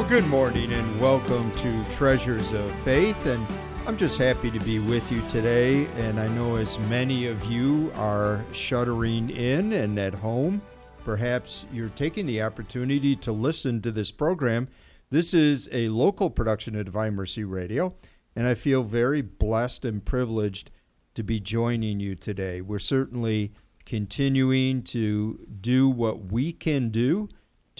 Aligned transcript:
Well, 0.00 0.08
good 0.08 0.28
morning 0.28 0.72
and 0.72 0.98
welcome 0.98 1.54
to 1.56 1.84
Treasures 1.90 2.52
of 2.52 2.74
Faith. 2.76 3.26
And 3.26 3.46
I'm 3.86 3.98
just 3.98 4.16
happy 4.16 4.50
to 4.50 4.58
be 4.60 4.78
with 4.78 5.12
you 5.12 5.20
today. 5.28 5.84
And 5.98 6.18
I 6.18 6.26
know 6.26 6.56
as 6.56 6.78
many 6.78 7.26
of 7.26 7.44
you 7.44 7.92
are 7.96 8.42
shuttering 8.50 9.28
in 9.28 9.74
and 9.74 9.98
at 9.98 10.14
home, 10.14 10.62
perhaps 11.04 11.66
you're 11.70 11.90
taking 11.90 12.24
the 12.24 12.40
opportunity 12.40 13.14
to 13.16 13.30
listen 13.30 13.82
to 13.82 13.92
this 13.92 14.10
program. 14.10 14.68
This 15.10 15.34
is 15.34 15.68
a 15.70 15.90
local 15.90 16.30
production 16.30 16.76
of 16.76 16.86
Divine 16.86 17.14
Mercy 17.14 17.44
Radio, 17.44 17.94
and 18.34 18.46
I 18.46 18.54
feel 18.54 18.82
very 18.82 19.20
blessed 19.20 19.84
and 19.84 20.02
privileged 20.02 20.70
to 21.14 21.22
be 21.22 21.40
joining 21.40 22.00
you 22.00 22.14
today. 22.14 22.62
We're 22.62 22.78
certainly 22.78 23.52
continuing 23.84 24.82
to 24.84 25.46
do 25.60 25.90
what 25.90 26.32
we 26.32 26.54
can 26.54 26.88
do 26.88 27.28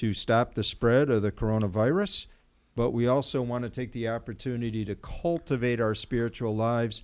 to 0.01 0.15
stop 0.15 0.55
the 0.55 0.65
spread 0.65 1.11
of 1.11 1.21
the 1.21 1.31
coronavirus, 1.31 2.25
but 2.75 2.91
we 2.91 3.07
also 3.07 3.43
want 3.43 3.65
to 3.65 3.69
take 3.69 3.93
the 3.93 4.09
opportunity 4.09 4.83
to 4.83 4.95
cultivate 4.95 5.79
our 5.79 5.95
spiritual 5.95 6.57
lives. 6.57 7.03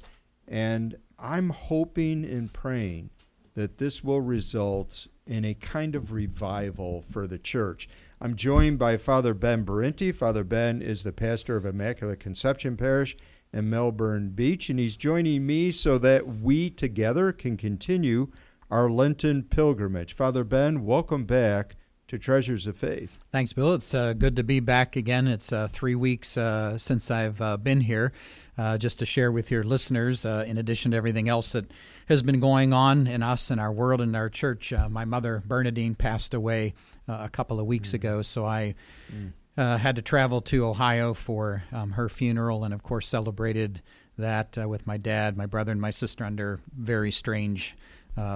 And 0.49 0.97
I'm 1.19 1.51
hoping 1.51 2.25
and 2.25 2.51
praying 2.51 3.11
that 3.53 3.77
this 3.77 4.03
will 4.03 4.23
result 4.23 5.09
in 5.27 5.45
a 5.45 5.53
kind 5.53 5.95
of 5.95 6.11
revival 6.11 7.03
for 7.03 7.27
the 7.27 7.39
church. 7.39 7.87
I'm 8.19 8.35
joined 8.35 8.79
by 8.79 8.97
Father 8.97 9.35
Ben 9.35 9.67
Berinti. 9.67 10.15
Father 10.15 10.43
Ben 10.43 10.81
is 10.81 11.03
the 11.03 11.13
pastor 11.13 11.55
of 11.55 11.67
Immaculate 11.67 12.19
Conception 12.19 12.79
Parish 12.79 13.15
in 13.53 13.69
Melbourne 13.69 14.31
Beach, 14.31 14.71
and 14.71 14.79
he's 14.79 14.97
joining 14.97 15.45
me 15.45 15.71
so 15.71 15.99
that 15.99 16.27
we 16.27 16.71
together 16.71 17.31
can 17.31 17.59
continue 17.59 18.29
our 18.71 18.89
Lenten 18.89 19.43
pilgrimage. 19.43 20.15
Father 20.15 20.45
Ben, 20.45 20.87
welcome 20.87 21.27
back 21.27 21.77
to 22.09 22.19
Treasures 22.19 22.67
of 22.67 22.77
Faith. 22.77 23.19
Thanks, 23.33 23.53
Bill. 23.53 23.75
It's 23.75 23.93
uh, 23.93 24.13
good 24.13 24.37
to 24.37 24.45
be 24.45 24.61
back 24.61 24.95
again. 24.97 25.27
It's 25.27 25.53
uh, 25.53 25.69
three 25.69 25.95
weeks 25.95 26.37
uh, 26.37 26.79
since 26.79 27.11
I've 27.11 27.41
uh, 27.41 27.57
been 27.57 27.81
here. 27.81 28.13
Uh, 28.59 28.79
just 28.79 28.99
to 29.01 29.05
share 29.05 29.31
with 29.31 29.51
your 29.51 29.63
listeners, 29.63 30.25
uh, 30.25 30.43
in 30.47 30.57
addition 30.57 30.93
to 30.93 30.97
everything 30.97 31.29
else 31.29 31.53
that 31.53 31.71
has 32.09 32.23
been 32.23 32.41
going 32.41 32.73
on 32.73 33.07
in 33.07 33.23
us 33.23 33.51
and 33.51 33.61
our 33.61 33.71
world 33.71 34.01
and 34.01 34.17
our 34.17 34.31
church, 34.31 34.73
my 34.89 35.05
mother, 35.05 35.43
Bernadine, 35.47 35.95
passed 35.95 36.33
away 36.33 36.73
a 37.07 37.29
couple 37.29 37.61
of 37.61 37.67
weeks 37.67 37.91
mm. 37.91 37.95
ago. 37.95 38.23
So 38.23 38.47
I 38.47 38.75
mm. 39.13 39.79
had 39.79 39.97
to 39.97 40.03
travel 40.03 40.41
to 40.43 40.65
Ohio 40.65 41.13
for 41.13 41.65
um, 41.71 41.91
her 41.91 42.09
funeral 42.09 42.65
and, 42.65 42.73
of 42.73 42.83
course, 42.83 43.07
celebrated 43.07 43.83
that 44.17 44.57
with 44.57 44.87
my 44.87 44.97
dad, 44.97 45.37
my 45.37 45.45
brother, 45.45 45.73
and 45.73 45.81
my 45.81 45.91
sister 45.91 46.25
under 46.25 46.61
very 46.75 47.13
strange 47.13 47.77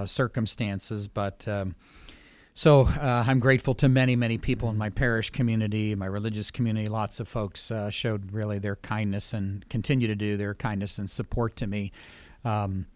circumstances. 0.05 1.09
But 1.09 1.49
um, 1.49 1.77
so 2.55 2.83
uh, 2.83 3.25
I'm 3.27 3.39
grateful 3.39 3.75
to 3.77 3.89
many, 3.89 4.17
many 4.17 4.39
people 4.39 4.69
in 4.71 4.77
my 4.77 4.91
parish 4.91 5.31
community, 5.31 5.95
my 5.95 6.07
religious 6.07 6.51
community. 6.51 6.89
Lots 6.89 7.21
of 7.21 7.29
folks 7.29 7.71
uh, 7.71 7.91
showed 7.91 8.33
really 8.33 8.59
their 8.59 8.77
kindness 8.77 9.33
and 9.33 9.67
continue 9.69 10.09
to 10.09 10.15
do 10.15 10.37
their 10.37 10.55
kindness 10.55 10.99
and 10.99 11.09
support 11.09 11.57
to 11.57 11.67
me. 11.67 11.93
Um, 12.45 12.87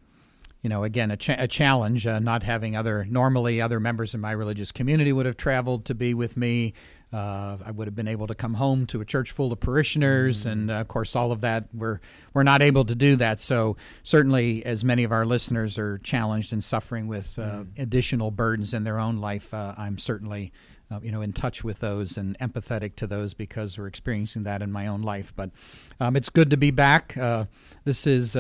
you 0.63 0.71
know, 0.71 0.83
again, 0.83 1.11
a, 1.11 1.17
cha- 1.17 1.37
a 1.39 1.47
challenge. 1.47 2.07
Uh, 2.07 2.19
not 2.19 2.43
having 2.43 2.75
other 2.75 3.05
normally 3.05 3.61
other 3.61 3.79
members 3.79 4.15
of 4.15 4.21
my 4.21 4.33
religious 4.33 4.73
community 4.73 5.13
would 5.13 5.27
have 5.27 5.37
traveled 5.37 5.85
to 5.85 5.95
be 5.95 6.15
with 6.15 6.37
me. 6.37 6.73
Uh, 7.15 7.59
I 7.65 7.71
would 7.71 7.87
have 7.87 7.95
been 7.95 8.09
able 8.09 8.27
to 8.27 8.35
come 8.35 8.55
home 8.55 8.87
to 8.87 9.01
a 9.01 9.05
church 9.05 9.31
full 9.31 9.53
of 9.53 9.61
parishioners, 9.61 10.41
mm-hmm. 10.41 10.49
and 10.49 10.71
uh, 10.71 10.75
of 10.75 10.89
course, 10.89 11.15
all 11.15 11.31
of 11.31 11.43
that 11.43 11.69
we're 11.73 12.01
we're 12.33 12.43
not 12.43 12.61
able 12.61 12.85
to 12.87 12.95
do 12.97 13.15
that. 13.17 13.41
So 13.41 13.77
certainly, 14.03 14.67
as 14.67 14.85
many 14.85 15.05
of 15.05 15.13
our 15.13 15.25
listeners 15.25 15.79
are 15.79 15.99
challenged 15.99 16.53
and 16.53 16.63
suffering 16.63 17.07
with 17.07 17.39
uh, 17.39 17.43
mm-hmm. 17.43 17.83
additional 17.83 18.33
burdens 18.33 18.75
in 18.75 18.83
their 18.83 18.99
own 18.99 19.19
life, 19.19 19.55
uh, 19.55 19.75
I'm 19.79 19.99
certainly. 19.99 20.53
Uh, 20.91 21.01
you 21.03 21.11
know, 21.11 21.23
in 21.23 21.33
touch 21.33 21.65
with 21.65 21.81
those 21.81 22.19
and 22.19 22.39
empathetic 22.41 22.95
to 22.95 23.07
those 23.07 23.33
because 23.33 23.79
we're 23.79 23.87
experiencing 23.87 24.43
that 24.43 24.61
in 24.61 24.71
my 24.71 24.87
own 24.87 25.01
life. 25.01 25.33
But 25.35 25.51
um, 25.99 26.15
it's 26.15 26.29
good 26.29 26.51
to 26.51 26.59
be 26.59 26.71
back. 26.71 27.17
Uh, 27.17 27.47
this 27.85 28.07
is 28.07 28.37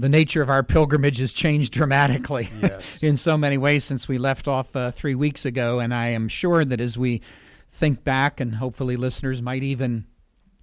the 0.00 0.08
nature 0.08 0.42
of 0.42 0.48
our 0.48 0.62
pilgrimage 0.62 1.18
has 1.18 1.32
changed 1.32 1.72
dramatically 1.72 2.48
yes. 2.62 3.02
in 3.02 3.16
so 3.16 3.36
many 3.36 3.58
ways 3.58 3.84
since 3.84 4.08
we 4.08 4.18
left 4.18 4.48
off 4.48 4.74
uh, 4.74 4.90
three 4.90 5.14
weeks 5.14 5.44
ago. 5.44 5.78
And 5.78 5.92
I 5.92 6.08
am 6.08 6.28
sure 6.28 6.64
that 6.64 6.80
as 6.80 6.96
we 6.96 7.20
think 7.70 8.04
back, 8.04 8.40
and 8.40 8.56
hopefully 8.56 8.96
listeners 8.96 9.40
might 9.40 9.62
even, 9.62 10.06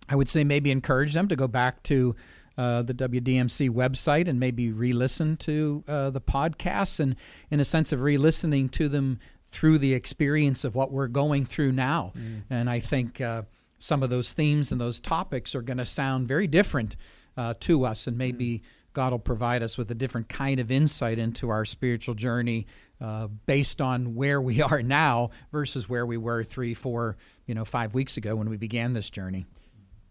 I 0.09 0.15
would 0.15 0.29
say, 0.29 0.43
maybe 0.43 0.71
encourage 0.71 1.13
them 1.13 1.27
to 1.29 1.35
go 1.35 1.47
back 1.47 1.83
to 1.83 2.15
uh, 2.57 2.81
the 2.81 2.93
WDMC 2.93 3.69
website 3.69 4.27
and 4.27 4.39
maybe 4.39 4.71
re 4.71 4.91
listen 4.91 5.37
to 5.37 5.83
uh, 5.87 6.09
the 6.09 6.21
podcasts 6.21 6.99
and, 6.99 7.15
in 7.49 7.59
a 7.59 7.65
sense, 7.65 7.91
of 7.91 8.01
re 8.01 8.17
listening 8.17 8.69
to 8.69 8.89
them 8.89 9.19
through 9.49 9.77
the 9.77 9.93
experience 9.93 10.63
of 10.63 10.75
what 10.75 10.91
we're 10.91 11.07
going 11.07 11.45
through 11.45 11.71
now. 11.71 12.11
Mm. 12.17 12.43
And 12.49 12.69
I 12.69 12.79
think 12.79 13.21
uh, 13.21 13.43
some 13.79 14.03
of 14.03 14.09
those 14.09 14.33
themes 14.33 14.71
and 14.71 14.81
those 14.81 14.99
topics 14.99 15.55
are 15.55 15.61
going 15.61 15.77
to 15.77 15.85
sound 15.85 16.27
very 16.27 16.47
different 16.47 16.95
uh, 17.37 17.53
to 17.61 17.85
us, 17.85 18.07
and 18.07 18.17
maybe 18.17 18.59
mm. 18.59 18.61
God 18.97 19.11
will 19.11 19.19
provide 19.19 19.61
us 19.61 19.77
with 19.77 19.91
a 19.91 19.93
different 19.93 20.27
kind 20.27 20.59
of 20.59 20.71
insight 20.71 21.19
into 21.19 21.49
our 21.49 21.65
spiritual 21.65 22.15
journey 22.15 22.65
uh, 22.99 23.27
based 23.27 23.79
on 23.79 24.15
where 24.15 24.41
we 24.41 24.59
are 24.63 24.81
now 24.81 25.29
versus 25.51 25.87
where 25.87 26.03
we 26.03 26.17
were 26.17 26.43
three, 26.43 26.73
four, 26.73 27.15
you 27.45 27.53
know, 27.53 27.63
five 27.63 27.93
weeks 27.93 28.17
ago 28.17 28.35
when 28.35 28.49
we 28.49 28.57
began 28.57 28.93
this 28.93 29.11
journey. 29.11 29.45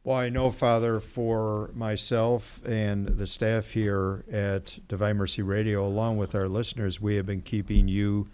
Well, 0.04 0.18
I 0.18 0.28
know, 0.28 0.52
Father, 0.52 1.00
for 1.00 1.72
myself 1.74 2.64
and 2.64 3.08
the 3.08 3.26
staff 3.26 3.70
here 3.70 4.24
at 4.30 4.78
Divine 4.86 5.16
Mercy 5.16 5.42
Radio, 5.42 5.84
along 5.84 6.18
with 6.18 6.36
our 6.36 6.48
listeners, 6.48 7.00
we 7.00 7.16
have 7.16 7.26
been 7.26 7.42
keeping 7.42 7.88
you 7.88 8.28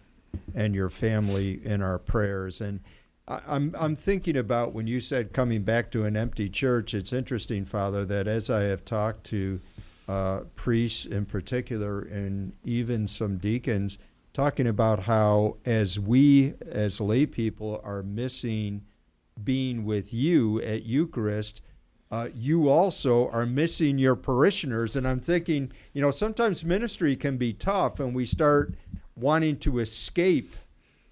and 0.54 0.74
your 0.74 0.90
family 0.90 1.64
in 1.64 1.80
our 1.80 1.98
prayers. 1.98 2.60
And 2.60 2.80
I'm 3.26 3.74
I'm 3.78 3.96
thinking 3.96 4.36
about 4.36 4.74
when 4.74 4.86
you 4.86 5.00
said 5.00 5.32
coming 5.32 5.62
back 5.62 5.90
to 5.92 6.04
an 6.04 6.14
empty 6.14 6.50
church. 6.50 6.92
It's 6.92 7.14
interesting, 7.14 7.64
Father, 7.64 8.04
that 8.04 8.28
as 8.28 8.50
I 8.50 8.64
have 8.64 8.84
talked 8.84 9.24
to 9.28 9.62
uh, 10.08 10.40
priests 10.56 11.06
in 11.06 11.26
particular, 11.26 12.00
and 12.00 12.52
even 12.64 13.06
some 13.06 13.38
deacons, 13.38 13.98
talking 14.32 14.66
about 14.66 15.04
how 15.04 15.56
as 15.64 15.98
we 15.98 16.54
as 16.68 17.00
lay 17.00 17.26
people 17.26 17.80
are 17.84 18.02
missing 18.02 18.82
being 19.42 19.84
with 19.84 20.12
you 20.12 20.60
at 20.62 20.84
Eucharist, 20.84 21.62
uh, 22.10 22.28
you 22.34 22.68
also 22.68 23.28
are 23.28 23.46
missing 23.46 23.98
your 23.98 24.16
parishioners. 24.16 24.96
And 24.96 25.08
I'm 25.08 25.20
thinking, 25.20 25.72
you 25.92 26.02
know, 26.02 26.10
sometimes 26.10 26.64
ministry 26.64 27.16
can 27.16 27.36
be 27.36 27.52
tough, 27.52 27.98
and 28.00 28.14
we 28.14 28.26
start 28.26 28.74
wanting 29.16 29.56
to 29.58 29.78
escape 29.78 30.54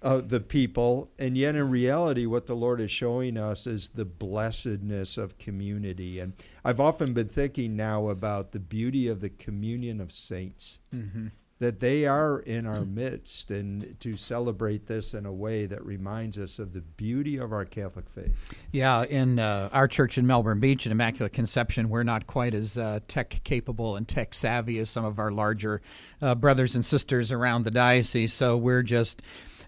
uh, 0.01 0.21
the 0.21 0.39
people, 0.39 1.11
and 1.19 1.37
yet 1.37 1.55
in 1.55 1.69
reality, 1.69 2.25
what 2.25 2.47
the 2.47 2.55
Lord 2.55 2.81
is 2.81 2.91
showing 2.91 3.37
us 3.37 3.67
is 3.67 3.89
the 3.89 4.05
blessedness 4.05 5.17
of 5.17 5.37
community. 5.37 6.19
And 6.19 6.33
I've 6.65 6.79
often 6.79 7.13
been 7.13 7.29
thinking 7.29 7.75
now 7.75 8.09
about 8.09 8.51
the 8.51 8.59
beauty 8.59 9.07
of 9.07 9.21
the 9.21 9.29
communion 9.29 10.01
of 10.01 10.11
saints. 10.11 10.79
Mm-hmm 10.93 11.27
that 11.61 11.79
they 11.79 12.07
are 12.07 12.39
in 12.39 12.65
our 12.65 12.83
midst 12.83 13.51
and 13.51 13.95
to 13.99 14.17
celebrate 14.17 14.87
this 14.87 15.13
in 15.13 15.27
a 15.27 15.31
way 15.31 15.67
that 15.67 15.85
reminds 15.85 16.35
us 16.35 16.57
of 16.57 16.73
the 16.73 16.81
beauty 16.81 17.37
of 17.37 17.53
our 17.53 17.65
Catholic 17.65 18.09
faith. 18.09 18.51
Yeah, 18.71 19.03
in 19.03 19.37
uh, 19.37 19.69
our 19.71 19.87
church 19.87 20.17
in 20.17 20.25
Melbourne 20.25 20.59
Beach 20.59 20.87
in 20.87 20.91
Immaculate 20.91 21.33
Conception, 21.33 21.89
we're 21.89 22.01
not 22.01 22.25
quite 22.25 22.55
as 22.55 22.79
uh, 22.79 22.99
tech 23.07 23.41
capable 23.43 23.95
and 23.95 24.07
tech 24.07 24.33
savvy 24.33 24.79
as 24.79 24.89
some 24.89 25.05
of 25.05 25.19
our 25.19 25.31
larger 25.31 25.83
uh, 26.19 26.33
brothers 26.33 26.73
and 26.73 26.83
sisters 26.83 27.31
around 27.31 27.63
the 27.63 27.71
diocese. 27.71 28.33
So 28.33 28.57
we're 28.57 28.81
just 28.81 29.21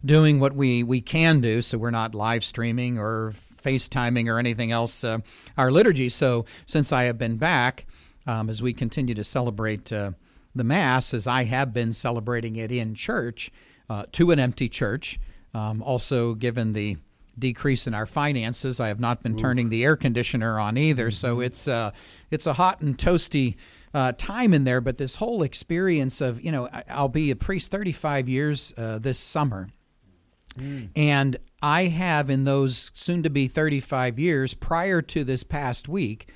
doing 0.05 0.39
what 0.39 0.53
we, 0.53 0.83
we 0.83 1.01
can 1.01 1.41
do. 1.41 1.61
So 1.61 1.77
we're 1.77 1.91
not 1.91 2.13
live 2.15 2.43
streaming 2.43 2.97
or 2.97 3.33
FaceTiming 3.61 4.27
or 4.27 4.39
anything 4.39 4.71
else, 4.71 5.03
uh, 5.03 5.19
our 5.57 5.71
liturgy. 5.71 6.09
So 6.09 6.45
since 6.65 6.91
I 6.91 7.03
have 7.03 7.17
been 7.17 7.37
back, 7.37 7.85
um, 8.25 8.49
as 8.49 8.61
we 8.61 8.73
continue 8.73 9.15
to 9.15 9.23
celebrate 9.23 9.91
uh, 9.91 10.11
the 10.55 10.63
Mass 10.63 11.13
as 11.13 11.27
I 11.27 11.43
have 11.43 11.73
been 11.73 11.93
celebrating 11.93 12.55
it 12.55 12.71
in 12.71 12.93
church 12.93 13.51
uh, 13.89 14.05
to 14.13 14.31
an 14.31 14.39
empty 14.39 14.69
church. 14.69 15.19
Um, 15.53 15.83
also, 15.83 16.33
given 16.33 16.73
the 16.73 16.97
decrease 17.37 17.87
in 17.87 17.93
our 17.93 18.05
finances, 18.05 18.79
I 18.79 18.87
have 18.87 18.99
not 18.99 19.23
been 19.23 19.33
Ooh. 19.33 19.37
turning 19.37 19.69
the 19.69 19.83
air 19.83 19.95
conditioner 19.95 20.59
on 20.59 20.77
either. 20.77 21.07
Mm-hmm. 21.07 21.11
So 21.11 21.39
it's 21.39 21.67
uh, 21.67 21.91
it's 22.31 22.45
a 22.45 22.53
hot 22.53 22.81
and 22.81 22.97
toasty 22.97 23.55
uh, 23.93 24.13
time 24.13 24.53
in 24.53 24.63
there. 24.63 24.81
But 24.81 24.97
this 24.97 25.15
whole 25.15 25.43
experience 25.43 26.21
of 26.21 26.41
you 26.41 26.51
know 26.51 26.69
I'll 26.89 27.09
be 27.09 27.31
a 27.31 27.35
priest 27.35 27.71
35 27.71 28.29
years 28.29 28.73
uh, 28.77 28.99
this 28.99 29.19
summer, 29.19 29.69
mm. 30.57 30.89
and 30.95 31.37
I 31.61 31.83
have 31.85 32.29
in 32.29 32.43
those 32.43 32.91
soon 32.93 33.23
to 33.23 33.29
be 33.29 33.47
35 33.47 34.19
years 34.19 34.53
prior 34.53 35.01
to 35.01 35.23
this 35.23 35.43
past 35.43 35.87
week 35.87 36.29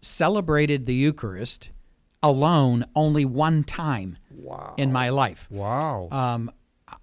celebrated 0.00 0.86
the 0.86 0.94
Eucharist 0.94 1.70
alone 2.22 2.84
only 2.94 3.24
one 3.24 3.64
time 3.64 4.18
wow. 4.30 4.74
in 4.76 4.92
my 4.92 5.08
life. 5.10 5.46
Wow. 5.50 6.08
Um, 6.10 6.50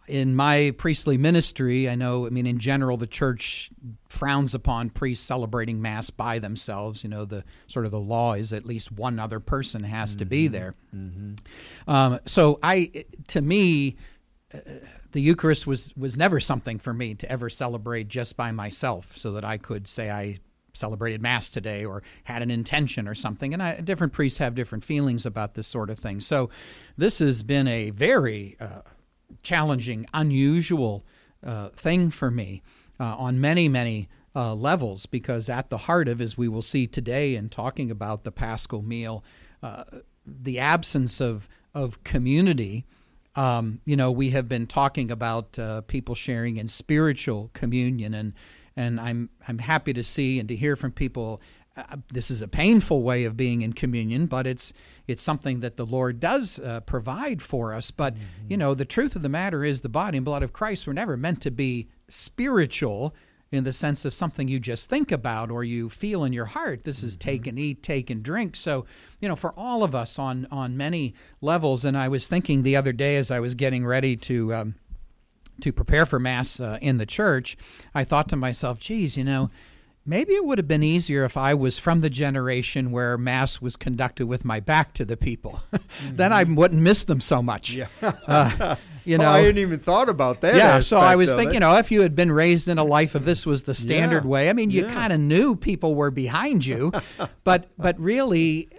in 0.07 0.35
my 0.35 0.73
priestly 0.77 1.17
ministry, 1.17 1.89
I 1.89 1.95
know, 1.95 2.25
I 2.25 2.29
mean, 2.29 2.45
in 2.45 2.59
general, 2.59 2.97
the 2.97 3.07
church 3.07 3.69
frowns 4.09 4.53
upon 4.53 4.89
priests 4.89 5.25
celebrating 5.25 5.81
Mass 5.81 6.09
by 6.09 6.39
themselves. 6.39 7.03
You 7.03 7.09
know, 7.09 7.25
the 7.25 7.43
sort 7.67 7.85
of 7.85 7.91
the 7.91 7.99
law 7.99 8.33
is 8.33 8.51
at 8.53 8.65
least 8.65 8.91
one 8.91 9.19
other 9.19 9.39
person 9.39 9.83
has 9.83 10.11
mm-hmm. 10.11 10.19
to 10.19 10.25
be 10.25 10.45
mm-hmm. 10.45 10.53
there. 10.53 10.75
Mm-hmm. 10.95 11.89
Um, 11.89 12.19
so, 12.25 12.59
I, 12.61 13.05
to 13.27 13.41
me, 13.41 13.97
uh, 14.53 14.59
the 15.11 15.21
Eucharist 15.21 15.67
was 15.67 15.93
was 15.95 16.17
never 16.17 16.39
something 16.39 16.79
for 16.79 16.93
me 16.93 17.15
to 17.15 17.31
ever 17.31 17.49
celebrate 17.49 18.07
just 18.07 18.37
by 18.37 18.51
myself, 18.51 19.15
so 19.15 19.31
that 19.31 19.43
I 19.43 19.57
could 19.57 19.87
say 19.87 20.09
I 20.09 20.39
celebrated 20.73 21.21
mass 21.21 21.49
today 21.49 21.83
or 21.83 22.01
had 22.23 22.41
an 22.41 22.49
intention 22.49 23.07
or 23.07 23.13
something. 23.15 23.53
And 23.53 23.61
I, 23.61 23.81
different 23.81 24.13
priests 24.13 24.39
have 24.39 24.55
different 24.55 24.85
feelings 24.85 25.25
about 25.25 25.53
this 25.53 25.67
sort 25.67 25.89
of 25.89 25.99
thing. 25.99 26.21
So 26.21 26.49
this 26.97 27.19
has 27.19 27.43
been 27.43 27.67
a 27.67 27.89
very 27.89 28.55
uh, 28.59 28.81
challenging 29.43 30.05
unusual 30.13 31.05
uh, 31.45 31.69
thing 31.69 32.09
for 32.09 32.31
me 32.31 32.61
uh, 32.99 33.15
on 33.17 33.41
many 33.41 33.67
many 33.67 34.07
uh, 34.35 34.53
levels 34.53 35.05
because 35.05 35.49
at 35.49 35.69
the 35.69 35.77
heart 35.77 36.07
of 36.07 36.21
as 36.21 36.37
we 36.37 36.47
will 36.47 36.61
see 36.61 36.87
today 36.87 37.35
in 37.35 37.49
talking 37.49 37.91
about 37.91 38.23
the 38.23 38.31
paschal 38.31 38.81
meal 38.81 39.23
uh, 39.63 39.83
the 40.25 40.59
absence 40.59 41.19
of 41.19 41.49
of 41.73 42.03
community 42.03 42.85
um, 43.35 43.79
you 43.85 43.95
know, 43.95 44.11
we 44.11 44.31
have 44.31 44.47
been 44.47 44.67
talking 44.67 45.09
about 45.09 45.57
uh, 45.57 45.81
people 45.81 46.15
sharing 46.15 46.57
in 46.57 46.67
spiritual 46.67 47.49
communion, 47.53 48.13
and 48.13 48.33
and 48.75 48.99
I'm 48.99 49.29
I'm 49.47 49.59
happy 49.59 49.93
to 49.93 50.03
see 50.03 50.39
and 50.39 50.49
to 50.49 50.55
hear 50.55 50.75
from 50.75 50.91
people. 50.91 51.41
Uh, 51.77 51.97
this 52.11 52.29
is 52.29 52.41
a 52.41 52.49
painful 52.49 53.01
way 53.01 53.23
of 53.23 53.37
being 53.37 53.61
in 53.61 53.71
communion, 53.71 54.25
but 54.25 54.45
it's 54.45 54.73
it's 55.07 55.21
something 55.21 55.61
that 55.61 55.77
the 55.77 55.85
Lord 55.85 56.19
does 56.19 56.59
uh, 56.59 56.81
provide 56.81 57.41
for 57.41 57.73
us. 57.73 57.91
But 57.91 58.15
mm-hmm. 58.15 58.23
you 58.49 58.57
know, 58.57 58.73
the 58.73 58.85
truth 58.85 59.15
of 59.15 59.21
the 59.21 59.29
matter 59.29 59.63
is, 59.63 59.81
the 59.81 59.89
body 59.89 60.17
and 60.17 60.25
blood 60.25 60.43
of 60.43 60.51
Christ 60.51 60.85
were 60.85 60.93
never 60.93 61.15
meant 61.15 61.41
to 61.41 61.51
be 61.51 61.87
spiritual 62.09 63.15
in 63.51 63.65
the 63.65 63.73
sense 63.73 64.05
of 64.05 64.13
something 64.13 64.47
you 64.47 64.59
just 64.59 64.89
think 64.89 65.11
about 65.11 65.51
or 65.51 65.63
you 65.63 65.89
feel 65.89 66.23
in 66.23 66.31
your 66.31 66.45
heart. 66.45 66.83
This 66.85 67.03
is 67.03 67.17
take 67.17 67.45
and 67.47 67.59
eat, 67.59 67.83
take 67.83 68.09
and 68.09 68.23
drink. 68.23 68.55
So, 68.55 68.85
you 69.19 69.27
know, 69.27 69.35
for 69.35 69.53
all 69.57 69.83
of 69.83 69.93
us 69.93 70.17
on 70.17 70.47
on 70.51 70.77
many 70.77 71.13
levels. 71.41 71.83
And 71.83 71.97
I 71.97 72.07
was 72.07 72.27
thinking 72.27 72.63
the 72.63 72.75
other 72.75 72.93
day 72.93 73.17
as 73.17 73.29
I 73.29 73.39
was 73.39 73.55
getting 73.55 73.85
ready 73.85 74.15
to. 74.17 74.53
Um, 74.53 74.75
to 75.59 75.71
prepare 75.71 76.07
for 76.07 76.17
mass 76.17 76.59
uh, 76.59 76.79
in 76.81 76.97
the 76.97 77.05
church, 77.05 77.55
I 77.93 78.03
thought 78.03 78.27
to 78.29 78.35
myself, 78.35 78.79
geez, 78.79 79.15
you 79.15 79.23
know, 79.23 79.51
maybe 80.05 80.33
it 80.33 80.45
would 80.45 80.57
have 80.57 80.67
been 80.67 80.83
easier 80.83 81.23
if 81.25 81.37
I 81.37 81.53
was 81.53 81.77
from 81.77 82.01
the 82.01 82.09
generation 82.09 82.91
where 82.91 83.17
Mass 83.17 83.61
was 83.61 83.75
conducted 83.75 84.27
with 84.27 84.43
my 84.43 84.59
back 84.59 84.93
to 84.95 85.05
the 85.05 85.17
people. 85.17 85.61
Mm-hmm. 85.71 86.15
then 86.15 86.33
I 86.33 86.43
wouldn't 86.43 86.81
miss 86.81 87.03
them 87.03 87.21
so 87.21 87.41
much. 87.41 87.73
Yeah. 87.73 87.87
uh, 88.01 88.75
you 89.05 89.17
know, 89.17 89.25
oh, 89.25 89.31
I 89.31 89.39
hadn't 89.39 89.57
even 89.57 89.79
thought 89.79 90.09
about 90.09 90.41
that. 90.41 90.55
Yeah, 90.55 90.79
so 90.79 90.97
I 90.97 91.15
was 91.15 91.31
thinking, 91.33 91.55
you 91.55 91.59
know, 91.61 91.77
if 91.77 91.91
you 91.91 92.01
had 92.01 92.15
been 92.15 92.31
raised 92.31 92.67
in 92.67 92.77
a 92.77 92.83
life 92.83 93.15
of 93.15 93.25
this 93.25 93.45
was 93.45 93.63
the 93.63 93.73
standard 93.73 94.23
yeah. 94.23 94.29
way. 94.29 94.49
I 94.49 94.53
mean, 94.53 94.69
you 94.69 94.83
yeah. 94.83 94.93
kind 94.93 95.11
of 95.11 95.19
knew 95.19 95.55
people 95.55 95.95
were 95.95 96.11
behind 96.11 96.65
you, 96.65 96.91
but 97.43 97.69
but 97.77 97.99
really, 97.99 98.69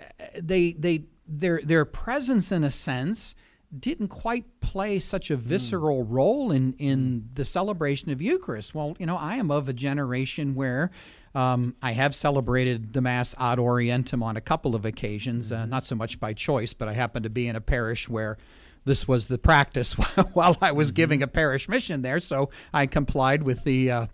they 0.41 0.73
they 0.73 1.05
their 1.27 1.61
their 1.65 1.85
presence 1.85 2.53
in 2.53 2.63
a 2.63 2.71
sense 2.71 3.35
didn't 3.79 4.09
quite 4.09 4.45
play 4.61 4.99
such 4.99 5.31
a 5.31 5.37
visceral 5.37 6.05
mm. 6.05 6.09
role 6.11 6.53
in 6.53 6.75
in 6.75 6.99
mm. 6.99 7.35
the 7.35 7.45
celebration 7.45 8.11
of 8.11 8.21
Eucharist. 8.21 8.75
Well, 8.75 8.97
you 8.99 9.07
know, 9.07 9.17
I 9.17 9.37
am 9.37 9.51
of 9.51 9.69
a 9.69 9.73
generation 9.73 10.55
where. 10.55 10.91
Um, 11.35 11.77
I 11.81 11.93
have 11.93 12.15
celebrated 12.15 12.93
the 12.93 13.01
Mass 13.01 13.35
ad 13.39 13.57
orientem 13.57 14.23
on 14.23 14.37
a 14.37 14.41
couple 14.43 14.75
of 14.75 14.85
occasions, 14.85 15.51
mm-hmm. 15.51 15.63
uh, 15.63 15.65
not 15.65 15.83
so 15.83 15.95
much 15.95 16.21
by 16.21 16.35
choice, 16.35 16.75
but 16.75 16.89
I 16.89 16.93
happen 16.93 17.23
to 17.23 17.31
be 17.31 17.49
in 17.49 17.57
a 17.57 17.61
parish 17.63 18.07
where 18.07 18.37
this 18.85 19.09
was 19.09 19.29
the 19.29 19.39
practice 19.39 19.93
while 20.35 20.59
I 20.61 20.73
was 20.73 20.89
mm-hmm. 20.89 20.97
giving 20.97 21.23
a 21.23 21.27
parish 21.27 21.71
mission 21.71 22.03
there. 22.03 22.21
So 22.21 22.51
I 22.75 22.85
complied 22.85 23.45
with 23.45 23.65
the 23.65 23.91
uh, 23.91 24.07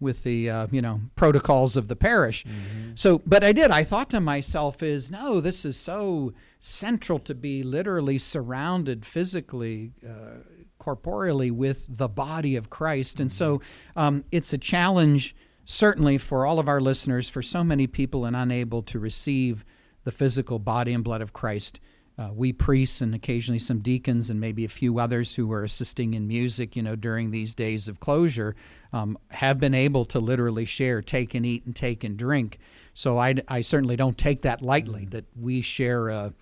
with 0.00 0.22
the 0.22 0.50
uh, 0.50 0.66
you 0.70 0.82
know 0.82 1.00
protocols 1.16 1.76
of 1.76 1.88
the 1.88 1.96
parish. 1.96 2.44
Mm-hmm. 2.44 2.92
So, 2.94 3.20
but 3.26 3.42
I 3.42 3.52
did. 3.52 3.70
I 3.70 3.82
thought 3.82 4.10
to 4.10 4.20
myself, 4.20 4.82
"Is 4.82 5.10
no, 5.10 5.40
this 5.40 5.64
is 5.64 5.76
so 5.76 6.34
central 6.66 7.18
to 7.18 7.34
be 7.34 7.62
literally 7.62 8.18
surrounded 8.18 9.04
physically." 9.04 9.92
Uh, 10.06 10.38
corporeally 10.76 11.50
with 11.50 11.86
the 11.88 12.08
body 12.08 12.56
of 12.56 12.68
Christ. 12.68 13.18
And 13.18 13.32
so 13.32 13.62
um, 13.96 14.22
it's 14.30 14.52
a 14.52 14.58
challenge, 14.58 15.34
certainly, 15.64 16.18
for 16.18 16.44
all 16.44 16.58
of 16.58 16.68
our 16.68 16.78
listeners, 16.78 17.30
for 17.30 17.40
so 17.40 17.64
many 17.64 17.86
people 17.86 18.26
and 18.26 18.36
unable 18.36 18.82
to 18.82 18.98
receive 18.98 19.64
the 20.02 20.12
physical 20.12 20.58
body 20.58 20.92
and 20.92 21.02
blood 21.02 21.22
of 21.22 21.32
Christ 21.32 21.80
uh, 22.16 22.30
we 22.32 22.52
priests 22.52 23.00
and 23.00 23.14
occasionally 23.14 23.58
some 23.58 23.80
deacons 23.80 24.30
and 24.30 24.40
maybe 24.40 24.64
a 24.64 24.68
few 24.68 24.98
others 24.98 25.34
who 25.34 25.50
are 25.52 25.64
assisting 25.64 26.14
in 26.14 26.28
music, 26.28 26.76
you 26.76 26.82
know, 26.82 26.94
during 26.94 27.30
these 27.30 27.54
days 27.54 27.88
of 27.88 27.98
closure, 27.98 28.54
um, 28.92 29.18
have 29.30 29.58
been 29.58 29.74
able 29.74 30.04
to 30.04 30.20
literally 30.20 30.64
share, 30.64 31.02
take 31.02 31.34
and 31.34 31.44
eat, 31.44 31.66
and 31.66 31.74
take 31.74 32.04
and 32.04 32.16
drink. 32.16 32.58
So 32.92 33.18
I, 33.18 33.34
I 33.48 33.62
certainly 33.62 33.96
don't 33.96 34.16
take 34.16 34.42
that 34.42 34.62
lightly. 34.62 35.06
That 35.06 35.24
we 35.34 35.60
share 35.60 36.08
a, 36.08 36.32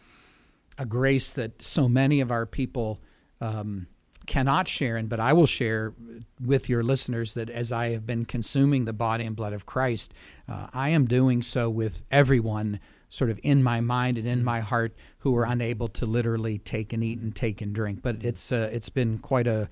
a 0.78 0.86
grace 0.86 1.32
that 1.32 1.62
so 1.62 1.88
many 1.88 2.20
of 2.20 2.30
our 2.30 2.46
people 2.46 3.00
um, 3.40 3.86
cannot 4.26 4.69
share 4.69 4.96
in, 4.96 5.06
but 5.08 5.20
I 5.20 5.32
will 5.32 5.46
share 5.46 5.94
with 6.40 6.69
your 6.69 6.82
listeners 6.82 7.34
that 7.34 7.50
as 7.50 7.72
I 7.72 7.88
have 7.90 8.06
been 8.06 8.24
consuming 8.24 8.84
the 8.84 8.92
body 8.92 9.24
and 9.24 9.36
blood 9.36 9.52
of 9.52 9.66
Christ, 9.66 10.14
uh, 10.48 10.69
I 10.72 10.90
am 10.90 11.06
doing 11.06 11.42
so 11.42 11.69
with 11.69 12.02
everyone 12.10 12.80
sort 13.08 13.30
of 13.30 13.38
in 13.42 13.62
my 13.62 13.80
mind 13.80 14.16
and 14.16 14.26
in 14.26 14.38
mm-hmm. 14.38 14.46
my 14.46 14.60
heart 14.60 14.94
who 15.19 15.36
are 15.36 15.44
unable 15.44 15.88
to 15.88 16.06
literally 16.06 16.58
take 16.58 16.92
and 16.92 17.04
eat 17.04 17.19
and 17.19 17.36
take 17.36 17.60
and 17.60 17.74
drink. 17.74 18.00
But 18.02 18.24
it's 18.24 18.50
uh, 18.50 18.70
it's 18.72 18.88
been 18.88 19.19
quite 19.19 19.46
a 19.46 19.69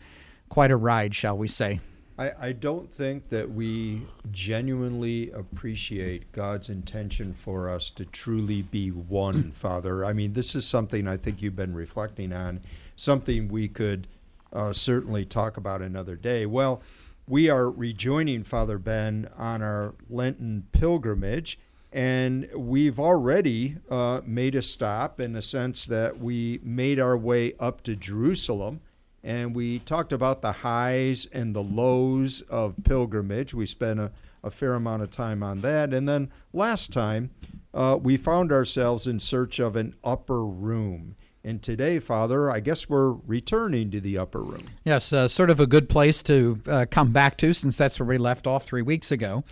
quite 0.49 0.71
a 0.71 0.77
ride, 0.77 1.15
shall 1.15 1.39
we 1.39 1.49
say? 1.49 1.81
I, 2.21 2.33
I 2.49 2.53
don't 2.53 2.93
think 2.93 3.31
that 3.31 3.51
we 3.51 4.03
genuinely 4.31 5.31
appreciate 5.31 6.31
God's 6.33 6.69
intention 6.69 7.33
for 7.33 7.71
us 7.71 7.89
to 7.91 8.05
truly 8.05 8.61
be 8.61 8.91
one, 8.91 9.53
Father. 9.55 10.05
I 10.05 10.13
mean, 10.13 10.35
this 10.35 10.55
is 10.55 10.67
something 10.67 11.09
I 11.09 11.17
think 11.17 11.41
you've 11.41 11.57
been 11.57 11.75
reflecting 11.75 12.35
on, 12.35 12.61
something 12.95 13.49
we 13.49 13.69
could 13.69 14.07
uh, 14.53 14.75
certainly 14.75 15.25
talk 15.25 15.57
about 15.57 15.81
another 15.81 16.15
day. 16.15 16.45
Well, 16.45 16.83
we 17.27 17.49
are 17.49 17.71
rejoining 17.71 18.45
Father 18.45 18.77
Ben 18.77 19.31
on 19.39 19.63
our 19.63 19.95
Lenten 20.11 20.67
pilgrimage 20.73 21.59
and 21.93 22.49
we've 22.55 23.01
already 23.01 23.77
uh, 23.91 24.21
made 24.25 24.55
a 24.55 24.63
stop 24.63 25.19
in 25.19 25.33
the 25.33 25.43
sense 25.43 25.87
that 25.87 26.19
we 26.19 26.61
made 26.63 27.01
our 27.01 27.17
way 27.17 27.55
up 27.59 27.83
to 27.83 27.97
Jerusalem. 27.97 28.81
And 29.23 29.55
we 29.55 29.81
talked 29.81 30.13
about 30.13 30.43
the 30.43 30.53
highs 30.53 31.27
and 31.27 31.55
the 31.55 31.63
lows 31.63 32.41
of 32.43 32.75
pilgrimage. 32.85 33.53
We 33.53 33.67
spent 33.67 34.01
a, 34.01 34.11
a 34.43 34.51
fair 34.51 34.75
amount 34.75 35.03
of 35.03 35.11
time 35.11 35.43
on 35.43 35.61
that. 35.61 35.93
And 35.93 36.09
then 36.09 36.31
last 36.53 36.93
time, 36.93 37.31
uh, 37.75 37.99
we 38.01 38.17
found 38.17 38.51
ourselves 38.51 39.07
in 39.07 39.21
search 39.21 39.59
of 39.59 39.77
an 39.77 39.95
upper 40.03 40.45
room. 40.45 41.17
And 41.43 41.63
today, 41.63 41.99
Father, 41.99 42.51
I 42.51 42.61
guess 42.61 42.89
we're 42.89 43.13
returning 43.13 43.91
to 43.93 44.01
the 44.01 44.19
upper 44.19 44.43
room. 44.43 44.65
Yes, 44.85 45.13
uh, 45.13 45.27
sort 45.29 45.51
of 45.51 45.59
a 45.59 45.67
good 45.67 45.89
place 45.89 46.23
to 46.25 46.61
uh, 46.67 46.87
come 46.91 47.13
back 47.13 47.39
to 47.39 47.53
since 47.53 47.77
that's 47.77 47.99
where 47.99 48.07
we 48.07 48.19
left 48.19 48.47
off 48.47 48.65
three 48.65 48.83
weeks 48.83 49.11
ago. 49.11 49.45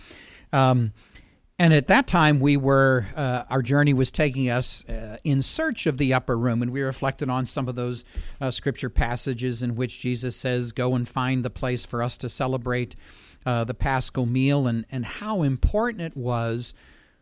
Um, 0.51 0.93
and 1.59 1.73
at 1.73 1.87
that 1.87 2.07
time, 2.07 2.39
we 2.39 2.55
were, 2.55 3.05
uh, 3.17 3.43
our 3.49 3.61
journey 3.61 3.93
was 3.93 4.11
taking 4.11 4.49
us 4.49 4.87
uh, 4.87 5.17
in 5.25 5.41
search 5.41 5.85
of 5.87 5.97
the 5.97 6.13
upper 6.13 6.37
room. 6.37 6.61
And 6.61 6.71
we 6.71 6.81
reflected 6.81 7.29
on 7.29 7.45
some 7.45 7.67
of 7.67 7.75
those 7.75 8.05
uh, 8.39 8.49
scripture 8.49 8.89
passages 8.89 9.61
in 9.61 9.75
which 9.75 9.99
Jesus 9.99 10.37
says, 10.37 10.71
Go 10.71 10.95
and 10.95 11.07
find 11.07 11.43
the 11.43 11.49
place 11.49 11.85
for 11.85 12.01
us 12.01 12.17
to 12.19 12.29
celebrate 12.29 12.95
uh, 13.45 13.65
the 13.65 13.73
paschal 13.73 14.25
meal, 14.25 14.67
and, 14.67 14.85
and 14.89 15.05
how 15.05 15.41
important 15.41 16.01
it 16.01 16.15
was 16.15 16.73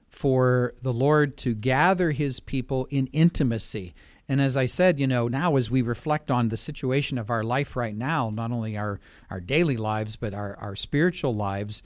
for 0.07 0.75
the 0.83 0.93
Lord 0.93 1.35
to 1.37 1.55
gather 1.55 2.11
his 2.11 2.39
people 2.39 2.87
in 2.91 3.07
intimacy. 3.07 3.95
And 4.29 4.39
as 4.39 4.55
I 4.55 4.67
said, 4.67 4.99
you 4.99 5.07
know, 5.07 5.27
now 5.27 5.55
as 5.55 5.71
we 5.71 5.81
reflect 5.81 6.29
on 6.29 6.49
the 6.49 6.57
situation 6.57 7.17
of 7.17 7.31
our 7.31 7.43
life 7.43 7.75
right 7.75 7.95
now, 7.95 8.29
not 8.29 8.51
only 8.51 8.77
our, 8.77 8.99
our 9.31 9.39
daily 9.39 9.77
lives, 9.77 10.15
but 10.15 10.33
our, 10.33 10.55
our 10.57 10.75
spiritual 10.75 11.33
lives, 11.33 11.81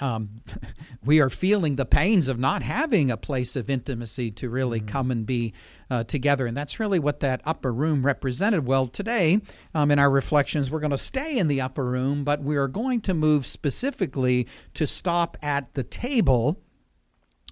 um, 0.00 0.42
we 1.04 1.20
are 1.20 1.30
feeling 1.30 1.76
the 1.76 1.86
pains 1.86 2.28
of 2.28 2.38
not 2.38 2.62
having 2.62 3.10
a 3.10 3.16
place 3.16 3.56
of 3.56 3.70
intimacy 3.70 4.30
to 4.32 4.48
really 4.48 4.80
mm-hmm. 4.80 4.88
come 4.88 5.10
and 5.10 5.26
be 5.26 5.52
uh, 5.90 6.04
together. 6.04 6.46
And 6.46 6.56
that's 6.56 6.80
really 6.80 6.98
what 6.98 7.20
that 7.20 7.40
upper 7.44 7.72
room 7.72 8.04
represented. 8.04 8.66
Well, 8.66 8.86
today, 8.86 9.40
um, 9.74 9.90
in 9.90 9.98
our 9.98 10.10
reflections, 10.10 10.70
we're 10.70 10.80
going 10.80 10.90
to 10.90 10.98
stay 10.98 11.38
in 11.38 11.48
the 11.48 11.60
upper 11.60 11.84
room, 11.84 12.24
but 12.24 12.42
we 12.42 12.56
are 12.56 12.68
going 12.68 13.00
to 13.02 13.14
move 13.14 13.46
specifically 13.46 14.46
to 14.74 14.86
stop 14.86 15.36
at 15.42 15.74
the 15.74 15.84
table 15.84 16.60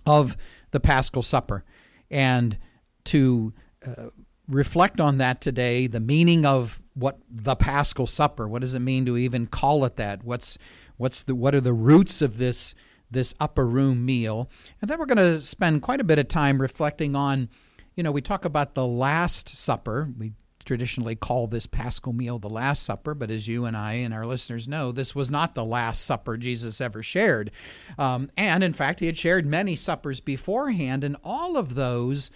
of 0.06 0.36
the 0.72 0.80
Paschal 0.80 1.22
Supper 1.22 1.64
and 2.10 2.58
to 3.04 3.52
uh, 3.86 4.08
reflect 4.48 5.00
on 5.00 5.18
that 5.18 5.40
today 5.40 5.86
the 5.86 6.00
meaning 6.00 6.44
of 6.44 6.82
what 6.94 7.18
the 7.30 7.56
Paschal 7.56 8.06
Supper, 8.06 8.46
what 8.48 8.60
does 8.60 8.74
it 8.74 8.80
mean 8.80 9.06
to 9.06 9.16
even 9.16 9.46
call 9.46 9.84
it 9.84 9.96
that? 9.96 10.24
What's 10.24 10.58
What's 11.02 11.24
the 11.24 11.34
what 11.34 11.52
are 11.52 11.60
the 11.60 11.72
roots 11.72 12.22
of 12.22 12.38
this 12.38 12.76
this 13.10 13.34
upper 13.40 13.66
room 13.66 14.04
meal? 14.06 14.48
And 14.80 14.88
then 14.88 15.00
we're 15.00 15.06
going 15.06 15.18
to 15.18 15.40
spend 15.40 15.82
quite 15.82 16.00
a 16.00 16.04
bit 16.04 16.20
of 16.20 16.28
time 16.28 16.62
reflecting 16.62 17.16
on, 17.16 17.48
you 17.96 18.04
know, 18.04 18.12
we 18.12 18.20
talk 18.20 18.44
about 18.44 18.76
the 18.76 18.86
Last 18.86 19.56
Supper. 19.56 20.12
We 20.16 20.34
traditionally 20.64 21.16
call 21.16 21.48
this 21.48 21.66
Paschal 21.66 22.12
meal 22.12 22.38
the 22.38 22.48
Last 22.48 22.84
Supper, 22.84 23.14
but 23.16 23.32
as 23.32 23.48
you 23.48 23.64
and 23.64 23.76
I 23.76 23.94
and 23.94 24.14
our 24.14 24.24
listeners 24.24 24.68
know, 24.68 24.92
this 24.92 25.12
was 25.12 25.28
not 25.28 25.56
the 25.56 25.64
last 25.64 26.04
supper 26.04 26.36
Jesus 26.36 26.80
ever 26.80 27.02
shared. 27.02 27.50
Um, 27.98 28.30
and 28.36 28.62
in 28.62 28.72
fact, 28.72 29.00
he 29.00 29.06
had 29.06 29.18
shared 29.18 29.44
many 29.44 29.74
suppers 29.74 30.20
beforehand, 30.20 31.02
and 31.02 31.16
all 31.24 31.56
of 31.56 31.74
those, 31.74 32.30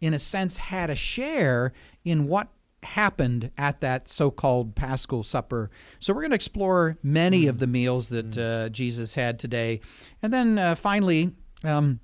in 0.00 0.14
a 0.14 0.20
sense, 0.20 0.58
had 0.58 0.90
a 0.90 0.94
share 0.94 1.72
in 2.04 2.28
what 2.28 2.50
happened 2.82 3.50
at 3.56 3.80
that 3.80 4.08
so-called 4.08 4.74
Paschal 4.74 5.22
supper. 5.22 5.70
So 6.00 6.12
we're 6.12 6.22
going 6.22 6.30
to 6.30 6.36
explore 6.36 6.98
many 7.02 7.46
of 7.46 7.58
the 7.58 7.66
meals 7.66 8.08
that 8.08 8.36
uh, 8.36 8.68
Jesus 8.70 9.14
had 9.14 9.38
today, 9.38 9.80
and 10.22 10.32
then 10.32 10.58
uh, 10.58 10.74
finally 10.74 11.32
um, 11.64 12.00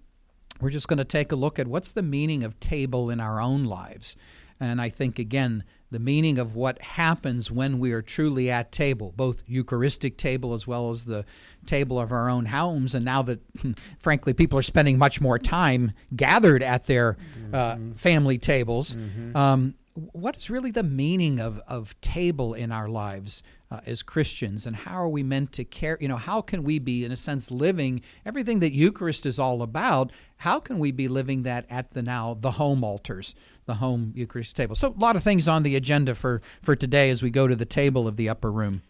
we're 0.61 0.71
just 0.71 0.89
going 0.89 0.99
to 0.99 1.05
take 1.05 1.33
a 1.33 1.37
look 1.37 1.59
at 1.59 1.69
what's 1.69 1.93
the 1.93 2.03
meaning 2.03 2.43
of 2.45 2.59
table 2.61 3.11
in 3.11 3.21
our 3.21 3.41
own 3.41 3.65
lives. 3.65 4.17
And 4.61 4.81
I 4.81 4.89
think, 4.89 5.19
again, 5.19 5.63
the 5.91 5.99
meaning 5.99 6.39
of 6.39 6.55
what 6.55 6.83
happens 6.83 7.51
when 7.51 7.79
we 7.79 7.93
are 7.93 8.03
truly 8.03 8.51
at 8.51 8.73
table, 8.73 9.13
both 9.17 9.43
Eucharistic 9.47 10.19
table 10.19 10.53
as 10.53 10.67
well 10.67 10.91
as 10.91 11.05
the 11.05 11.25
table 11.65 11.99
of 11.99 12.13
our 12.13 12.29
own 12.29 12.47
homes. 12.47 12.95
And 12.95 13.05
now 13.05 13.23
that, 13.23 13.41
frankly, 13.99 14.33
people 14.33 14.59
are 14.59 14.63
spending 14.63 14.99
much 14.99 15.21
more 15.21 15.39
time 15.39 15.93
gathered 16.15 16.63
at 16.63 16.87
their 16.87 17.17
uh, 17.53 17.75
mm-hmm. 17.75 17.93
family 17.93 18.37
tables, 18.39 18.97
mm-hmm. 18.97 19.37
um, 19.37 19.75
what 20.13 20.37
is 20.37 20.51
really 20.51 20.71
the 20.71 20.83
meaning 20.83 21.41
of, 21.41 21.61
of 21.67 21.99
table 22.01 22.55
in 22.55 22.73
our 22.73 22.89
lives 22.89 23.43
uh, 23.71 23.81
as 23.87 24.03
Christians, 24.03 24.67
and 24.67 24.75
how 24.75 24.95
are 24.95 25.09
we 25.09 25.23
meant 25.23 25.53
to 25.53 25.65
care? 25.65 25.99
You 26.01 26.09
know, 26.09 26.17
how 26.17 26.41
can 26.41 26.63
we 26.63 26.79
be, 26.79 27.05
in 27.05 27.13
a 27.13 27.17
sense, 27.17 27.51
living 27.51 28.03
everything 28.25 28.61
that 28.61 28.73
Eucharist 28.73 29.27
is 29.27 29.39
all 29.39 29.63
about? 29.63 30.13
How 30.39 30.61
can 30.61 30.79
we 30.79 30.91
be 30.91 31.09
living 31.09 31.43
that 31.43 31.67
at 31.69 31.91
the 31.91 32.03
now 32.03 32.37
the 32.39 32.53
home 32.53 32.83
altars, 32.85 33.35
the 33.67 33.75
home 33.75 34.13
Eucharist 34.15 34.57
table? 34.57 34.75
So, 34.75 34.89
a 34.89 35.01
lot 35.01 35.17
of 35.17 35.23
things 35.23 35.49
on 35.49 35.63
the 35.63 35.77
agenda 35.77 36.15
for 36.15 36.41
for 36.63 36.77
today 36.77 37.11
as 37.11 37.23
we 37.23 37.31
go 37.31 37.47
to 37.47 37.57
the 37.57 37.67
table 37.67 38.09
of 38.09 38.17
the 38.17 38.29
upper 38.29 38.51
room. 38.51 38.83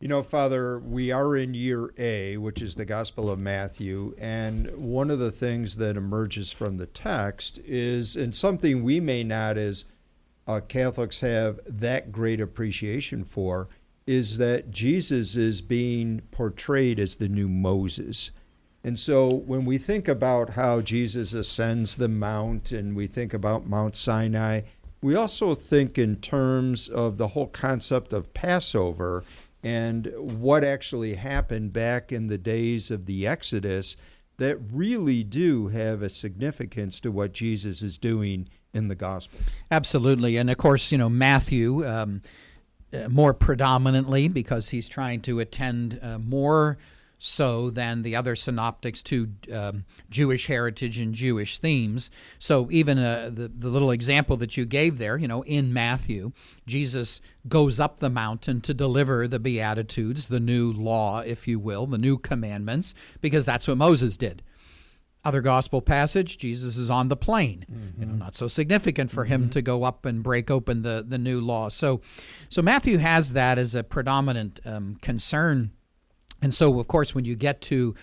You 0.00 0.08
know, 0.08 0.22
Father, 0.22 0.78
we 0.78 1.12
are 1.12 1.36
in 1.36 1.54
year 1.54 1.94
A, 1.96 2.36
which 2.36 2.60
is 2.60 2.74
the 2.74 2.84
Gospel 2.84 3.30
of 3.30 3.38
Matthew, 3.38 4.14
and 4.18 4.70
one 4.76 5.08
of 5.08 5.18
the 5.18 5.30
things 5.30 5.76
that 5.76 5.96
emerges 5.96 6.52
from 6.52 6.76
the 6.76 6.86
text 6.86 7.58
is, 7.64 8.16
and 8.16 8.34
something 8.34 8.82
we 8.82 9.00
may 9.00 9.24
not 9.24 9.56
as 9.56 9.86
uh, 10.46 10.60
Catholics 10.60 11.20
have 11.20 11.60
that 11.66 12.12
great 12.12 12.40
appreciation 12.40 13.24
for 13.24 13.68
is 14.06 14.36
that 14.36 14.70
Jesus 14.70 15.34
is 15.36 15.62
being 15.62 16.20
portrayed 16.30 16.98
as 16.98 17.14
the 17.16 17.28
new 17.28 17.48
Moses. 17.48 18.30
And 18.82 18.98
so 18.98 19.32
when 19.32 19.64
we 19.64 19.78
think 19.78 20.08
about 20.08 20.50
how 20.50 20.82
Jesus 20.82 21.32
ascends 21.32 21.96
the 21.96 22.08
mount 22.08 22.70
and 22.70 22.94
we 22.94 23.06
think 23.06 23.32
about 23.32 23.66
Mount 23.66 23.96
Sinai, 23.96 24.60
we 25.00 25.14
also 25.14 25.54
think 25.54 25.96
in 25.96 26.16
terms 26.16 26.88
of 26.88 27.16
the 27.16 27.28
whole 27.28 27.46
concept 27.46 28.12
of 28.12 28.34
Passover 28.34 29.24
and 29.62 30.12
what 30.16 30.62
actually 30.62 31.14
happened 31.14 31.72
back 31.72 32.12
in 32.12 32.26
the 32.26 32.36
days 32.36 32.90
of 32.90 33.06
the 33.06 33.26
Exodus 33.26 33.96
that 34.36 34.58
really 34.70 35.22
do 35.24 35.68
have 35.68 36.02
a 36.02 36.10
significance 36.10 37.00
to 37.00 37.10
what 37.10 37.32
Jesus 37.32 37.80
is 37.80 37.96
doing 37.96 38.48
in 38.74 38.88
the 38.88 38.94
gospel. 38.94 39.38
Absolutely. 39.70 40.36
And 40.36 40.50
of 40.50 40.56
course, 40.58 40.92
you 40.92 40.98
know, 40.98 41.08
Matthew, 41.08 41.86
um, 41.86 42.22
uh, 42.92 43.08
more 43.08 43.34
predominantly 43.34 44.28
because 44.28 44.70
he's 44.70 44.88
trying 44.88 45.20
to 45.22 45.40
attend 45.40 45.98
uh, 46.02 46.18
more 46.18 46.78
so 47.18 47.70
than 47.70 48.02
the 48.02 48.14
other 48.14 48.36
synoptics 48.36 49.02
to 49.02 49.30
um, 49.52 49.84
Jewish 50.10 50.46
heritage 50.46 50.98
and 50.98 51.14
Jewish 51.14 51.58
themes. 51.58 52.10
So 52.38 52.68
even 52.70 52.98
uh, 52.98 53.30
the, 53.32 53.48
the 53.48 53.70
little 53.70 53.90
example 53.90 54.36
that 54.38 54.56
you 54.56 54.66
gave 54.66 54.98
there, 54.98 55.16
you 55.16 55.26
know, 55.26 55.42
in 55.44 55.72
Matthew, 55.72 56.32
Jesus 56.66 57.20
goes 57.48 57.80
up 57.80 58.00
the 58.00 58.10
mountain 58.10 58.60
to 58.60 58.74
deliver 58.74 59.26
the 59.26 59.38
Beatitudes, 59.38 60.28
the 60.28 60.40
new 60.40 60.70
law, 60.70 61.20
if 61.20 61.48
you 61.48 61.58
will, 61.58 61.86
the 61.86 61.98
new 61.98 62.18
commandments, 62.18 62.94
because 63.22 63.46
that's 63.46 63.66
what 63.66 63.78
Moses 63.78 64.16
did. 64.18 64.42
Other 65.24 65.40
gospel 65.40 65.80
passage, 65.80 66.38
Jesus 66.38 66.76
is 66.76 66.90
on 66.90 67.08
the 67.08 67.16
plain. 67.16 67.64
Mm-hmm. 67.70 68.00
You 68.00 68.06
know, 68.06 68.14
not 68.14 68.34
so 68.34 68.46
significant 68.46 69.10
for 69.10 69.24
mm-hmm. 69.24 69.32
him 69.32 69.50
to 69.50 69.62
go 69.62 69.84
up 69.84 70.04
and 70.04 70.22
break 70.22 70.50
open 70.50 70.82
the, 70.82 71.04
the 71.06 71.18
new 71.18 71.40
law. 71.40 71.68
So, 71.68 72.02
so 72.48 72.60
Matthew 72.60 72.98
has 72.98 73.32
that 73.32 73.58
as 73.58 73.74
a 73.74 73.82
predominant 73.82 74.60
um, 74.64 74.96
concern. 75.00 75.70
And 76.42 76.52
so, 76.52 76.78
of 76.78 76.88
course, 76.88 77.14
when 77.14 77.24
you 77.24 77.36
get 77.36 77.60
to 77.62 77.94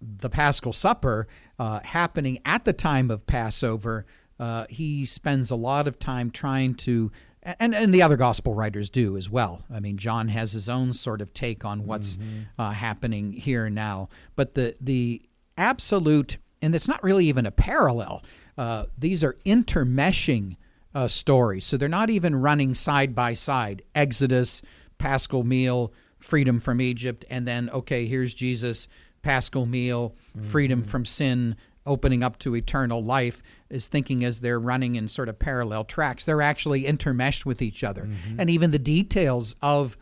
the 0.00 0.28
Paschal 0.28 0.72
Supper 0.72 1.28
uh, 1.58 1.80
happening 1.84 2.40
at 2.44 2.64
the 2.64 2.72
time 2.72 3.10
of 3.10 3.26
Passover, 3.26 4.04
uh, 4.40 4.66
he 4.68 5.04
spends 5.04 5.50
a 5.50 5.56
lot 5.56 5.86
of 5.86 5.98
time 5.98 6.30
trying 6.30 6.74
to 6.74 7.12
and 7.44 7.74
and 7.74 7.92
the 7.92 8.02
other 8.02 8.16
gospel 8.16 8.54
writers 8.54 8.88
do 8.88 9.16
as 9.16 9.28
well. 9.28 9.64
I 9.70 9.78
mean, 9.80 9.98
John 9.98 10.28
has 10.28 10.52
his 10.52 10.68
own 10.68 10.92
sort 10.94 11.20
of 11.20 11.34
take 11.34 11.64
on 11.64 11.86
what's 11.86 12.16
mm-hmm. 12.16 12.60
uh, 12.60 12.70
happening 12.72 13.32
here 13.32 13.68
now. 13.68 14.08
But 14.34 14.54
the 14.54 14.74
the 14.80 15.22
absolute 15.58 16.38
and 16.64 16.74
it's 16.74 16.88
not 16.88 17.02
really 17.02 17.26
even 17.26 17.46
a 17.46 17.50
parallel. 17.50 18.22
Uh, 18.56 18.84
these 18.96 19.22
are 19.22 19.36
intermeshing 19.44 20.56
uh, 20.94 21.08
stories, 21.08 21.64
so 21.64 21.76
they're 21.76 21.88
not 21.88 22.10
even 22.10 22.36
running 22.36 22.74
side 22.74 23.14
by 23.14 23.34
side. 23.34 23.82
Exodus, 23.94 24.62
Paschal 24.98 25.44
meal, 25.44 25.92
freedom 26.18 26.60
from 26.60 26.80
Egypt, 26.80 27.24
and 27.28 27.46
then 27.46 27.68
okay, 27.70 28.06
here's 28.06 28.34
Jesus, 28.34 28.88
Paschal 29.22 29.66
meal, 29.66 30.14
freedom 30.42 30.80
mm-hmm. 30.80 30.88
from 30.88 31.04
sin, 31.04 31.56
opening 31.86 32.22
up 32.22 32.38
to 32.38 32.54
eternal 32.56 33.02
life 33.04 33.42
is 33.68 33.88
thinking 33.88 34.24
as 34.24 34.40
they're 34.40 34.60
running 34.60 34.94
in 34.94 35.08
sort 35.08 35.28
of 35.28 35.38
parallel 35.38 35.84
tracks. 35.84 36.24
They're 36.24 36.42
actually 36.42 36.84
intermeshed 36.84 37.44
with 37.44 37.60
each 37.60 37.84
other. 37.84 38.04
Mm-hmm. 38.04 38.40
And 38.40 38.50
even 38.50 38.70
the 38.70 38.78
details 38.78 39.54
of 39.60 39.96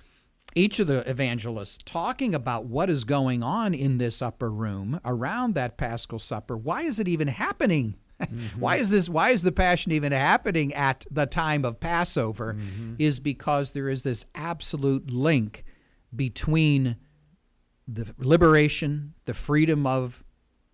each 0.55 0.79
of 0.79 0.87
the 0.87 1.09
evangelists 1.09 1.79
talking 1.85 2.35
about 2.35 2.67
what 2.67 2.91
is 2.91 3.05
going 3.05 3.43
on 3.43 3.75
in 3.75 3.99
this 3.99 4.21
upper 4.23 4.51
room 4.51 5.01
around 5.05 5.55
that 5.55 5.77
paschal 5.77 6.19
supper. 6.19 6.57
Why 6.57 6.83
is 6.83 6.99
it 6.99 7.09
even 7.09 7.29
happening? 7.29 7.97
Mm-hmm. 8.21 8.59
why 8.61 8.77
is 8.77 8.91
this 8.91 9.09
why 9.09 9.31
is 9.31 9.43
the 9.43 9.53
passion 9.53 9.93
even 9.93 10.13
happening 10.13 10.73
at 10.75 11.07
the 11.11 11.27
time 11.27 11.65
of 11.65 11.81
Passover 11.81 12.55
mm-hmm. 12.55 12.95
is 12.99 13.19
because 13.19 13.73
there 13.73 13.89
is 13.89 14.03
this 14.03 14.25
absolute 14.35 15.11
link 15.11 15.65
between 16.15 16.97
the 17.89 18.15
liberation, 18.19 19.15
the 19.25 19.35
freedom 19.35 19.87
of 19.87 20.23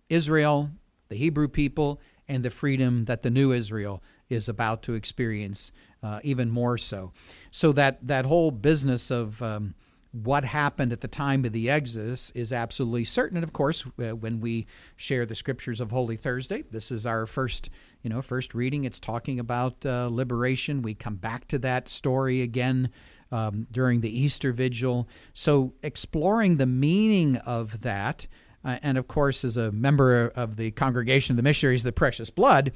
Israel, 0.09 0.71
the 1.07 1.15
Hebrew 1.15 1.47
people, 1.47 1.99
and 2.27 2.43
the 2.43 2.51
freedom 2.51 3.05
that 3.05 3.23
the 3.23 3.31
new 3.31 3.51
Israel 3.51 4.03
is 4.29 4.47
about 4.47 4.83
to 4.83 4.93
experience 4.93 5.71
uh, 6.03 6.19
even 6.23 6.49
more 6.49 6.77
so. 6.77 7.11
So 7.51 7.71
that 7.73 8.05
that 8.07 8.25
whole 8.25 8.51
business 8.51 9.11
of 9.11 9.41
um, 9.41 9.75
what 10.11 10.43
happened 10.43 10.91
at 10.91 11.01
the 11.01 11.07
time 11.07 11.45
of 11.45 11.51
the 11.51 11.69
Exodus 11.69 12.31
is 12.31 12.51
absolutely 12.51 13.05
certain. 13.05 13.37
And 13.37 13.43
of 13.43 13.53
course, 13.53 13.85
uh, 13.99 14.15
when 14.15 14.39
we 14.39 14.65
share 14.95 15.25
the 15.25 15.35
scriptures 15.35 15.79
of 15.79 15.91
Holy 15.91 16.17
Thursday, 16.17 16.63
this 16.71 16.91
is 16.91 17.05
our 17.05 17.25
first, 17.27 17.69
you 18.01 18.09
know, 18.09 18.21
first 18.21 18.55
reading. 18.55 18.85
It's 18.85 18.99
talking 18.99 19.39
about 19.39 19.85
uh, 19.85 20.09
liberation. 20.11 20.81
We 20.81 20.95
come 20.95 21.15
back 21.15 21.47
to 21.49 21.59
that 21.59 21.87
story 21.87 22.41
again 22.41 22.89
um, 23.31 23.67
during 23.71 24.01
the 24.01 24.19
Easter 24.19 24.51
Vigil. 24.51 25.07
So 25.33 25.73
exploring 25.83 26.57
the 26.57 26.65
meaning 26.65 27.37
of 27.37 27.81
that. 27.81 28.25
Uh, 28.63 28.77
and 28.83 28.97
of 28.97 29.07
course, 29.07 29.45
as 29.45 29.57
a 29.57 29.71
member 29.71 30.27
of 30.35 30.55
the 30.57 30.71
congregation 30.71 31.33
of 31.33 31.37
the 31.37 31.43
missionaries 31.43 31.81
of 31.81 31.85
the 31.85 31.91
precious 31.91 32.29
blood, 32.29 32.71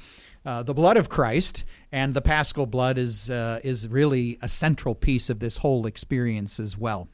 uh, 0.46 0.62
the 0.62 0.74
blood 0.74 0.96
of 0.96 1.08
Christ 1.08 1.64
and 1.92 2.14
the 2.14 2.22
paschal 2.22 2.66
blood 2.66 2.98
is, 2.98 3.28
uh, 3.28 3.60
is 3.62 3.88
really 3.88 4.38
a 4.40 4.48
central 4.48 4.94
piece 4.94 5.28
of 5.28 5.40
this 5.40 5.58
whole 5.58 5.86
experience 5.86 6.58
as 6.58 6.78
well. 6.78 7.08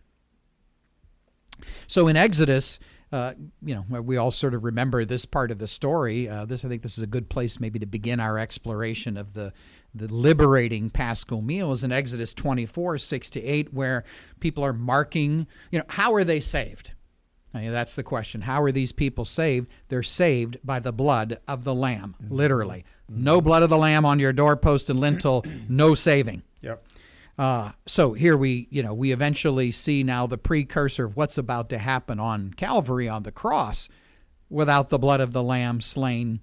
So 1.87 2.09
in 2.09 2.17
Exodus, 2.17 2.79
uh, 3.13 3.35
you 3.61 3.75
know, 3.75 4.01
we 4.01 4.17
all 4.17 4.31
sort 4.31 4.55
of 4.55 4.63
remember 4.63 5.05
this 5.05 5.25
part 5.25 5.51
of 5.51 5.59
the 5.59 5.67
story. 5.67 6.29
Uh, 6.29 6.45
this, 6.45 6.65
I 6.65 6.69
think, 6.69 6.83
this 6.83 6.97
is 6.97 7.03
a 7.03 7.09
good 7.09 7.29
place 7.29 7.59
maybe 7.59 7.81
to 7.81 7.87
begin 7.87 8.21
our 8.21 8.39
exploration 8.39 9.17
of 9.17 9.35
the 9.35 9.53
the 9.93 10.07
liberating 10.07 10.89
Paschal 10.91 11.43
meal. 11.43 11.73
Is 11.73 11.83
in 11.83 11.91
Exodus 11.91 12.33
twenty 12.33 12.67
four 12.67 12.97
six 12.99 13.29
to 13.31 13.43
eight, 13.43 13.75
where 13.75 14.05
people 14.39 14.65
are 14.65 14.73
marking. 14.73 15.49
You 15.73 15.81
know, 15.81 15.85
how 15.89 16.15
are 16.15 16.23
they 16.23 16.39
saved? 16.39 16.93
I 17.53 17.63
mean, 17.63 17.73
that's 17.73 17.97
the 17.97 18.03
question. 18.03 18.43
How 18.43 18.63
are 18.63 18.73
these 18.73 18.93
people 18.93 19.25
saved? 19.25 19.69
They're 19.89 20.03
saved 20.03 20.59
by 20.63 20.79
the 20.79 20.93
blood 20.93 21.39
of 21.49 21.65
the 21.65 21.75
Lamb, 21.75 22.15
mm-hmm. 22.23 22.35
literally. 22.35 22.85
Mm-hmm. 23.11 23.25
No 23.25 23.41
blood 23.41 23.63
of 23.63 23.71
the 23.71 23.79
Lamb 23.79 24.05
on 24.05 24.21
your 24.21 24.33
doorpost 24.33 24.89
and 24.89 25.01
lintel, 25.01 25.45
no 25.69 25.95
saving. 25.95 26.43
Yep. 26.63 26.85
Uh, 27.39 27.73
so 27.87 28.13
here 28.13 28.37
we, 28.37 28.69
you 28.71 28.83
know, 28.83 28.95
we 28.95 29.13
eventually 29.13 29.71
see 29.71 30.05
now 30.05 30.27
the 30.27 30.39
precursor 30.39 31.07
of 31.07 31.17
what's 31.17 31.39
about 31.39 31.71
to 31.71 31.79
happen 31.79 32.21
on 32.21 32.53
Calvary 32.53 33.09
on 33.09 33.23
the 33.23 33.33
cross. 33.33 33.89
Without 34.49 34.89
the 34.89 34.99
blood 34.99 35.21
of 35.21 35.33
the 35.33 35.43
Lamb 35.43 35.81
slain, 35.81 36.41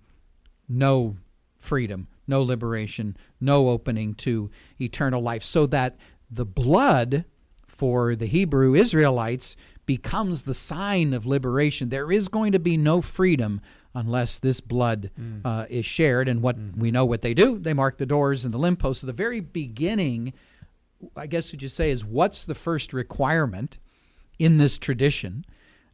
no 0.67 1.17
freedom, 1.57 2.07
no 2.25 2.41
liberation, 2.41 3.15
no 3.39 3.69
opening 3.69 4.15
to 4.15 4.49
eternal 4.79 5.21
life. 5.21 5.43
So 5.43 5.65
that 5.67 5.97
the 6.31 6.45
blood 6.45 7.25
for 7.65 8.15
the 8.15 8.25
Hebrew 8.25 8.73
Israelites 8.73 9.55
becomes 9.87 10.43
the 10.43 10.53
sign 10.53 11.13
of 11.15 11.25
liberation. 11.25 11.89
There 11.89 12.11
is 12.11 12.27
going 12.27 12.51
to 12.51 12.59
be 12.59 12.77
no 12.77 13.01
freedom 13.01 13.61
unless 13.95 14.37
this 14.37 14.61
blood 14.61 15.09
mm. 15.19 15.41
uh, 15.43 15.65
is 15.69 15.87
shared. 15.87 16.27
And 16.27 16.43
what 16.43 16.59
mm-hmm. 16.59 16.79
we 16.79 16.91
know 16.91 17.05
what 17.05 17.23
they 17.23 17.33
do, 17.33 17.57
they 17.57 17.73
mark 17.73 17.97
the 17.97 18.05
doors 18.05 18.45
and 18.45 18.53
the 18.53 18.59
limb 18.59 18.75
posts. 18.75 19.01
So 19.01 19.07
the 19.07 19.13
very 19.13 19.39
beginning, 19.39 20.33
I 21.15 21.25
guess 21.25 21.51
would 21.51 21.63
you 21.63 21.69
say 21.69 21.89
is 21.89 22.05
what's 22.05 22.45
the 22.45 22.53
first 22.53 22.93
requirement 22.93 23.79
in 24.37 24.59
this 24.59 24.77
tradition, 24.77 25.45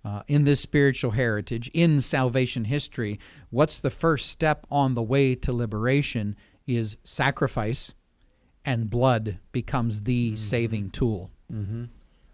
uh, 0.04 0.24
in 0.28 0.44
this 0.44 0.60
spiritual 0.60 1.12
heritage, 1.12 1.72
in 1.74 2.02
salvation 2.02 2.66
history? 2.66 3.20
What's 3.52 3.80
the 3.80 3.92
first 3.92 4.30
step 4.30 4.68
on 4.70 4.96
the 4.96 5.04
way 5.04 5.36
to 5.36 5.54
liberation 5.54 6.36
is 6.68 6.98
sacrifice, 7.04 7.94
and 8.66 8.90
blood 8.90 9.40
becomes 9.52 10.02
the 10.02 10.30
mm-hmm. 10.30 10.36
saving 10.36 10.90
tool. 10.92 11.32
Mm-hmm. 11.52 11.86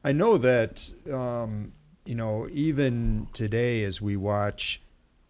I 0.04 0.12
know 0.12 0.38
that 0.38 0.92
um, 1.12 1.74
you 2.06 2.16
know 2.16 2.48
even 2.52 3.28
today 3.34 3.84
as 3.84 4.02
we 4.02 4.16
watch 4.16 4.82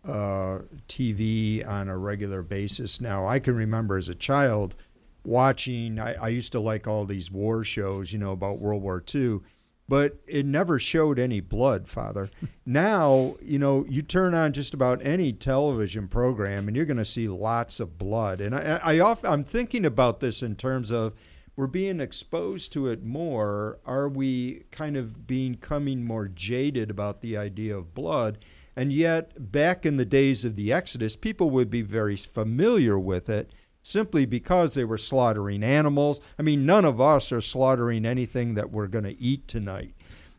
uh, 0.06 0.60
TV 0.88 1.68
on 1.68 1.90
a 1.90 1.98
regular 1.98 2.42
basis 2.42 3.02
now. 3.02 3.28
I 3.28 3.40
can 3.40 3.56
remember 3.56 3.98
as 3.98 4.10
a 4.10 4.16
child 4.16 4.76
watching, 5.24 6.00
I, 6.00 6.14
I 6.14 6.28
used 6.30 6.52
to 6.54 6.60
like 6.60 6.88
all 6.88 7.06
these 7.06 7.30
war 7.30 7.64
shows, 7.64 8.14
you 8.14 8.20
know, 8.20 8.32
about 8.32 8.60
World 8.60 8.82
War 8.82 9.04
II, 9.14 9.40
but 9.88 10.18
it 10.28 10.46
never 10.46 10.80
showed 10.80 11.20
any 11.20 11.40
blood, 11.42 11.88
Father. 11.88 12.30
now, 12.66 13.36
you 13.42 13.60
know, 13.60 13.86
you 13.90 14.02
turn 14.02 14.34
on 14.34 14.54
just 14.54 14.74
about 14.74 15.06
any 15.06 15.34
television 15.34 16.08
program 16.08 16.68
and 16.68 16.78
you're 16.78 16.86
going 16.86 16.98
to 16.98 17.06
see 17.06 17.28
lots 17.28 17.80
of 17.80 17.98
blood. 17.98 18.40
And 18.40 18.56
I, 18.56 18.80
I 18.84 19.00
often, 19.00 19.32
I'm 19.32 19.44
thinking 19.44 19.86
about 19.86 20.20
this 20.20 20.42
in 20.42 20.56
terms 20.56 20.92
of, 20.92 21.14
we're 21.60 21.68
being 21.68 22.00
exposed 22.00 22.72
to 22.72 22.88
it 22.88 23.04
more. 23.04 23.80
Are 23.86 24.08
we 24.08 24.64
kind 24.72 24.96
of 24.96 25.28
becoming 25.28 26.06
more 26.06 26.30
jaded 26.30 26.90
about 26.90 27.20
the 27.20 27.36
idea 27.36 27.78
of 27.78 27.94
blood? 27.94 28.38
And 28.78 28.94
yet, 28.94 29.52
back 29.52 29.86
in 29.86 29.98
the 29.98 30.06
days 30.06 30.46
of 30.46 30.56
the 30.56 30.72
Exodus, 30.72 31.18
people 31.18 31.50
would 31.50 31.70
be 31.70 31.82
very 31.82 32.16
familiar 32.16 32.98
with 32.98 33.28
it 33.28 33.52
simply 33.82 34.26
because 34.26 34.74
they 34.74 34.86
were 34.86 34.98
slaughtering 34.98 35.62
animals. 35.62 36.22
I 36.40 36.44
mean, 36.44 36.66
none 36.66 36.86
of 36.86 37.02
us 37.02 37.30
are 37.34 37.42
slaughtering 37.42 38.06
anything 38.06 38.54
that 38.54 38.72
we're 38.72 38.88
going 38.88 39.04
to 39.04 39.22
eat 39.22 39.46
tonight. 39.46 39.94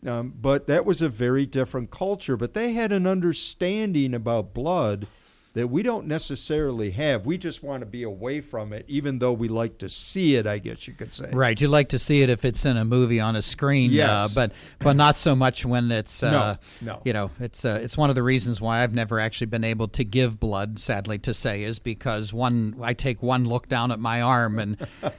Um, 0.07 0.33
but 0.41 0.69
that 0.69 0.87
was 0.87 1.03
a 1.03 1.11
very 1.11 1.45
different 1.45 1.91
culture. 1.91 2.39
But 2.39 2.55
they 2.55 2.73
had 2.73 2.93
an 2.93 3.07
understanding 3.07 4.15
about 4.15 4.55
blood 4.55 5.07
that 5.53 5.67
we 5.69 5.83
don't 5.83 6.07
necessarily 6.07 6.93
have. 6.93 7.27
We 7.27 7.37
just 7.37 7.63
want 7.63 7.81
to 7.81 7.87
be 7.87 8.05
away 8.05 8.41
from 8.41 8.73
it, 8.73 8.85
even 8.87 9.19
though 9.19 9.33
we 9.33 9.49
like 9.49 9.79
to 9.79 9.89
see 9.89 10.37
it. 10.37 10.47
I 10.47 10.59
guess 10.59 10.87
you 10.87 10.95
could 10.95 11.13
say. 11.13 11.31
Right. 11.33 11.61
You 11.61 11.67
like 11.67 11.89
to 11.89 11.99
see 11.99 12.23
it 12.23 12.31
if 12.31 12.45
it's 12.45 12.65
in 12.65 12.77
a 12.77 12.85
movie 12.85 13.19
on 13.19 13.37
a 13.37 13.43
screen. 13.43 13.91
Uh, 13.91 13.95
Yes. 14.01 14.11
Uh, 14.11 14.29
but 14.35 14.53
but 14.79 14.97
not 14.97 15.17
so 15.17 15.35
much 15.35 15.65
when 15.65 15.91
it's. 15.91 16.23
Uh, 16.23 16.57
No, 16.81 16.93
no. 16.95 17.03
You 17.05 17.13
know, 17.13 17.31
it's 17.41 17.65
uh, 17.65 17.81
it's 17.83 17.97
one 17.97 18.11
of 18.11 18.15
the 18.17 18.23
reasons 18.23 18.61
why 18.61 18.83
I've 18.83 18.95
never 18.95 19.19
actually 19.19 19.49
been 19.49 19.65
able 19.65 19.89
to 19.89 20.05
give 20.05 20.39
blood. 20.39 20.79
Sadly 20.79 21.19
to 21.19 21.35
say, 21.35 21.65
is 21.65 21.79
because 21.79 22.33
one 22.33 22.77
I 22.81 22.95
take 22.95 23.23
one 23.23 23.45
look 23.47 23.69
down 23.69 23.91
at 23.91 23.99
my 23.99 24.23
arm 24.23 24.59
and 24.59 24.77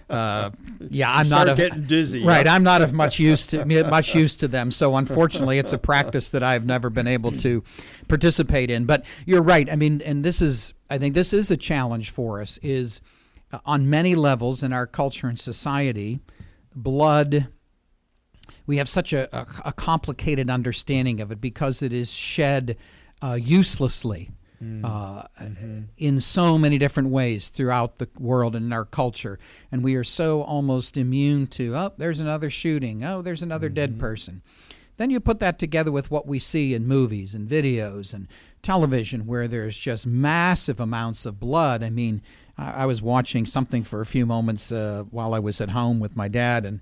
uh, 0.09 0.51
yeah, 0.79 1.11
I'm 1.11 1.25
Start 1.25 1.47
not 1.47 1.53
a, 1.53 1.55
getting 1.57 1.83
dizzy. 1.83 2.23
Right. 2.23 2.47
huh? 2.47 2.53
I'm 2.53 2.63
not 2.63 2.81
of 2.81 2.93
much 2.93 3.19
use 3.19 3.45
to 3.47 3.65
much 3.65 4.15
use 4.15 4.35
to 4.37 4.47
them. 4.47 4.71
So 4.71 4.95
unfortunately, 4.95 5.59
it's 5.59 5.73
a 5.73 5.77
practice 5.77 6.29
that 6.29 6.43
I've 6.43 6.65
never 6.65 6.89
been 6.89 7.07
able 7.07 7.31
to 7.33 7.63
participate 8.11 8.69
in. 8.69 8.83
But 8.85 9.05
you're 9.25 9.41
right. 9.41 9.71
I 9.71 9.77
mean, 9.77 10.01
and 10.01 10.23
this 10.23 10.41
is 10.41 10.73
I 10.89 10.97
think 10.97 11.15
this 11.15 11.31
is 11.31 11.49
a 11.49 11.57
challenge 11.57 12.09
for 12.09 12.41
us. 12.41 12.59
Is 12.61 12.99
uh, 13.53 13.59
on 13.65 13.89
many 13.89 14.15
levels 14.15 14.61
in 14.61 14.73
our 14.73 14.85
culture 14.85 15.27
and 15.27 15.39
society, 15.39 16.19
blood. 16.75 17.47
We 18.67 18.77
have 18.77 18.89
such 18.89 19.13
a, 19.13 19.33
a, 19.35 19.47
a 19.65 19.73
complicated 19.73 20.49
understanding 20.49 21.21
of 21.21 21.31
it 21.31 21.39
because 21.39 21.81
it 21.81 21.93
is 21.93 22.11
shed 22.11 22.77
uh, 23.21 23.39
uselessly. 23.41 24.29
Uh, 24.83 25.23
in 25.97 26.21
so 26.21 26.55
many 26.55 26.77
different 26.77 27.09
ways 27.09 27.49
throughout 27.49 27.97
the 27.97 28.07
world 28.19 28.55
and 28.55 28.67
in 28.67 28.71
our 28.71 28.85
culture. 28.85 29.39
And 29.71 29.83
we 29.83 29.95
are 29.95 30.03
so 30.03 30.43
almost 30.43 30.97
immune 30.97 31.47
to, 31.47 31.75
oh, 31.75 31.93
there's 31.97 32.19
another 32.19 32.51
shooting. 32.51 33.03
Oh, 33.03 33.23
there's 33.23 33.41
another 33.41 33.69
dead 33.69 33.97
person. 33.97 34.43
Then 35.01 35.09
you 35.09 35.19
put 35.19 35.39
that 35.39 35.57
together 35.57 35.91
with 35.91 36.11
what 36.11 36.27
we 36.27 36.37
see 36.37 36.75
in 36.75 36.85
movies 36.85 37.33
and 37.33 37.49
videos 37.49 38.13
and 38.13 38.27
television, 38.61 39.25
where 39.25 39.47
there's 39.47 39.75
just 39.75 40.05
massive 40.05 40.79
amounts 40.79 41.25
of 41.25 41.39
blood. 41.39 41.81
I 41.81 41.89
mean, 41.89 42.21
I, 42.55 42.83
I 42.83 42.85
was 42.85 43.01
watching 43.01 43.47
something 43.47 43.83
for 43.83 44.01
a 44.01 44.05
few 44.05 44.27
moments 44.27 44.71
uh, 44.71 45.05
while 45.09 45.33
I 45.33 45.39
was 45.39 45.59
at 45.59 45.69
home 45.69 45.99
with 45.99 46.15
my 46.15 46.27
dad, 46.27 46.67
and 46.67 46.81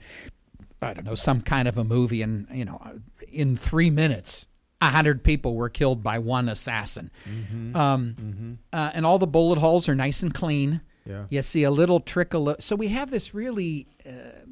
I 0.81 0.93
don't 0.93 1.05
know, 1.05 1.15
some 1.15 1.39
kind 1.39 1.65
of 1.65 1.77
a 1.77 1.85
movie, 1.85 2.21
and, 2.21 2.45
you 2.51 2.65
know, 2.65 2.81
in 3.31 3.55
three 3.55 3.89
minutes, 3.89 4.47
a 4.81 4.89
hundred 4.89 5.23
people 5.23 5.55
were 5.55 5.69
killed 5.69 6.03
by 6.03 6.19
one 6.19 6.49
assassin. 6.49 7.11
Um, 7.73 8.59
Uh, 8.73 8.91
and 8.93 9.05
all 9.05 9.17
the 9.17 9.27
bullet 9.27 9.59
holes 9.59 9.87
are 9.87 9.95
nice 9.95 10.21
and 10.21 10.33
clean. 10.33 10.81
Yeah. 11.05 11.25
You 11.29 11.41
see 11.41 11.63
a 11.63 11.71
little 11.71 12.01
trickle. 12.01 12.49
Of, 12.49 12.61
so 12.61 12.75
we 12.75 12.89
have 12.89 13.11
this 13.11 13.33
really 13.33 13.87
uh, 14.05 14.45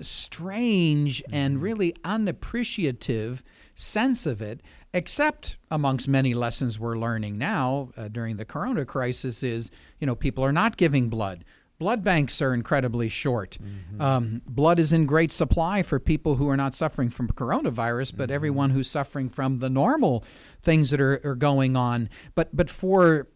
strange 0.00 1.22
and 1.32 1.62
really 1.62 1.94
unappreciative 2.04 3.42
sense 3.74 4.26
of 4.26 4.40
it, 4.40 4.60
except 4.92 5.56
amongst 5.70 6.08
many 6.08 6.34
lessons 6.34 6.78
we're 6.78 6.96
learning 6.96 7.38
now 7.38 7.90
uh, 7.96 8.08
during 8.08 8.36
the 8.36 8.44
corona 8.44 8.84
crisis 8.84 9.42
is, 9.42 9.70
you 10.00 10.06
know, 10.06 10.14
people 10.14 10.44
are 10.44 10.52
not 10.52 10.76
giving 10.76 11.08
blood. 11.08 11.44
Blood 11.78 12.02
banks 12.02 12.40
are 12.40 12.54
incredibly 12.54 13.10
short. 13.10 13.58
Um, 14.00 14.40
blood 14.46 14.78
is 14.78 14.94
in 14.94 15.04
great 15.04 15.30
supply 15.30 15.82
for 15.82 16.00
people 16.00 16.36
who 16.36 16.48
are 16.48 16.56
not 16.56 16.74
suffering 16.74 17.10
from 17.10 17.28
coronavirus, 17.28 18.16
but 18.16 18.30
everyone 18.30 18.70
who's 18.70 18.88
suffering 18.88 19.28
from 19.28 19.58
the 19.58 19.68
normal 19.68 20.24
things 20.62 20.88
that 20.88 21.02
are, 21.02 21.20
are 21.22 21.34
going 21.34 21.76
on. 21.76 22.08
But 22.34 22.56
but 22.56 22.70
for 22.70 23.28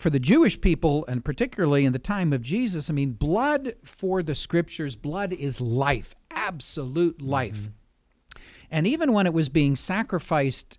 for 0.00 0.08
the 0.08 0.18
Jewish 0.18 0.58
people, 0.58 1.04
and 1.08 1.22
particularly 1.22 1.84
in 1.84 1.92
the 1.92 1.98
time 1.98 2.32
of 2.32 2.40
Jesus, 2.40 2.88
I 2.88 2.94
mean, 2.94 3.12
blood 3.12 3.74
for 3.84 4.22
the 4.22 4.34
scriptures, 4.34 4.96
blood 4.96 5.34
is 5.34 5.60
life, 5.60 6.14
absolute 6.30 7.20
life. 7.20 7.68
And 8.70 8.86
even 8.86 9.12
when 9.12 9.26
it 9.26 9.34
was 9.34 9.50
being 9.50 9.76
sacrificed 9.76 10.78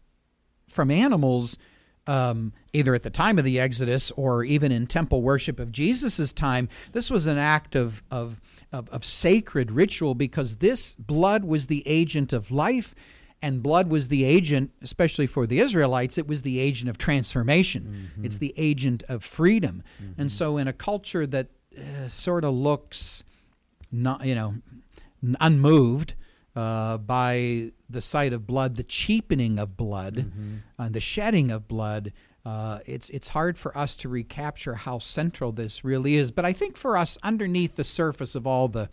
from 0.68 0.90
animals, 0.90 1.60
um, 2.08 2.54
either 2.74 2.96
at 2.96 3.04
the 3.04 3.12
time 3.12 3.38
of 3.38 3.46
the 3.46 3.60
Exodus 3.60 4.10
or 4.18 4.44
even 4.44 4.72
in 4.72 4.88
temple 4.88 5.22
worship 5.22 5.60
of 5.60 5.72
Jesus' 5.72 6.34
time, 6.34 6.68
this 6.94 7.12
was 7.12 7.28
an 7.28 7.38
act 7.38 7.76
of, 7.76 8.02
of, 8.10 8.42
of, 8.72 8.90
of 8.90 9.06
sacred 9.06 9.70
ritual 9.70 10.16
because 10.16 10.56
this 10.56 10.96
blood 10.96 11.46
was 11.46 11.68
the 11.68 11.84
agent 11.86 12.34
of 12.34 12.50
life. 12.50 12.96
And 13.42 13.64
blood 13.64 13.90
was 13.90 14.08
the 14.10 14.24
agent, 14.24 14.72
especially 14.82 15.26
for 15.28 15.48
the 15.48 15.60
Israelites, 15.60 16.18
it 16.18 16.28
was 16.28 16.44
the 16.44 16.60
agent 16.60 16.90
of 16.90 16.98
transformation. 16.98 18.12
It's 18.24 18.38
the 18.38 18.54
agent 18.56 19.04
of 19.10 19.24
freedom. 19.24 19.84
And 20.18 20.32
so, 20.32 20.58
in 20.58 20.68
a 20.68 20.74
culture 20.74 21.26
that 21.28 21.48
uh, 21.78 22.08
sort 22.08 22.44
of 22.44 22.54
looks 22.54 23.24
not, 23.92 24.26
you 24.26 24.36
know, 24.36 24.56
unmoved 25.40 26.14
uh, 26.56 26.98
by 26.98 27.72
the 27.90 28.02
sight 28.02 28.34
of 28.34 28.46
blood, 28.46 28.76
the 28.76 28.84
cheapening 28.84 29.58
of 29.60 29.76
blood, 29.78 30.32
and 30.78 30.94
the 30.94 31.00
shedding 31.00 31.50
of 31.52 31.68
blood. 31.68 32.14
Uh, 32.44 32.80
it's 32.88 33.10
it's 33.12 33.30
hard 33.30 33.58
for 33.58 33.78
us 33.78 33.96
to 33.96 34.10
recapture 34.10 34.74
how 34.74 34.98
central 35.00 35.52
this 35.52 35.84
really 35.84 36.16
is. 36.16 36.32
But 36.32 36.44
I 36.44 36.54
think 36.54 36.76
for 36.76 36.98
us, 36.98 37.18
underneath 37.24 37.76
the 37.76 37.84
surface 37.84 38.34
of 38.36 38.46
all 38.48 38.68
the 38.68 38.90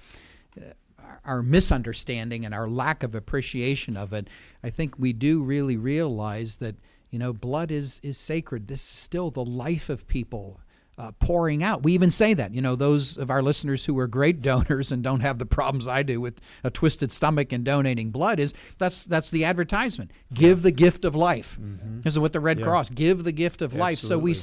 our 1.25 1.42
misunderstanding 1.42 2.44
and 2.44 2.55
our 2.55 2.68
lack 2.68 3.03
of 3.03 3.14
appreciation 3.14 3.97
of 3.97 4.12
it, 4.12 4.29
I 4.62 4.71
think 4.71 4.99
we 4.99 5.12
do 5.12 5.42
really 5.42 5.77
realize 5.77 6.57
that 6.57 6.77
you 7.11 7.18
know 7.18 7.33
blood 7.33 7.71
is 7.71 8.01
is 8.03 8.18
sacred. 8.18 8.68
This 8.68 8.81
is 8.81 8.87
still 8.87 9.31
the 9.31 9.44
life 9.44 9.88
of 9.88 10.07
people 10.07 10.61
uh, 10.99 11.12
pouring 11.21 11.62
out. 11.62 11.83
We 11.83 11.92
even 11.92 12.11
say 12.11 12.35
that. 12.35 12.53
You 12.53 12.61
know, 12.61 12.75
those 12.75 13.16
of 13.16 13.31
our 13.31 13.40
listeners 13.40 13.85
who 13.85 13.97
are 13.99 14.09
great 14.09 14.42
donors 14.42 14.90
and 14.90 15.03
don't 15.03 15.21
have 15.21 15.38
the 15.38 15.47
problems 15.47 15.87
I 15.87 16.03
do 16.03 16.21
with 16.21 16.40
a 16.64 16.71
twisted 16.71 17.12
stomach 17.12 17.53
and 17.53 17.64
donating 17.64 18.11
blood 18.11 18.40
is 18.40 18.53
that's 18.79 19.05
that's 19.05 19.31
the 19.31 19.44
advertisement. 19.44 20.11
Give 20.35 20.62
the 20.62 20.73
gift 20.73 21.05
of 21.05 21.14
life. 21.14 21.57
This 22.03 22.14
is 22.14 22.18
what 22.18 22.33
the 22.33 22.40
Red 22.40 22.59
Cross 22.62 22.90
give 22.90 23.25
the 23.25 23.33
gift 23.33 23.62
of 23.62 23.75
life. 23.75 23.99
So 23.99 24.18
we, 24.18 24.35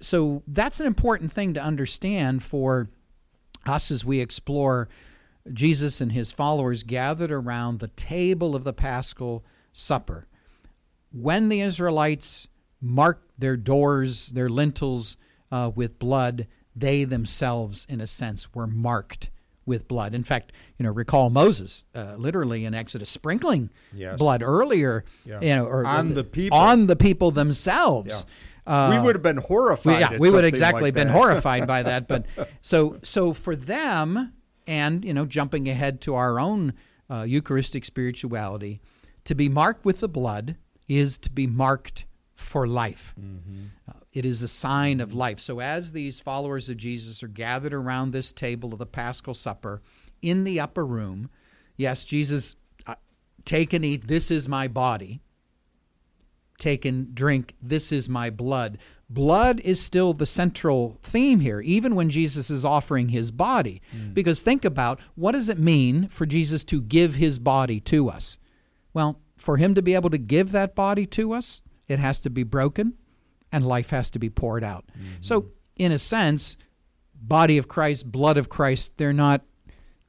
so 0.00 0.42
that's 0.46 0.80
an 0.80 0.86
important 0.86 1.32
thing 1.32 1.54
to 1.54 1.62
understand 1.62 2.42
for 2.42 2.90
us 3.64 3.90
as 3.90 4.04
we 4.04 4.20
explore 4.20 4.88
Jesus 5.52 6.00
and 6.00 6.12
his 6.12 6.32
followers 6.32 6.82
gathered 6.82 7.30
around 7.30 7.78
the 7.80 7.88
table 7.88 8.54
of 8.56 8.64
the 8.64 8.72
Paschal 8.72 9.44
Supper. 9.72 10.26
When 11.12 11.48
the 11.48 11.60
Israelites 11.60 12.48
marked 12.80 13.30
their 13.38 13.56
doors, 13.56 14.28
their 14.28 14.48
lintels 14.48 15.16
uh, 15.50 15.70
with 15.74 15.98
blood, 15.98 16.46
they 16.74 17.04
themselves, 17.04 17.86
in 17.88 18.00
a 18.00 18.06
sense, 18.06 18.54
were 18.54 18.66
marked 18.66 19.30
with 19.64 19.88
blood. 19.88 20.14
In 20.14 20.22
fact, 20.22 20.52
you 20.78 20.84
know, 20.84 20.90
recall 20.92 21.28
Moses, 21.30 21.84
uh, 21.94 22.14
literally 22.16 22.64
in 22.64 22.74
Exodus, 22.74 23.10
sprinkling 23.10 23.70
Yes. 23.92 24.18
blood 24.18 24.42
earlier, 24.42 25.04
Yeah. 25.24 25.40
you 25.40 25.48
know, 25.56 25.64
or 25.66 25.84
On 25.84 26.14
the 26.14 26.22
people. 26.22 26.56
on 26.56 26.86
the 26.86 26.96
people 26.96 27.30
themselves. 27.32 28.24
Uh, 28.66 28.90
we 28.96 29.04
would 29.04 29.14
have 29.14 29.22
been 29.22 29.36
horrified. 29.38 29.94
we, 29.94 30.00
yeah, 30.00 30.18
we 30.18 30.30
would 30.30 30.44
exactly 30.44 30.82
like 30.84 30.94
been 30.94 31.08
horrified 31.08 31.66
by 31.66 31.82
that. 31.84 32.06
But 32.08 32.26
so 32.62 32.98
so 33.04 33.32
for 33.32 33.54
them, 33.56 34.32
and 34.66 35.04
you 35.04 35.14
know, 35.14 35.26
jumping 35.26 35.68
ahead 35.68 36.00
to 36.02 36.14
our 36.14 36.40
own 36.40 36.74
uh, 37.10 37.22
Eucharistic 37.22 37.84
spirituality, 37.84 38.80
to 39.24 39.34
be 39.34 39.48
marked 39.48 39.84
with 39.84 40.00
the 40.00 40.08
blood 40.08 40.56
is 40.88 41.18
to 41.18 41.30
be 41.30 41.46
marked 41.46 42.04
for 42.34 42.66
life. 42.66 43.14
Uh, 43.88 43.92
it 44.12 44.24
is 44.24 44.42
a 44.42 44.48
sign 44.48 45.00
of 45.00 45.12
life. 45.12 45.40
So 45.40 45.60
as 45.60 45.92
these 45.92 46.20
followers 46.20 46.68
of 46.68 46.76
Jesus 46.76 47.22
are 47.22 47.28
gathered 47.28 47.74
around 47.74 48.10
this 48.10 48.30
table 48.32 48.72
of 48.72 48.78
the 48.78 48.86
Paschal 48.86 49.34
Supper 49.34 49.82
in 50.22 50.44
the 50.44 50.60
upper 50.60 50.84
room, 50.84 51.30
yes, 51.76 52.04
Jesus, 52.04 52.56
uh, 52.86 52.94
take 53.44 53.72
and 53.72 53.84
eat. 53.84 54.06
This 54.06 54.30
is 54.30 54.48
my 54.48 54.68
body 54.68 55.20
take 56.58 56.84
and 56.84 57.14
drink, 57.14 57.54
this 57.62 57.92
is 57.92 58.08
my 58.08 58.30
blood. 58.30 58.78
Blood 59.08 59.60
is 59.60 59.80
still 59.80 60.12
the 60.12 60.26
central 60.26 60.98
theme 61.02 61.40
here, 61.40 61.60
even 61.60 61.94
when 61.94 62.10
Jesus 62.10 62.50
is 62.50 62.64
offering 62.64 63.10
his 63.10 63.30
body. 63.30 63.80
Mm. 63.96 64.14
Because 64.14 64.40
think 64.40 64.64
about 64.64 65.00
what 65.14 65.32
does 65.32 65.48
it 65.48 65.58
mean 65.58 66.08
for 66.08 66.26
Jesus 66.26 66.64
to 66.64 66.80
give 66.80 67.14
his 67.14 67.38
body 67.38 67.78
to 67.80 68.08
us? 68.08 68.38
Well, 68.92 69.20
for 69.36 69.58
him 69.58 69.74
to 69.74 69.82
be 69.82 69.94
able 69.94 70.10
to 70.10 70.18
give 70.18 70.52
that 70.52 70.74
body 70.74 71.06
to 71.06 71.32
us, 71.32 71.62
it 71.86 71.98
has 71.98 72.18
to 72.20 72.30
be 72.30 72.42
broken 72.42 72.94
and 73.52 73.66
life 73.66 73.90
has 73.90 74.10
to 74.10 74.18
be 74.18 74.30
poured 74.30 74.64
out. 74.64 74.84
Mm-hmm. 74.92 75.08
So, 75.20 75.50
in 75.76 75.92
a 75.92 75.98
sense, 75.98 76.56
body 77.14 77.58
of 77.58 77.68
Christ, 77.68 78.10
blood 78.10 78.38
of 78.38 78.48
Christ, 78.48 78.96
they're 78.96 79.12
not 79.12 79.42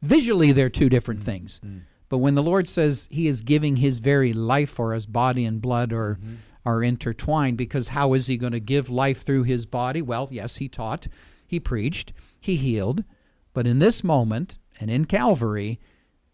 visually 0.02 0.52
they're 0.52 0.70
two 0.70 0.90
different 0.90 1.20
mm-hmm. 1.20 1.32
things. 1.32 1.62
Mm. 1.64 1.82
But 2.10 2.20
when 2.20 2.36
the 2.36 2.44
Lord 2.44 2.70
says 2.70 3.08
he 3.12 3.28
is 3.28 3.42
giving 3.42 3.78
his 3.78 4.00
very 4.00 4.34
life 4.34 4.70
for 4.70 4.94
us, 4.94 5.06
body 5.06 5.46
and 5.46 5.62
blood 5.62 5.92
are 5.94 6.20
are 6.66 6.84
intertwined 6.84 7.58
because 7.58 7.90
how 7.90 8.12
is 8.12 8.28
he 8.28 8.38
going 8.38 8.52
to 8.52 8.60
give 8.60 8.90
life 8.90 9.22
through 9.24 9.44
his 9.44 9.66
body? 9.66 10.02
Well, 10.02 10.28
yes, 10.32 10.58
he 10.58 10.68
taught, 10.68 11.08
he 11.48 11.62
preached, 11.62 12.12
he 12.42 12.58
healed, 12.58 13.06
but 13.54 13.66
in 13.66 13.80
this 13.80 14.04
moment 14.04 14.58
and 14.78 14.92
in 14.92 15.06
Calvary, 15.06 15.80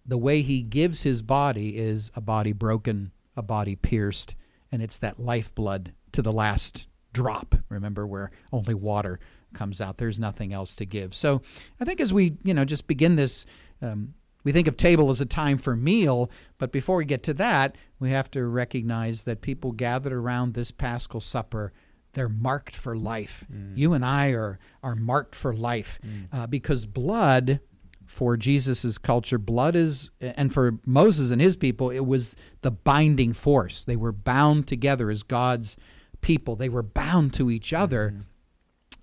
the 0.03 0.17
way 0.17 0.41
he 0.41 0.63
gives 0.63 1.03
his 1.03 1.21
body 1.21 1.77
is 1.77 2.11
a 2.15 2.21
body 2.21 2.51
broken, 2.51 3.11
a 3.37 3.43
body 3.43 3.75
pierced, 3.75 4.35
and 4.71 4.81
it's 4.81 4.97
that 4.97 5.19
lifeblood 5.19 5.93
to 6.13 6.23
the 6.23 6.33
last 6.33 6.87
drop. 7.13 7.55
Remember 7.69 8.07
where 8.07 8.31
only 8.51 8.73
water 8.73 9.19
comes 9.53 9.79
out. 9.79 9.97
There's 9.97 10.17
nothing 10.17 10.51
else 10.51 10.75
to 10.77 10.85
give. 10.85 11.13
So 11.13 11.43
I 11.79 11.85
think 11.85 12.01
as 12.01 12.11
we, 12.11 12.37
you 12.43 12.55
know, 12.55 12.65
just 12.65 12.87
begin 12.87 13.15
this 13.15 13.45
um, 13.83 14.15
we 14.43 14.51
think 14.51 14.67
of 14.67 14.75
table 14.77 15.09
as 15.09 15.21
a 15.21 15.25
time 15.25 15.57
for 15.57 15.75
meal, 15.75 16.29
but 16.57 16.71
before 16.71 16.97
we 16.97 17.05
get 17.05 17.23
to 17.23 17.33
that, 17.35 17.75
we 17.99 18.11
have 18.11 18.29
to 18.31 18.45
recognize 18.45 19.23
that 19.23 19.41
people 19.41 19.71
gathered 19.71 20.13
around 20.13 20.53
this 20.53 20.71
Paschal 20.71 21.21
Supper, 21.21 21.71
they're 22.13 22.29
marked 22.29 22.75
for 22.75 22.95
life. 22.95 23.45
You 23.75 23.93
and 23.93 24.05
I 24.05 24.29
are 24.29 24.59
are 24.83 24.95
marked 24.95 25.35
for 25.35 25.53
life 25.53 25.99
uh, 26.31 26.47
because 26.47 26.85
blood 26.85 27.59
for 28.05 28.37
Jesus's 28.37 28.97
culture, 28.99 29.39
blood 29.39 29.75
is, 29.75 30.09
and 30.19 30.53
for 30.53 30.77
Moses 30.85 31.31
and 31.31 31.41
his 31.41 31.55
people, 31.55 31.89
it 31.89 32.05
was 32.05 32.35
the 32.61 32.69
binding 32.69 33.33
force. 33.33 33.83
They 33.83 33.95
were 33.95 34.11
bound 34.11 34.67
together 34.67 35.09
as 35.09 35.23
God's 35.23 35.75
people. 36.21 36.55
They 36.55 36.69
were 36.69 36.83
bound 36.83 37.33
to 37.35 37.49
each 37.49 37.73
other 37.73 38.13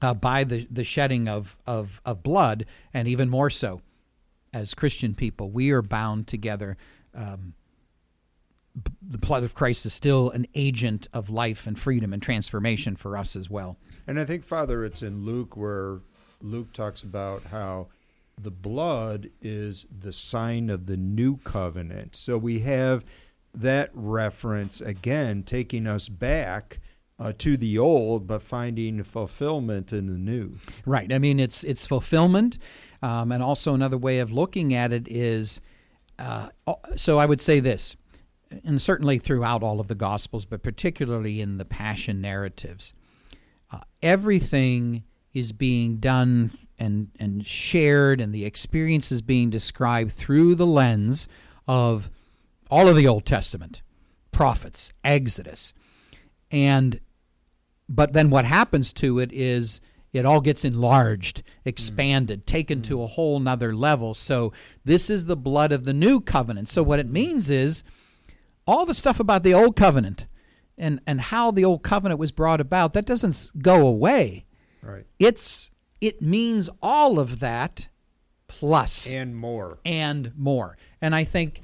uh, 0.00 0.14
by 0.14 0.44
the, 0.44 0.68
the 0.70 0.84
shedding 0.84 1.28
of, 1.28 1.56
of, 1.66 2.00
of 2.04 2.22
blood, 2.22 2.66
and 2.94 3.08
even 3.08 3.28
more 3.28 3.50
so 3.50 3.80
as 4.52 4.74
Christian 4.74 5.14
people. 5.14 5.50
We 5.50 5.70
are 5.70 5.82
bound 5.82 6.26
together. 6.26 6.76
Um, 7.14 7.54
b- 8.74 8.92
the 9.02 9.18
blood 9.18 9.44
of 9.44 9.54
Christ 9.54 9.86
is 9.86 9.92
still 9.92 10.30
an 10.30 10.46
agent 10.54 11.06
of 11.12 11.30
life 11.30 11.66
and 11.66 11.78
freedom 11.78 12.12
and 12.12 12.22
transformation 12.22 12.96
for 12.96 13.16
us 13.16 13.36
as 13.36 13.48
well. 13.48 13.76
And 14.06 14.18
I 14.18 14.24
think, 14.24 14.44
Father, 14.44 14.84
it's 14.84 15.02
in 15.02 15.24
Luke 15.24 15.56
where 15.56 16.00
Luke 16.40 16.72
talks 16.72 17.02
about 17.02 17.44
how 17.44 17.88
the 18.38 18.50
blood 18.50 19.30
is 19.42 19.86
the 19.90 20.12
sign 20.12 20.70
of 20.70 20.86
the 20.86 20.96
new 20.96 21.36
covenant. 21.38 22.16
So 22.16 22.38
we 22.38 22.60
have 22.60 23.04
that 23.52 23.90
reference 23.92 24.80
again, 24.80 25.42
taking 25.42 25.86
us 25.86 26.08
back 26.08 26.80
uh, 27.20 27.32
to 27.36 27.56
the 27.56 27.78
old, 27.78 28.26
but 28.26 28.40
finding 28.40 29.02
fulfillment 29.02 29.92
in 29.92 30.06
the 30.06 30.18
new. 30.18 30.56
Right. 30.86 31.12
I 31.12 31.18
mean, 31.18 31.38
it's 31.38 31.62
it's 31.62 31.86
fulfillment, 31.86 32.56
um, 33.02 33.30
and 33.30 33.42
also 33.42 33.74
another 33.74 33.98
way 33.98 34.20
of 34.20 34.32
looking 34.32 34.72
at 34.72 34.92
it 34.92 35.06
is. 35.06 35.60
Uh, 36.18 36.48
so 36.96 37.18
I 37.18 37.26
would 37.26 37.40
say 37.40 37.60
this, 37.60 37.96
and 38.64 38.80
certainly 38.80 39.18
throughout 39.18 39.62
all 39.62 39.80
of 39.80 39.88
the 39.88 39.94
Gospels, 39.94 40.44
but 40.44 40.62
particularly 40.62 41.40
in 41.40 41.58
the 41.58 41.64
Passion 41.64 42.20
narratives, 42.20 42.92
uh, 43.70 43.80
everything 44.02 45.04
is 45.32 45.52
being 45.52 45.96
done 45.98 46.50
and 46.78 47.10
and 47.18 47.46
shared, 47.46 48.20
and 48.20 48.34
the 48.34 48.46
experience 48.46 49.12
is 49.12 49.20
being 49.20 49.50
described 49.50 50.12
through 50.12 50.54
the 50.54 50.66
lens 50.66 51.28
of 51.68 52.10
all 52.70 52.88
of 52.88 52.96
the 52.96 53.06
Old 53.06 53.26
Testament, 53.26 53.82
prophets, 54.32 54.92
Exodus, 55.04 55.74
and 56.50 57.00
but 57.90 58.12
then 58.12 58.30
what 58.30 58.44
happens 58.44 58.92
to 58.94 59.18
it 59.18 59.32
is 59.32 59.80
it 60.12 60.24
all 60.24 60.40
gets 60.40 60.64
enlarged, 60.64 61.38
mm. 61.38 61.42
expanded, 61.64 62.46
taken 62.46 62.80
to 62.82 62.98
mm. 62.98 63.04
a 63.04 63.08
whole 63.08 63.40
nother 63.40 63.74
level. 63.74 64.14
So 64.14 64.52
this 64.84 65.10
is 65.10 65.26
the 65.26 65.36
blood 65.36 65.72
of 65.72 65.84
the 65.84 65.92
new 65.92 66.20
covenant. 66.20 66.68
So 66.68 66.82
what 66.82 67.00
it 67.00 67.08
mm. 67.08 67.12
means 67.12 67.50
is 67.50 67.82
all 68.66 68.86
the 68.86 68.94
stuff 68.94 69.18
about 69.18 69.42
the 69.42 69.52
old 69.52 69.76
covenant 69.76 70.26
and, 70.78 71.00
and 71.06 71.20
how 71.20 71.50
the 71.50 71.64
old 71.64 71.82
covenant 71.82 72.20
was 72.20 72.30
brought 72.30 72.60
about, 72.60 72.92
that 72.94 73.04
doesn't 73.04 73.50
go 73.60 73.86
away. 73.86 74.46
Right. 74.82 75.04
It's 75.18 75.72
it 76.00 76.22
means 76.22 76.70
all 76.80 77.18
of 77.18 77.40
that 77.40 77.88
plus 78.48 79.12
And 79.12 79.36
more. 79.36 79.78
and 79.84 80.32
more. 80.36 80.78
And 81.02 81.14
I 81.14 81.24
think 81.24 81.60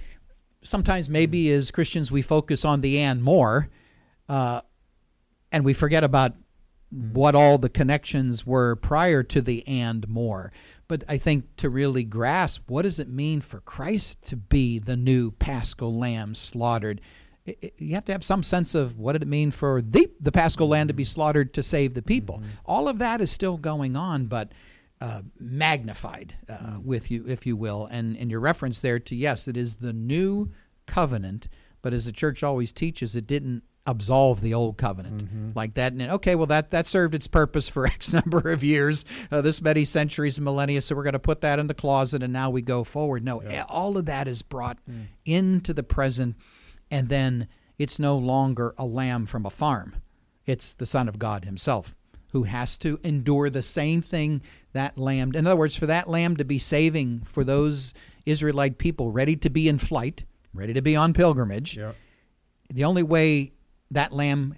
sometimes 0.62 1.08
maybe 1.08 1.50
as 1.52 1.70
Christians 1.70 2.10
we 2.10 2.20
focus 2.20 2.64
on 2.64 2.82
the 2.82 2.98
and 2.98 3.22
more, 3.22 3.70
uh, 4.28 4.60
and 5.57 5.64
we 5.64 5.73
forget 5.73 6.05
about 6.05 6.35
what 6.90 7.35
all 7.35 7.57
the 7.57 7.71
connections 7.71 8.47
were 8.47 8.77
prior 8.77 9.23
to 9.23 9.40
the 9.40 9.66
and 9.66 10.07
more. 10.07 10.53
But 10.87 11.03
I 11.09 11.16
think 11.16 11.57
to 11.57 11.71
really 11.71 12.05
grasp 12.05 12.69
what 12.69 12.83
does 12.83 12.99
it 12.99 13.09
mean 13.09 13.40
for 13.40 13.61
Christ 13.61 14.21
to 14.25 14.37
be 14.37 14.79
the 14.79 14.97
new 14.97 15.31
Paschal 15.31 15.99
Lamb 15.99 16.35
slaughtered, 16.35 17.01
you 17.79 17.95
have 17.95 18.05
to 18.05 18.12
have 18.12 18.23
some 18.23 18.42
sense 18.42 18.75
of 18.75 18.99
what 18.99 19.14
did 19.14 19.23
it 19.23 19.29
mean 19.29 19.51
for 19.51 19.81
the 19.81 20.11
the 20.21 20.31
Paschal 20.31 20.69
Lamb 20.69 20.88
to 20.88 20.95
be 20.95 21.05
slaughtered 21.05 21.55
to 21.55 21.62
save 21.62 21.95
the 21.95 22.03
people. 22.03 22.42
All 22.66 22.87
of 22.87 22.99
that 22.99 23.23
is 23.23 23.31
still 23.31 23.57
going 23.57 23.97
on, 23.97 24.27
but 24.27 24.53
uh, 25.01 25.23
magnified 25.40 26.35
uh, 26.51 26.79
with 26.83 27.11
you, 27.11 27.25
if 27.27 27.47
you 27.47 27.57
will, 27.57 27.87
and 27.87 28.14
and 28.19 28.31
your 28.31 28.40
reference 28.40 28.83
there 28.83 28.99
to 28.99 29.16
yes, 29.16 29.49
it 29.49 29.57
is 29.57 29.77
the 29.77 29.95
new 29.95 30.51
covenant. 30.87 31.49
But 31.81 31.95
as 31.95 32.05
the 32.05 32.12
church 32.12 32.42
always 32.42 32.73
teaches, 32.73 33.16
it 33.16 33.27
didn't 33.27 33.62
absolve 33.87 34.40
the 34.40 34.53
old 34.55 34.77
covenant 34.77 35.55
like 35.57 35.75
that. 35.75 35.92
And 35.92 36.03
okay, 36.03 36.35
well 36.35 36.46
that 36.49 36.70
that 36.72 36.87
served 36.87 37.14
its 37.14 37.27
purpose 37.27 37.68
for 37.68 37.87
X 37.96 38.12
number 38.12 38.51
of 38.51 38.64
years, 38.64 39.05
uh, 39.31 39.40
this 39.42 39.62
many 39.62 39.85
centuries 39.85 40.38
and 40.38 40.44
millennia. 40.44 40.81
So 40.81 40.94
we're 40.96 41.03
going 41.05 41.12
to 41.14 41.18
put 41.18 41.40
that 41.42 41.59
in 41.59 41.66
the 41.68 41.75
closet, 41.75 42.22
and 42.22 42.33
now 42.33 42.51
we 42.51 42.62
go 42.62 42.85
forward. 42.85 43.25
No, 43.25 43.40
all 43.68 43.96
of 43.96 44.07
that 44.07 44.27
is 44.29 44.42
brought 44.42 44.79
into 45.25 45.72
the 45.72 45.83
present, 45.83 46.37
and 46.90 47.09
then 47.09 47.49
it's 47.79 47.99
no 47.99 48.16
longer 48.18 48.75
a 48.79 48.85
lamb 48.85 49.27
from 49.27 49.46
a 49.46 49.51
farm. 49.51 49.96
It's 50.46 50.75
the 50.75 50.87
Son 50.87 51.09
of 51.09 51.18
God 51.18 51.44
Himself 51.44 51.94
who 52.33 52.42
has 52.42 52.77
to 52.77 52.99
endure 53.03 53.49
the 53.49 53.62
same 53.62 54.03
thing 54.03 54.42
that 54.72 54.99
lamb. 54.99 55.33
In 55.35 55.46
other 55.46 55.57
words, 55.57 55.77
for 55.77 55.87
that 55.87 56.07
lamb 56.09 56.37
to 56.37 56.44
be 56.44 56.59
saving 56.59 57.22
for 57.25 57.44
those 57.44 57.94
Israelite 58.27 58.77
people 58.79 59.11
ready 59.11 59.37
to 59.37 59.49
be 59.49 59.68
in 59.68 59.79
flight, 59.79 60.25
ready 60.53 60.75
to 60.75 60.83
be 60.83 60.94
on 60.96 61.12
pilgrimage, 61.14 61.77
Yeah. 61.79 61.92
the 62.68 62.85
only 62.85 63.03
way 63.03 63.53
that 63.90 64.12
lamb 64.12 64.57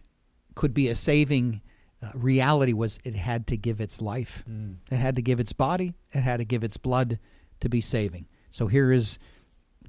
could 0.55 0.75
be 0.75 0.89
a 0.89 0.95
saving 0.95 1.61
uh, 2.03 2.11
reality 2.15 2.73
was 2.73 2.99
it 3.05 3.15
had 3.15 3.47
to 3.49 3.57
give 3.57 3.81
its 3.81 4.01
life. 4.01 4.45
It 4.91 4.97
had 4.97 5.17
to 5.17 5.23
give 5.23 5.41
its 5.41 5.53
body. 5.53 5.95
It 6.13 6.21
had 6.21 6.39
to 6.39 6.45
give 6.45 6.63
its 6.63 6.77
blood 6.77 7.19
to 7.61 7.69
be 7.69 7.81
saving. 7.81 8.27
So 8.51 8.69
here 8.69 8.93
is 8.93 9.19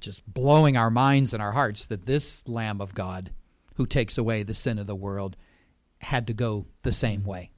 just 0.00 0.32
blowing 0.32 0.76
our 0.76 0.90
minds 0.90 1.32
and 1.32 1.42
our 1.42 1.52
hearts 1.52 1.86
that 1.86 2.06
this 2.06 2.46
Lamb 2.48 2.80
of 2.80 2.94
God, 2.94 3.30
who 3.74 3.86
takes 3.86 4.18
away 4.18 4.42
the 4.42 4.54
sin 4.54 4.78
of 4.78 4.86
the 4.86 4.96
world, 4.96 5.36
had 6.00 6.26
to 6.26 6.32
go 6.32 6.66
the 6.82 6.92
same 6.92 7.24
way. 7.24 7.50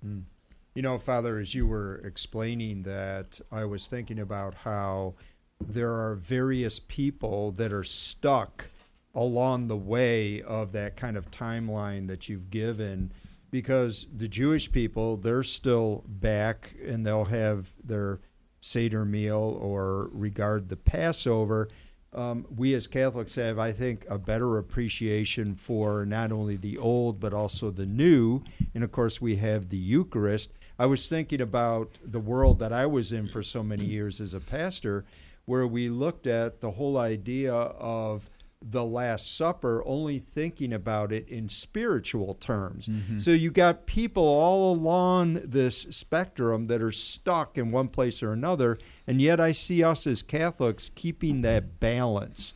You 0.75 0.83
know, 0.83 0.99
Father, 0.99 1.39
as 1.39 1.55
you 1.55 1.67
were 1.67 1.97
explaining 2.05 2.83
that, 2.83 3.41
I 3.51 3.65
was 3.65 3.87
thinking 3.87 4.19
about 4.19 4.55
how 4.55 5.15
there 5.61 5.93
are 5.93 6.15
various 6.15 6.79
people 6.81 7.53
that 7.53 7.73
are 7.73 7.85
stuck 7.85 8.67
along 9.15 9.69
the 9.69 9.77
way 9.77 10.41
of 10.43 10.73
that 10.73 10.97
kind 10.97 11.17
of 11.17 11.31
timeline 11.31 12.07
that 12.09 12.29
you've 12.29 12.51
given 12.51 13.13
because 13.51 14.07
the 14.17 14.27
Jewish 14.27 14.73
people, 14.73 15.19
they're 15.19 15.43
still 15.43 16.03
back 16.09 16.75
and 16.85 17.07
they'll 17.07 17.27
have 17.27 17.73
their 17.85 18.21
Seder 18.61 19.05
meal 19.05 19.59
or 19.61 20.09
regard 20.13 20.69
the 20.69 20.77
Passover. 20.77 21.69
Um, 22.15 22.47
we 22.55 22.75
as 22.75 22.87
Catholics 22.87 23.35
have, 23.35 23.59
I 23.59 23.73
think, 23.73 24.07
a 24.09 24.19
better 24.19 24.57
appreciation 24.57 25.55
for 25.55 26.07
not 26.07 26.33
only 26.33 26.57
the 26.57 26.79
old 26.79 27.21
but 27.21 27.35
also 27.35 27.71
the 27.71 27.87
new. 27.87 28.43
And 28.75 28.83
of 28.83 28.91
course, 28.91 29.21
we 29.21 29.37
have 29.37 29.69
the 29.69 29.77
Eucharist. 29.77 30.51
I 30.79 30.87
was 30.87 31.09
thinking 31.09 31.41
about 31.41 31.99
the 32.03 32.21
world 32.21 32.59
that 32.61 32.73
I 32.73 32.87
was 32.87 33.13
in 33.13 33.29
for 33.29 33.43
so 33.43 33.63
many 33.63 33.85
years 33.85 34.21
as 34.21 34.33
a 34.33 34.41
pastor, 34.41 35.05
where 35.45 35.67
we 35.67 35.89
looked 35.89 36.27
at 36.27 36.61
the 36.61 36.73
whole 36.73 36.97
idea 36.97 37.53
of 37.53 38.31
the 38.71 38.85
Last 38.85 39.37
Supper, 39.37 39.83
only 39.87 40.19
thinking 40.19 40.73
about 40.73 41.13
it 41.13 41.29
in 41.29 41.49
spiritual 41.49 42.35
terms. 42.35 42.89
Mm-hmm. 42.89 43.19
So 43.19 43.31
you 43.31 43.51
got 43.51 43.87
people 43.87 44.25
all 44.25 44.73
along 44.73 45.41
this 45.45 45.83
spectrum 45.91 46.67
that 46.69 46.83
are 46.83 46.93
stuck 46.93 47.59
in 47.59 47.71
one 47.71 47.89
place 47.89 48.23
or 48.23 48.33
another, 48.33 48.79
and 49.07 49.21
yet 49.21 49.41
I 49.41 49.53
see 49.53 49.83
us 49.83 50.07
as 50.07 50.23
Catholics 50.23 50.91
keeping 50.95 51.43
that 51.43 51.81
balance 51.81 52.55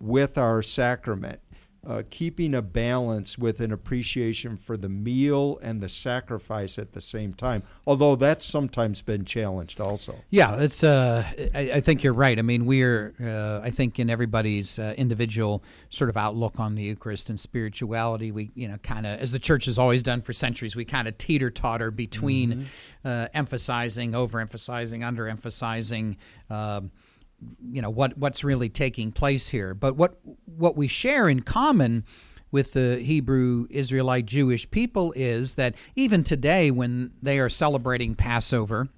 with 0.00 0.36
our 0.36 0.62
sacrament. 0.62 1.40
Uh, 1.86 2.02
keeping 2.10 2.54
a 2.54 2.62
balance 2.62 3.38
with 3.38 3.60
an 3.60 3.70
appreciation 3.70 4.56
for 4.56 4.76
the 4.76 4.88
meal 4.88 5.58
and 5.62 5.80
the 5.80 5.88
sacrifice 5.88 6.78
at 6.78 6.92
the 6.92 7.00
same 7.00 7.32
time. 7.32 7.62
Although 7.86 8.16
that's 8.16 8.44
sometimes 8.44 9.02
been 9.02 9.24
challenged 9.24 9.80
also. 9.80 10.16
Yeah, 10.30 10.56
it's. 10.56 10.82
Uh, 10.82 11.24
I, 11.54 11.70
I, 11.74 11.80
think 11.80 12.02
you're 12.02 12.12
right. 12.12 12.38
I 12.38 12.42
mean, 12.42 12.66
we're. 12.66 13.14
Uh, 13.22 13.64
I 13.64 13.70
think 13.70 13.98
in 13.98 14.10
everybody's 14.10 14.78
uh, 14.78 14.94
individual 14.96 15.62
sort 15.90 16.10
of 16.10 16.16
outlook 16.16 16.58
on 16.58 16.74
the 16.74 16.82
Eucharist 16.82 17.30
and 17.30 17.38
spirituality, 17.38 18.32
we 18.32 18.50
you 18.54 18.66
know 18.66 18.78
kind 18.78 19.06
of 19.06 19.20
as 19.20 19.32
the 19.32 19.38
church 19.38 19.66
has 19.66 19.78
always 19.78 20.02
done 20.02 20.22
for 20.22 20.32
centuries, 20.32 20.74
we 20.74 20.84
kind 20.84 21.06
of 21.06 21.16
teeter 21.18 21.50
totter 21.50 21.90
between 21.90 22.52
mm-hmm. 22.52 22.64
Uh, 23.04 23.28
emphasizing, 23.34 24.12
overemphasizing, 24.12 24.98
underemphasizing. 24.98 26.16
Um, 26.50 26.90
you 27.70 27.82
know 27.82 27.90
what 27.90 28.16
what's 28.16 28.44
really 28.44 28.68
taking 28.68 29.12
place 29.12 29.48
here. 29.48 29.74
But 29.74 29.96
what 29.96 30.18
what 30.46 30.76
we 30.76 30.88
share 30.88 31.28
in 31.28 31.40
common 31.40 32.04
with 32.50 32.72
the 32.72 32.98
Hebrew 32.98 33.66
Israelite 33.70 34.26
Jewish 34.26 34.70
people 34.70 35.12
is 35.16 35.56
that 35.56 35.74
even 35.94 36.24
today, 36.24 36.70
when 36.70 37.12
they 37.22 37.38
are 37.38 37.48
celebrating 37.48 38.14
Passover, 38.14 38.88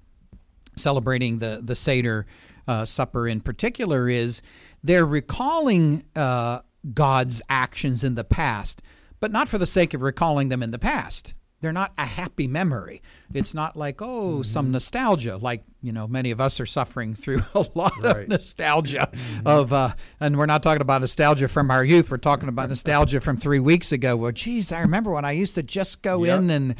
celebrating 0.75 1.39
the 1.39 1.59
the 1.61 1.75
Seder 1.75 2.25
uh, 2.67 2.85
supper 2.85 3.27
in 3.27 3.41
particular, 3.41 4.07
is 4.07 4.41
they're 4.83 5.05
recalling 5.05 6.05
uh, 6.15 6.59
God's 6.93 7.41
actions 7.49 8.03
in 8.03 8.15
the 8.15 8.23
past, 8.23 8.81
but 9.19 9.31
not 9.31 9.49
for 9.49 9.57
the 9.57 9.65
sake 9.65 9.93
of 9.93 10.01
recalling 10.01 10.49
them 10.49 10.63
in 10.63 10.71
the 10.71 10.79
past 10.79 11.33
they're 11.61 11.73
not 11.73 11.91
a 11.97 12.05
happy 12.05 12.47
memory. 12.47 13.01
It's 13.33 13.53
not 13.53 13.75
like 13.75 14.01
oh 14.01 14.05
mm-hmm. 14.05 14.43
some 14.43 14.71
nostalgia, 14.71 15.37
like 15.37 15.63
you 15.81 15.91
know 15.91 16.07
many 16.07 16.31
of 16.31 16.41
us 16.41 16.59
are 16.59 16.65
suffering 16.65 17.15
through 17.15 17.41
a 17.53 17.65
lot 17.75 17.93
right. 18.01 18.23
of 18.23 18.29
nostalgia 18.29 19.09
mm-hmm. 19.11 19.47
of, 19.47 19.73
uh, 19.73 19.93
and 20.19 20.37
we're 20.37 20.45
not 20.45 20.63
talking 20.63 20.81
about 20.81 21.01
nostalgia 21.01 21.47
from 21.47 21.69
our 21.71 21.83
youth. 21.83 22.09
We're 22.09 22.17
talking 22.17 22.49
about 22.49 22.69
nostalgia 22.69 23.21
from 23.21 23.37
three 23.37 23.59
weeks 23.59 23.91
ago. 23.91 24.15
Well, 24.15 24.31
geez, 24.31 24.71
I 24.71 24.81
remember 24.81 25.11
when 25.11 25.25
I 25.25 25.33
used 25.33 25.55
to 25.55 25.63
just 25.63 26.01
go 26.01 26.23
yep. 26.23 26.39
in 26.39 26.49
and 26.49 26.75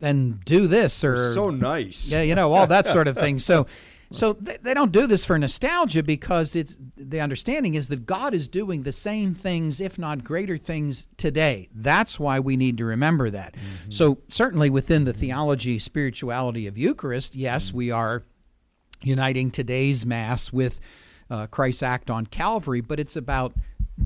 and 0.00 0.44
do 0.44 0.66
this 0.66 1.04
or 1.04 1.32
so 1.32 1.50
nice. 1.50 2.10
Yeah, 2.10 2.22
you 2.22 2.34
know 2.34 2.52
all 2.52 2.66
that 2.66 2.86
sort 2.86 3.08
of 3.08 3.16
thing. 3.16 3.38
So 3.38 3.66
so 4.14 4.32
they, 4.34 4.56
they 4.62 4.74
don't 4.74 4.92
do 4.92 5.06
this 5.06 5.24
for 5.24 5.38
nostalgia 5.38 6.02
because 6.02 6.56
it's 6.56 6.76
the 6.96 7.20
understanding 7.20 7.74
is 7.74 7.88
that 7.88 8.06
God 8.06 8.32
is 8.32 8.48
doing 8.48 8.82
the 8.82 8.92
same 8.92 9.34
things, 9.34 9.80
if 9.80 9.98
not 9.98 10.24
greater 10.24 10.56
things, 10.56 11.08
today. 11.16 11.68
That's 11.74 12.18
why 12.18 12.40
we 12.40 12.56
need 12.56 12.78
to 12.78 12.84
remember 12.84 13.30
that. 13.30 13.54
Mm-hmm. 13.54 13.90
So 13.90 14.18
certainly 14.28 14.70
within 14.70 15.04
the 15.04 15.12
theology, 15.12 15.78
spirituality 15.78 16.66
of 16.66 16.78
Eucharist, 16.78 17.34
yes, 17.34 17.68
mm-hmm. 17.68 17.76
we 17.76 17.90
are 17.90 18.22
uniting 19.02 19.50
today's 19.50 20.06
Mass 20.06 20.52
with 20.52 20.80
uh, 21.30 21.46
Christ's 21.46 21.82
act 21.82 22.10
on 22.10 22.26
Calvary, 22.26 22.80
but 22.80 23.00
it's 23.00 23.16
about 23.16 23.54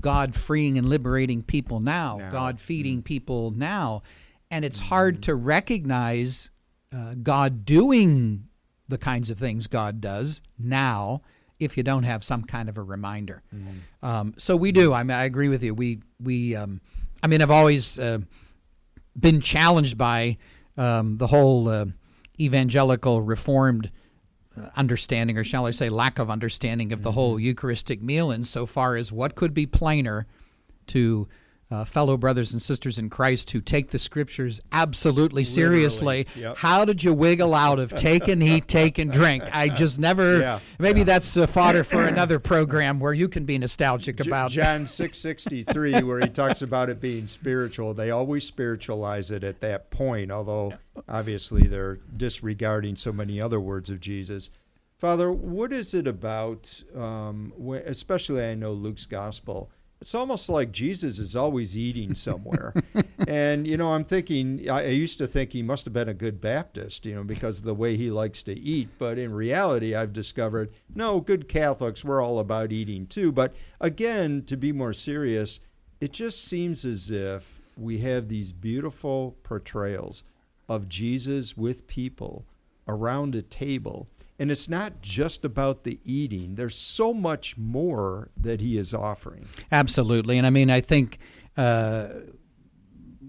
God 0.01 0.35
freeing 0.35 0.79
and 0.79 0.89
liberating 0.89 1.43
people 1.43 1.81
now, 1.81 2.19
now. 2.19 2.31
God 2.31 2.61
feeding 2.61 2.99
mm-hmm. 2.99 3.05
people 3.05 3.51
now. 3.53 4.03
And 4.51 4.65
it's 4.65 4.79
hard 4.79 5.17
mm-hmm. 5.17 5.23
to 5.23 5.35
recognize 5.35 6.51
uh, 6.93 7.15
God 7.23 7.65
doing 7.65 8.48
the 8.89 8.99
kinds 8.99 9.31
of 9.31 9.39
things 9.39 9.67
God 9.67 10.01
does 10.01 10.43
now 10.59 11.23
if 11.61 11.77
you 11.77 11.83
don't 11.83 12.05
have 12.05 12.23
some 12.23 12.45
kind 12.45 12.69
of 12.69 12.79
a 12.79 12.83
reminder. 12.83 13.43
Mm-hmm. 13.55 14.07
Um, 14.07 14.35
so 14.39 14.57
we 14.57 14.73
do. 14.73 14.93
I 14.93 15.03
mean, 15.03 15.17
I 15.17 15.25
agree 15.25 15.49
with 15.49 15.63
you. 15.63 15.75
We 15.75 16.01
we. 16.21 16.57
Um, 16.57 16.81
I 17.23 17.27
mean, 17.27 17.43
I've 17.43 17.51
always 17.51 17.99
uh, 17.99 18.19
been 19.19 19.41
challenged 19.41 19.99
by 19.99 20.39
um, 20.77 21.17
the 21.17 21.27
whole 21.27 21.69
uh, 21.69 21.87
evangelical 22.39 23.23
reformed 23.23 23.91
uh, 24.57 24.69
understanding, 24.77 25.37
or 25.37 25.45
shall 25.45 25.67
I 25.67 25.73
say, 25.73 25.89
lack 25.89 26.19
of 26.19 26.31
understanding 26.31 26.93
of 26.93 27.03
the 27.03 27.11
mm-hmm. 27.11 27.15
whole 27.15 27.41
Eucharistic 27.41 28.01
meal, 28.01 28.31
insofar 28.31 28.95
as 28.95 29.11
what 29.11 29.35
could 29.35 29.53
be 29.53 29.67
plainer 29.67 30.27
to 30.89 31.29
uh, 31.71 31.85
fellow 31.85 32.17
brothers 32.17 32.53
and 32.53 32.63
sisters 32.63 32.99
in 32.99 33.11
Christ 33.11 33.51
who 33.51 33.61
take 33.61 33.91
the 33.91 33.99
scriptures 33.99 34.61
absolutely 34.73 35.45
seriously. 35.45 36.27
Yep. 36.35 36.57
How 36.59 36.85
did 36.85 37.05
you 37.05 37.13
wiggle 37.13 37.55
out 37.55 37.79
of 37.79 37.95
take 37.95 38.27
and 38.29 38.43
eat, 38.43 38.69
take 38.69 38.99
and 38.99 39.13
drink? 39.13 39.45
I 39.53 39.69
just 39.69 39.99
never. 39.99 40.41
Yeah. 40.41 40.61
Maybe 40.79 41.01
yeah. 41.01 41.05
that's 41.05 41.37
uh, 41.37 41.47
fodder 41.47 41.85
for 41.85 42.03
another 42.03 42.39
program 42.39 43.01
where 43.01 43.13
you 43.13 43.29
can 43.29 43.45
be 43.45 43.59
nostalgic 43.59 44.21
about. 44.21 44.51
John 44.51 44.87
six 44.87 45.19
sixty 45.19 45.63
three, 45.63 46.03
where 46.03 46.21
he 46.21 46.29
talks 46.29 46.63
about 46.63 46.89
it 46.89 47.01
being 47.01 47.27
spiritual. 47.27 47.93
They 47.93 48.11
always 48.11 48.45
spiritualize 48.45 49.31
it 49.31 49.45
at 49.45 49.61
that 49.61 49.91
point, 49.91 50.31
although 50.31 50.73
obviously 51.09 51.67
they're 51.67 51.97
disregarding 52.17 52.97
so 52.97 53.13
many 53.13 53.41
other 53.41 53.61
words 53.61 53.91
of 53.91 54.01
Jesus. 54.01 54.51
Father, 54.97 55.31
what 55.31 55.73
is 55.73 55.95
it 55.95 56.09
about, 56.09 56.83
um, 56.97 57.53
especially 57.87 58.45
I 58.45 58.57
know 58.57 58.73
Luke's 58.73 59.07
gospel? 59.07 59.71
It's 60.01 60.15
almost 60.15 60.49
like 60.49 60.71
Jesus 60.71 61.19
is 61.19 61.35
always 61.35 61.77
eating 61.77 62.15
somewhere. 62.15 62.73
and, 63.29 63.67
you 63.67 63.77
know, 63.77 63.95
I'm 63.95 64.05
thinking, 64.05 64.71
I, 64.71 64.85
I, 64.85 64.89
used 64.89 65.19
to 65.19 65.27
think 65.27 65.53
he 65.53 65.63
must 65.63 65.85
have 65.87 65.93
been 65.93 66.09
a 66.09 66.15
good 66.15 66.41
Baptist, 66.41 67.05
you 67.05 67.15
know, 67.15 67.25
because 67.25 67.59
of 67.59 67.65
the 67.65 67.75
way 67.75 67.97
he 67.97 68.11
likes 68.11 68.43
to 68.45 68.59
eat. 68.59 68.91
But 68.99 69.19
in 69.19 69.33
reality, 69.33 69.95
I've 69.95 70.13
discovered, 70.13 70.71
no, 70.95 71.21
good 71.21 71.49
Catholics, 71.49 72.05
we're 72.05 72.23
all 72.23 72.39
about 72.39 72.71
eating 72.71 73.07
too. 73.07 73.33
But 73.33 73.55
again, 73.81 74.45
to 74.45 74.57
be 74.57 74.73
more 74.73 74.93
serious, 74.93 75.59
it 76.01 76.13
just 76.13 76.45
seems 76.45 76.85
as 76.85 77.11
if 77.11 77.61
we 77.77 77.99
have 77.99 78.29
these 78.29 78.53
beautiful 78.53 79.37
portrayals 79.43 80.23
of 80.69 80.89
Jesus 80.89 81.57
with 81.57 81.87
people 81.87 82.45
around 82.89 83.35
a 83.35 83.43
table 83.43 84.09
and 84.39 84.51
it's 84.51 84.69
not 84.69 85.03
just 85.03 85.45
about 85.45 85.83
the 85.83 85.99
eating, 86.05 86.55
there's 86.55 86.77
so 86.77 87.13
much 87.13 87.57
more 87.57 88.31
that 88.37 88.61
he 88.61 88.79
is 88.79 88.95
offering. 88.95 89.47
Absolutely. 89.73 90.39
And 90.39 90.47
I 90.47 90.51
mean, 90.51 90.71
I 90.71 90.81
think. 90.81 91.19
Uh, 91.57 92.09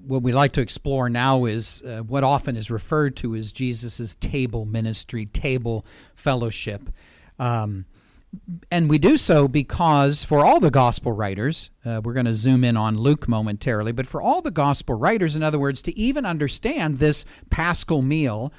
what 0.06 0.24
we 0.24 0.32
like 0.32 0.54
to 0.54 0.62
explore 0.62 1.08
now 1.08 1.46
is 1.46 1.84
uh, 1.84 2.00
what 2.00 2.24
often 2.24 2.56
is 2.56 2.72
referred 2.72 3.16
to 3.16 3.36
as 3.36 3.52
Jesus' 3.52 4.16
table 4.16 4.66
ministry, 4.66 5.28
table 5.28 5.86
fellowship. 6.16 6.90
Um, 7.38 7.86
and 8.72 8.90
we 8.90 8.98
do 8.98 9.18
so 9.18 9.48
because 9.48 10.24
for 10.24 10.44
all 10.44 10.60
the 10.60 10.72
gospel 10.72 11.12
writers, 11.12 11.70
uh, 11.86 12.02
we're 12.04 12.14
going 12.14 12.26
to 12.26 12.36
zoom 12.36 12.64
in 12.64 12.76
on 12.76 12.98
Luke 12.98 13.28
momentarily, 13.28 13.92
but 13.92 14.08
for 14.08 14.20
all 14.20 14.42
the 14.42 14.52
gospel 14.52 14.96
writers, 14.96 15.36
in 15.36 15.44
other 15.44 15.60
words, 15.60 15.82
to 15.84 15.98
even 15.98 16.26
understand 16.26 16.98
this 16.98 17.24
paschal 17.52 18.02
meal 18.02 18.52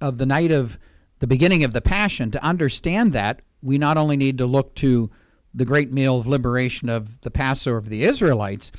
of 0.00 0.18
the 0.18 0.26
night 0.26 0.50
of 0.50 0.78
the 1.18 1.26
beginning 1.26 1.64
of 1.64 1.72
the 1.72 1.80
Passion, 1.80 2.30
to 2.30 2.44
understand 2.44 3.12
that, 3.12 3.42
we 3.62 3.78
not 3.78 3.96
only 3.96 4.16
need 4.16 4.38
to 4.38 4.46
look 4.46 4.74
to 4.76 5.10
the 5.54 5.64
great 5.64 5.90
meal 5.90 6.18
of 6.18 6.26
liberation 6.26 6.88
of 6.88 7.20
the 7.22 7.30
Passover 7.30 7.78
of 7.78 7.88
the 7.88 8.04
Israelites, 8.04 8.70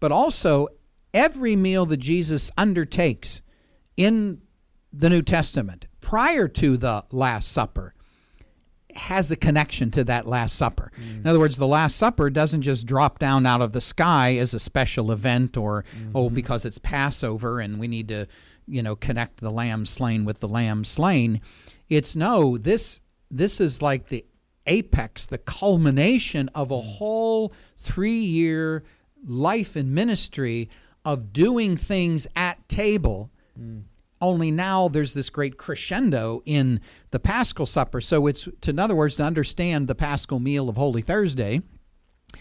but 0.00 0.10
also 0.10 0.68
every 1.12 1.54
meal 1.54 1.86
that 1.86 1.98
Jesus 1.98 2.50
undertakes 2.58 3.40
in 3.96 4.40
the 4.92 5.08
New 5.08 5.22
Testament 5.22 5.86
prior 6.00 6.48
to 6.48 6.76
the 6.76 7.04
Last 7.12 7.52
Supper 7.52 7.94
has 8.94 9.30
a 9.30 9.36
connection 9.36 9.90
to 9.92 10.04
that 10.04 10.26
Last 10.26 10.56
Supper. 10.56 10.92
Mm. 10.96 11.20
In 11.22 11.26
other 11.26 11.40
words, 11.40 11.56
the 11.56 11.66
Last 11.66 11.96
Supper 11.96 12.30
doesn't 12.30 12.62
just 12.62 12.86
drop 12.86 13.18
down 13.18 13.46
out 13.46 13.60
of 13.60 13.72
the 13.72 13.80
sky 13.80 14.36
as 14.36 14.54
a 14.54 14.60
special 14.60 15.10
event 15.10 15.56
or, 15.56 15.84
oh, 15.86 15.98
mm-hmm. 15.98 16.16
oh, 16.16 16.30
because 16.30 16.64
it's 16.64 16.78
Passover 16.78 17.60
and 17.60 17.78
we 17.80 17.88
need 17.88 18.08
to, 18.08 18.26
you 18.66 18.82
know, 18.82 18.96
connect 18.96 19.40
the 19.40 19.50
lamb 19.50 19.86
slain 19.86 20.24
with 20.24 20.40
the 20.40 20.48
lamb 20.48 20.84
slain. 20.84 21.40
It's 21.88 22.16
no, 22.16 22.56
this 22.56 23.00
this 23.30 23.60
is 23.60 23.82
like 23.82 24.08
the 24.08 24.24
apex, 24.66 25.26
the 25.26 25.38
culmination 25.38 26.48
of 26.54 26.70
a 26.70 26.80
whole 26.80 27.52
three 27.76 28.20
year 28.20 28.84
life 29.26 29.76
and 29.76 29.94
ministry 29.94 30.68
of 31.04 31.32
doing 31.32 31.76
things 31.76 32.26
at 32.34 32.66
table. 32.68 33.30
Mm. 33.58 33.82
Only 34.20 34.50
now 34.50 34.88
there's 34.88 35.12
this 35.12 35.28
great 35.28 35.58
crescendo 35.58 36.42
in 36.46 36.80
the 37.10 37.20
Paschal 37.20 37.66
Supper. 37.66 38.00
So 38.00 38.26
it's, 38.26 38.48
to, 38.62 38.70
in 38.70 38.78
other 38.78 38.94
words, 38.94 39.16
to 39.16 39.22
understand 39.22 39.86
the 39.86 39.94
Paschal 39.94 40.40
meal 40.40 40.68
of 40.68 40.76
Holy 40.76 41.02
Thursday, 41.02 41.60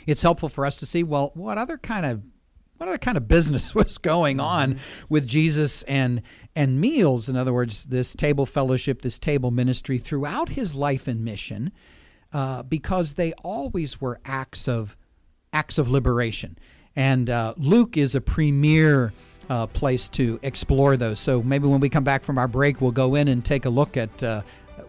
it's 0.07 0.21
helpful 0.21 0.49
for 0.49 0.65
us 0.65 0.77
to 0.77 0.85
see 0.85 1.03
well, 1.03 1.31
what 1.33 1.57
other 1.57 1.77
kind 1.77 2.05
of 2.05 2.21
what 2.77 2.89
other 2.89 2.97
kind 2.97 3.17
of 3.17 3.27
business 3.27 3.73
was 3.75 3.97
going 3.97 4.39
on 4.39 4.75
mm-hmm. 4.75 5.05
with 5.09 5.27
Jesus 5.27 5.83
and 5.83 6.21
and 6.55 6.79
meals. 6.79 7.29
In 7.29 7.35
other 7.35 7.53
words, 7.53 7.85
this 7.85 8.15
table 8.15 8.45
fellowship, 8.45 9.01
this 9.01 9.17
table 9.17 9.49
ministry 9.51 9.97
throughout 9.97 10.49
his 10.49 10.75
life 10.75 11.07
and 11.07 11.23
mission, 11.23 11.71
uh, 12.31 12.63
because 12.63 13.13
they 13.13 13.33
always 13.43 13.99
were 13.99 14.19
acts 14.25 14.67
of 14.67 14.95
acts 15.51 15.77
of 15.77 15.89
liberation. 15.89 16.57
And 16.95 17.29
uh, 17.29 17.53
Luke 17.57 17.97
is 17.97 18.13
a 18.15 18.21
premier 18.21 19.13
uh, 19.49 19.67
place 19.67 20.09
to 20.09 20.39
explore 20.41 20.95
those. 20.97 21.19
So 21.19 21.41
maybe 21.41 21.67
when 21.67 21.79
we 21.79 21.89
come 21.89 22.03
back 22.03 22.23
from 22.23 22.37
our 22.37 22.47
break, 22.47 22.81
we'll 22.81 22.91
go 22.91 23.15
in 23.15 23.27
and 23.27 23.43
take 23.43 23.65
a 23.65 23.69
look 23.69 23.97
at 23.97 24.23
uh, 24.23 24.41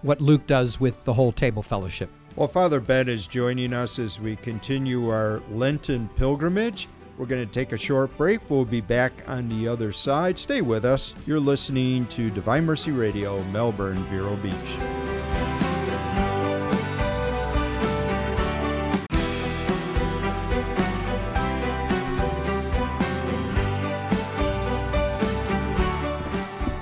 what 0.02 0.20
Luke 0.20 0.46
does 0.46 0.78
with 0.78 1.04
the 1.04 1.14
whole 1.14 1.32
table 1.32 1.62
fellowship. 1.62 2.10
Well, 2.36 2.48
Father 2.48 2.80
Ben 2.80 3.08
is 3.08 3.26
joining 3.26 3.72
us 3.72 3.98
as 3.98 4.20
we 4.20 4.36
continue 4.36 5.08
our 5.08 5.40
Lenten 5.50 6.08
pilgrimage. 6.16 6.88
We're 7.16 7.26
going 7.26 7.46
to 7.46 7.52
take 7.52 7.70
a 7.70 7.76
short 7.76 8.16
break. 8.16 8.50
We'll 8.50 8.64
be 8.64 8.80
back 8.80 9.12
on 9.28 9.48
the 9.48 9.68
other 9.68 9.92
side. 9.92 10.36
Stay 10.36 10.62
with 10.62 10.84
us. 10.84 11.14
You're 11.26 11.38
listening 11.38 12.06
to 12.06 12.28
Divine 12.28 12.64
Mercy 12.64 12.90
Radio, 12.90 13.42
Melbourne, 13.44 14.02
Vero 14.04 14.34
Beach. 14.36 14.54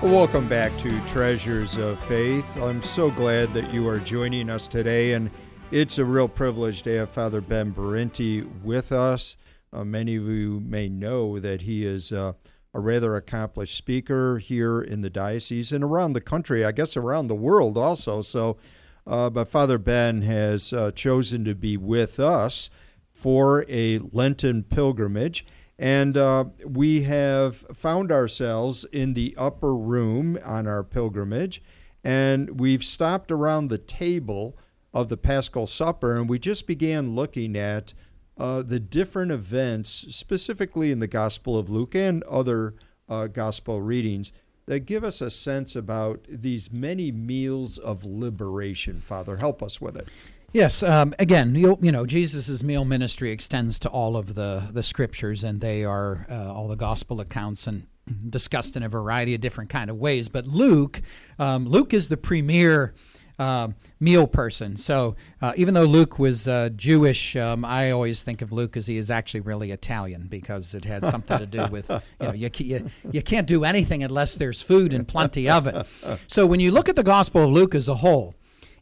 Welcome 0.03 0.49
back 0.49 0.77
to 0.79 1.01
Treasures 1.07 1.77
of 1.77 1.99
Faith. 2.01 2.57
I'm 2.57 2.81
so 2.83 3.11
glad 3.11 3.53
that 3.55 3.73
you 3.73 3.87
are 3.87 3.99
joining 3.99 4.51
us 4.51 4.67
today, 4.67 5.13
and 5.13 5.31
it's 5.71 5.99
a 5.99 6.05
real 6.05 6.29
privilege 6.29 6.83
to 6.83 6.99
have 6.99 7.11
Father 7.11 7.41
Ben 7.41 7.73
Berinti 7.73 8.47
with 8.63 8.93
us. 8.93 9.37
Uh, 9.73 9.85
many 9.85 10.17
of 10.17 10.25
you 10.25 10.61
may 10.61 10.89
know 10.89 11.39
that 11.39 11.63
he 11.63 11.85
is 11.85 12.13
uh, 12.13 12.33
a 12.75 12.81
rather 12.81 13.17
accomplished 13.17 13.77
speaker 13.77 14.39
here 14.39 14.81
in 14.81 15.01
the 15.01 15.11
diocese 15.11 15.73
and 15.73 15.83
around 15.83 16.13
the 16.13 16.21
country, 16.21 16.65
I 16.65 16.73
guess 16.73 16.97
around 16.97 17.29
the 17.29 17.35
world 17.35 17.79
also. 17.79 18.23
So, 18.23 18.59
uh, 19.07 19.31
but 19.31 19.49
Father 19.49 19.79
Ben 19.79 20.23
has 20.23 20.73
uh, 20.73 20.91
chosen 20.93 21.45
to 21.45 21.55
be 21.55 21.77
with 21.77 22.21
us 22.21 22.71
for 23.13 23.65
a 23.69 23.99
Lenten 23.99 24.63
pilgrimage. 24.63 25.47
And 25.79 26.17
uh, 26.17 26.45
we 26.65 27.03
have 27.03 27.57
found 27.73 28.13
ourselves 28.13 28.85
in 28.93 29.15
the 29.15 29.35
upper 29.37 29.75
room 29.75 30.39
on 30.45 30.67
our 30.67 30.85
pilgrimage, 30.85 31.63
and 32.05 32.61
we've 32.61 32.85
stopped 32.85 33.33
around 33.33 33.69
the 33.69 33.79
table 33.79 34.57
of 34.95 35.09
the 35.09 35.17
Paschal 35.17 35.67
Supper, 35.67 36.17
and 36.17 36.29
we 36.29 36.39
just 36.39 36.67
began 36.67 37.15
looking 37.15 37.57
at 37.57 37.95
uh, 38.39 38.63
the 38.63 38.81
different 38.81 39.31
events, 39.31 40.07
specifically 40.11 40.91
in 40.91 40.99
the 40.99 41.07
Gospel 41.07 41.59
of 41.59 41.69
Luke 41.69 41.95
and 41.95 42.23
other 42.25 42.75
uh, 43.09 43.27
Gospel 43.27 43.81
readings, 43.81 44.33
that 44.67 44.81
give 44.81 45.05
us 45.05 45.21
a 45.21 45.31
sense 45.31 45.75
about 45.77 46.25
these 46.29 46.73
many 46.73 47.11
meals 47.13 47.79
of 47.79 48.05
liberation. 48.05 49.01
Father, 49.01 49.37
help 49.37 49.63
us 49.63 49.81
with 49.81 49.97
it. 49.97 50.09
Yes. 50.53 50.83
Um, 50.83 51.15
again, 51.19 51.55
you, 51.55 51.79
you 51.81 51.91
know, 51.91 52.05
Jesus' 52.05 52.63
meal 52.63 52.85
ministry 52.85 53.31
extends 53.31 53.79
to 53.81 53.89
all 53.89 54.17
of 54.17 54.35
the, 54.35 54.69
the 54.71 54.83
scriptures, 54.83 55.43
and 55.43 55.61
they 55.61 55.83
are 55.85 56.27
uh, 56.31 56.53
all 56.53 56.69
the 56.69 56.77
gospel 56.77 57.21
accounts 57.21 57.67
and 57.67 57.87
discussed 58.29 58.77
in 58.77 58.83
a 58.83 58.89
variety 58.89 59.35
of 59.35 59.41
different 59.41 59.71
kind 59.71 59.89
of 59.89 59.97
ways. 59.97 60.29
But 60.29 60.47
Luke, 60.47 61.01
um, 61.39 61.67
Luke 61.67 61.95
is 61.95 62.09
the 62.09 62.17
premier 62.17 62.95
uh, 63.39 63.69
meal 64.01 64.27
person. 64.27 64.77
So 64.77 65.17
uh, 65.41 65.53
even 65.57 65.75
though 65.75 65.85
Luke 65.85 66.19
was 66.19 66.47
uh, 66.47 66.71
Jewish, 66.77 67.37
um, 67.37 67.65
I 67.65 67.91
always 67.91 68.23
think 68.23 68.43
of 68.43 68.53
Luke 68.53 68.77
as 68.77 68.87
he 68.87 68.97
is 68.97 69.11
actually 69.11 69.41
really 69.41 69.71
Italian 69.71 70.27
because 70.29 70.75
it 70.75 70.85
had 70.85 71.05
something 71.07 71.39
to 71.39 71.47
do 71.47 71.67
with 71.71 71.91
you 71.91 72.27
know 72.27 72.33
you, 72.33 72.51
you, 72.59 72.91
you 73.11 73.23
can't 73.23 73.47
do 73.47 73.65
anything 73.65 74.03
unless 74.03 74.35
there's 74.35 74.63
food 74.63 74.93
and 74.93 75.07
plenty 75.07 75.49
of 75.49 75.67
it. 75.67 75.87
So 76.27 76.47
when 76.47 76.61
you 76.61 76.71
look 76.71 76.89
at 76.89 76.97
the 76.97 77.03
Gospel 77.03 77.45
of 77.45 77.51
Luke 77.51 77.75
as 77.75 77.89
a 77.89 77.97
whole 77.97 78.35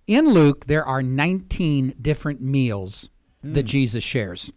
in 0.07 0.29
Luke, 0.31 0.67
there 0.67 0.85
are 0.85 1.03
19 1.03 1.95
different 2.01 2.41
meals 2.41 3.11
mm. 3.45 3.55
that 3.55 3.63
Jesus 3.63 4.03
shares. 4.03 4.51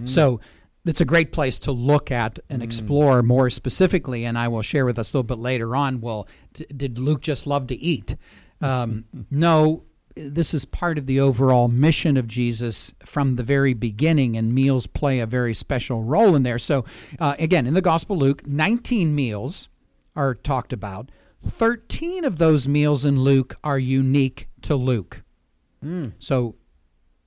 Mm. 0.00 0.08
So 0.08 0.40
it's 0.84 1.00
a 1.00 1.04
great 1.04 1.32
place 1.32 1.58
to 1.60 1.72
look 1.72 2.10
at 2.10 2.38
and 2.48 2.62
explore 2.62 3.22
mm. 3.22 3.26
more 3.26 3.50
specifically. 3.50 4.24
And 4.24 4.38
I 4.38 4.48
will 4.48 4.62
share 4.62 4.84
with 4.84 4.98
us 4.98 5.12
a 5.12 5.16
little 5.16 5.26
bit 5.26 5.38
later 5.38 5.76
on. 5.76 6.00
Well, 6.00 6.26
d- 6.54 6.66
did 6.76 6.98
Luke 6.98 7.20
just 7.20 7.46
love 7.46 7.66
to 7.68 7.76
eat? 7.76 8.16
Um, 8.60 9.04
no, 9.30 9.84
this 10.16 10.54
is 10.54 10.64
part 10.64 10.98
of 10.98 11.06
the 11.06 11.20
overall 11.20 11.68
mission 11.68 12.16
of 12.16 12.26
Jesus 12.26 12.94
from 13.00 13.36
the 13.36 13.42
very 13.42 13.74
beginning, 13.74 14.36
and 14.36 14.54
meals 14.54 14.86
play 14.86 15.20
a 15.20 15.26
very 15.26 15.54
special 15.54 16.02
role 16.02 16.34
in 16.34 16.42
there. 16.42 16.58
So, 16.58 16.84
uh, 17.20 17.36
again, 17.38 17.66
in 17.66 17.74
the 17.74 17.82
Gospel 17.82 18.16
Luke, 18.16 18.46
19 18.46 19.14
meals 19.14 19.68
are 20.14 20.34
talked 20.34 20.72
about. 20.72 21.10
13 21.46 22.24
of 22.24 22.38
those 22.38 22.66
meals 22.66 23.04
in 23.04 23.20
Luke 23.20 23.56
are 23.62 23.78
unique 23.78 24.48
to 24.62 24.74
Luke. 24.74 25.22
Mm. 25.84 26.14
So, 26.18 26.56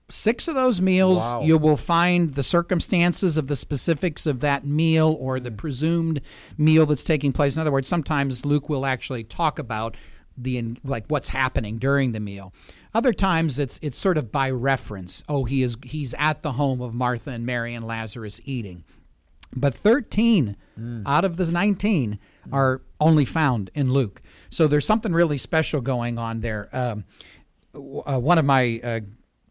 six 0.09 0.47
of 0.47 0.55
those 0.55 0.81
meals, 0.81 1.19
wow. 1.19 1.41
you 1.41 1.57
will 1.57 1.77
find 1.77 2.33
the 2.33 2.43
circumstances 2.43 3.37
of 3.37 3.47
the 3.47 3.55
specifics 3.55 4.25
of 4.25 4.39
that 4.41 4.65
meal 4.65 5.15
or 5.19 5.39
the 5.39 5.51
hmm. 5.51 5.55
presumed 5.55 6.21
meal 6.57 6.85
that's 6.85 7.03
taking 7.03 7.31
place. 7.31 7.55
In 7.55 7.61
other 7.61 7.71
words, 7.71 7.87
sometimes 7.87 8.45
Luke 8.45 8.69
will 8.69 8.85
actually 8.85 9.23
talk 9.23 9.59
about 9.59 9.95
the 10.41 10.77
like 10.83 11.05
what's 11.07 11.29
happening 11.29 11.77
during 11.77 12.11
the 12.11 12.19
meal. 12.19 12.53
Other 12.93 13.13
times 13.13 13.59
it's 13.59 13.79
it's 13.81 13.97
sort 13.97 14.17
of 14.17 14.31
by 14.31 14.49
reference. 14.49 15.23
Oh, 15.29 15.43
he 15.45 15.61
is 15.63 15.77
he's 15.83 16.13
at 16.17 16.41
the 16.41 16.53
home 16.53 16.81
of 16.81 16.93
Martha 16.93 17.31
and 17.31 17.45
Mary 17.45 17.73
and 17.73 17.85
Lazarus 17.85 18.41
eating. 18.45 18.83
But 19.55 19.73
13 19.73 20.55
mm. 20.79 21.03
out 21.07 21.25
of 21.25 21.37
the 21.37 21.51
19 21.51 22.19
are 22.51 22.81
only 22.99 23.25
found 23.25 23.71
in 23.73 23.91
Luke. 23.91 24.21
So 24.51 24.67
there's 24.67 24.85
something 24.85 25.11
really 25.11 25.39
special 25.39 25.81
going 25.81 26.19
on 26.19 26.41
there. 26.41 26.69
Um, 26.71 27.05
uh, 27.73 28.19
one 28.19 28.37
of 28.37 28.45
my 28.45 28.79
uh, 28.83 28.99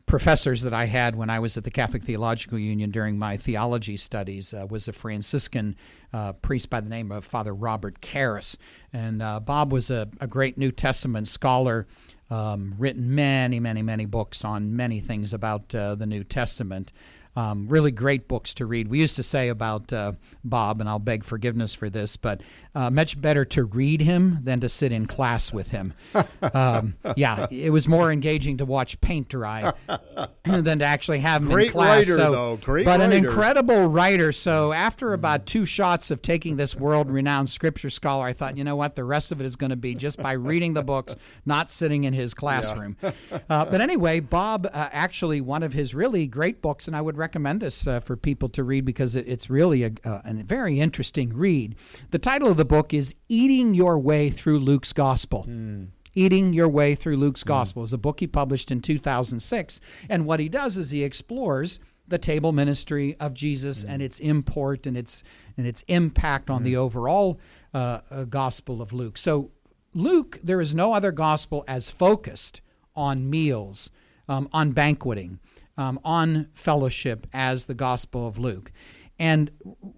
professors 0.06 0.62
that 0.62 0.74
I 0.74 0.86
had 0.86 1.14
when 1.14 1.30
I 1.30 1.38
was 1.38 1.56
at 1.56 1.64
the 1.64 1.70
Catholic 1.70 2.02
Theological 2.02 2.58
Union 2.58 2.90
during 2.90 3.18
my 3.18 3.36
theology 3.36 3.96
studies 3.96 4.54
uh, 4.54 4.66
was 4.68 4.88
a 4.88 4.92
Franciscan 4.92 5.76
uh, 6.12 6.32
priest 6.34 6.70
by 6.70 6.80
the 6.80 6.88
name 6.88 7.12
of 7.12 7.24
Father 7.24 7.54
Robert 7.54 8.00
Karris. 8.00 8.56
And 8.92 9.22
uh, 9.22 9.40
Bob 9.40 9.72
was 9.72 9.90
a, 9.90 10.08
a, 10.20 10.26
great 10.26 10.56
New 10.56 10.72
Testament 10.72 11.28
scholar, 11.28 11.86
um, 12.30 12.74
written 12.78 13.14
many, 13.14 13.60
many, 13.60 13.82
many 13.82 14.06
books 14.06 14.44
on 14.44 14.74
many 14.74 15.00
things 15.00 15.32
about 15.32 15.74
uh, 15.74 15.94
the 15.94 16.06
New 16.06 16.24
Testament. 16.24 16.92
Um, 17.38 17.68
really 17.68 17.92
great 17.92 18.26
books 18.26 18.52
to 18.54 18.66
read. 18.66 18.88
We 18.88 18.98
used 18.98 19.14
to 19.14 19.22
say 19.22 19.48
about 19.48 19.92
uh, 19.92 20.14
Bob, 20.42 20.80
and 20.80 20.88
I'll 20.88 20.98
beg 20.98 21.22
forgiveness 21.22 21.72
for 21.72 21.88
this, 21.88 22.16
but 22.16 22.40
uh, 22.74 22.90
much 22.90 23.20
better 23.20 23.44
to 23.44 23.62
read 23.62 24.00
him 24.00 24.40
than 24.42 24.58
to 24.58 24.68
sit 24.68 24.90
in 24.90 25.06
class 25.06 25.52
with 25.52 25.70
him. 25.70 25.94
Um, 26.54 26.94
yeah, 27.16 27.46
it 27.50 27.70
was 27.70 27.88
more 27.88 28.10
engaging 28.10 28.58
to 28.58 28.64
watch 28.64 29.00
paint 29.00 29.28
dry 29.28 29.72
than 30.44 30.78
to 30.78 30.84
actually 30.84 31.18
have 31.18 31.42
him 31.42 31.48
great 31.48 31.66
in 31.66 31.72
class. 31.72 32.08
Writer, 32.08 32.16
so, 32.16 32.32
though. 32.32 32.56
Great 32.56 32.84
but 32.86 33.00
writer. 33.00 33.04
an 33.04 33.12
incredible 33.12 33.86
writer. 33.86 34.32
So 34.32 34.72
after 34.72 35.12
about 35.12 35.44
two 35.44 35.66
shots 35.66 36.10
of 36.10 36.22
taking 36.22 36.56
this 36.56 36.74
world-renowned 36.74 37.50
scripture 37.50 37.90
scholar, 37.90 38.24
I 38.24 38.32
thought, 38.32 38.56
you 38.56 38.64
know 38.64 38.76
what, 38.76 38.96
the 38.96 39.04
rest 39.04 39.30
of 39.30 39.40
it 39.40 39.44
is 39.44 39.56
going 39.56 39.70
to 39.70 39.76
be 39.76 39.94
just 39.94 40.18
by 40.22 40.32
reading 40.32 40.74
the 40.74 40.82
books, 40.82 41.16
not 41.44 41.70
sitting 41.70 42.04
in 42.04 42.14
his 42.14 42.34
classroom. 42.34 42.96
Yeah. 43.02 43.10
uh, 43.50 43.64
but 43.66 43.80
anyway, 43.80 44.20
Bob 44.20 44.66
uh, 44.66 44.88
actually 44.92 45.40
one 45.40 45.62
of 45.62 45.72
his 45.72 45.94
really 45.94 46.26
great 46.26 46.62
books, 46.62 46.86
and 46.86 46.96
I 46.96 47.00
would 47.00 47.16
recommend 47.16 47.27
this 47.32 47.86
uh, 47.86 48.00
for 48.00 48.16
people 48.16 48.48
to 48.50 48.64
read 48.64 48.84
because 48.84 49.16
it, 49.16 49.26
it's 49.28 49.50
really 49.50 49.84
a, 49.84 49.92
a 50.04 50.32
very 50.44 50.80
interesting 50.80 51.32
read. 51.32 51.74
The 52.10 52.18
title 52.18 52.50
of 52.50 52.56
the 52.56 52.64
book 52.64 52.92
is 52.94 53.14
Eating 53.28 53.74
Your 53.74 53.98
Way 53.98 54.30
Through 54.30 54.58
Luke's 54.60 54.92
Gospel. 54.92 55.46
Mm. 55.48 55.88
Eating 56.14 56.52
Your 56.52 56.68
Way 56.68 56.94
Through 56.94 57.16
Luke's 57.16 57.44
mm. 57.44 57.48
Gospel 57.48 57.82
is 57.82 57.92
a 57.92 57.98
book 57.98 58.20
he 58.20 58.26
published 58.26 58.70
in 58.70 58.80
2006. 58.80 59.80
And 60.08 60.26
what 60.26 60.40
he 60.40 60.48
does 60.48 60.76
is 60.76 60.90
he 60.90 61.04
explores 61.04 61.80
the 62.06 62.18
table 62.18 62.52
ministry 62.52 63.16
of 63.20 63.34
Jesus 63.34 63.84
mm. 63.84 63.90
and 63.90 64.02
its 64.02 64.18
import 64.18 64.86
and 64.86 64.96
its 64.96 65.22
and 65.56 65.66
its 65.66 65.84
impact 65.88 66.50
on 66.50 66.62
the 66.62 66.74
hmm. 66.74 66.78
overall 66.78 67.40
uh, 67.74 68.00
uh, 68.12 68.24
Gospel 68.24 68.80
of 68.80 68.92
Luke. 68.92 69.18
So 69.18 69.50
Luke, 69.92 70.38
there 70.42 70.60
is 70.60 70.74
no 70.74 70.92
other 70.92 71.10
gospel 71.10 71.64
as 71.66 71.90
focused 71.90 72.60
on 72.94 73.28
meals, 73.28 73.90
um, 74.28 74.48
on 74.52 74.70
banqueting, 74.72 75.40
um, 75.78 75.98
on 76.04 76.48
fellowship 76.52 77.26
as 77.32 77.64
the 77.64 77.74
Gospel 77.74 78.26
of 78.26 78.36
Luke. 78.36 78.70
And, 79.18 79.50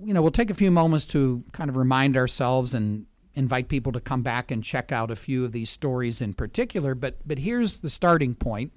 you 0.02 0.14
know, 0.14 0.22
we'll 0.22 0.30
take 0.30 0.50
a 0.50 0.54
few 0.54 0.70
moments 0.70 1.06
to 1.06 1.42
kind 1.52 1.68
of 1.68 1.76
remind 1.76 2.16
ourselves 2.16 2.72
and 2.72 3.06
invite 3.34 3.68
people 3.68 3.92
to 3.92 4.00
come 4.00 4.22
back 4.22 4.50
and 4.50 4.62
check 4.62 4.92
out 4.92 5.10
a 5.10 5.16
few 5.16 5.44
of 5.44 5.52
these 5.52 5.70
stories 5.70 6.20
in 6.20 6.34
particular. 6.34 6.94
But, 6.94 7.16
but 7.26 7.38
here's 7.38 7.80
the 7.80 7.90
starting 7.90 8.34
point 8.34 8.72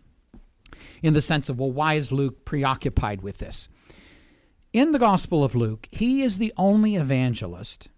in 1.01 1.13
the 1.13 1.21
sense 1.21 1.49
of, 1.49 1.59
well, 1.59 1.71
why 1.71 1.93
is 1.95 2.11
Luke 2.11 2.45
preoccupied 2.45 3.21
with 3.21 3.37
this? 3.37 3.67
In 4.71 4.91
the 4.91 4.99
Gospel 4.99 5.43
of 5.43 5.55
Luke, 5.55 5.87
he 5.91 6.23
is 6.23 6.37
the 6.37 6.53
only 6.57 6.95
evangelist 6.95 7.89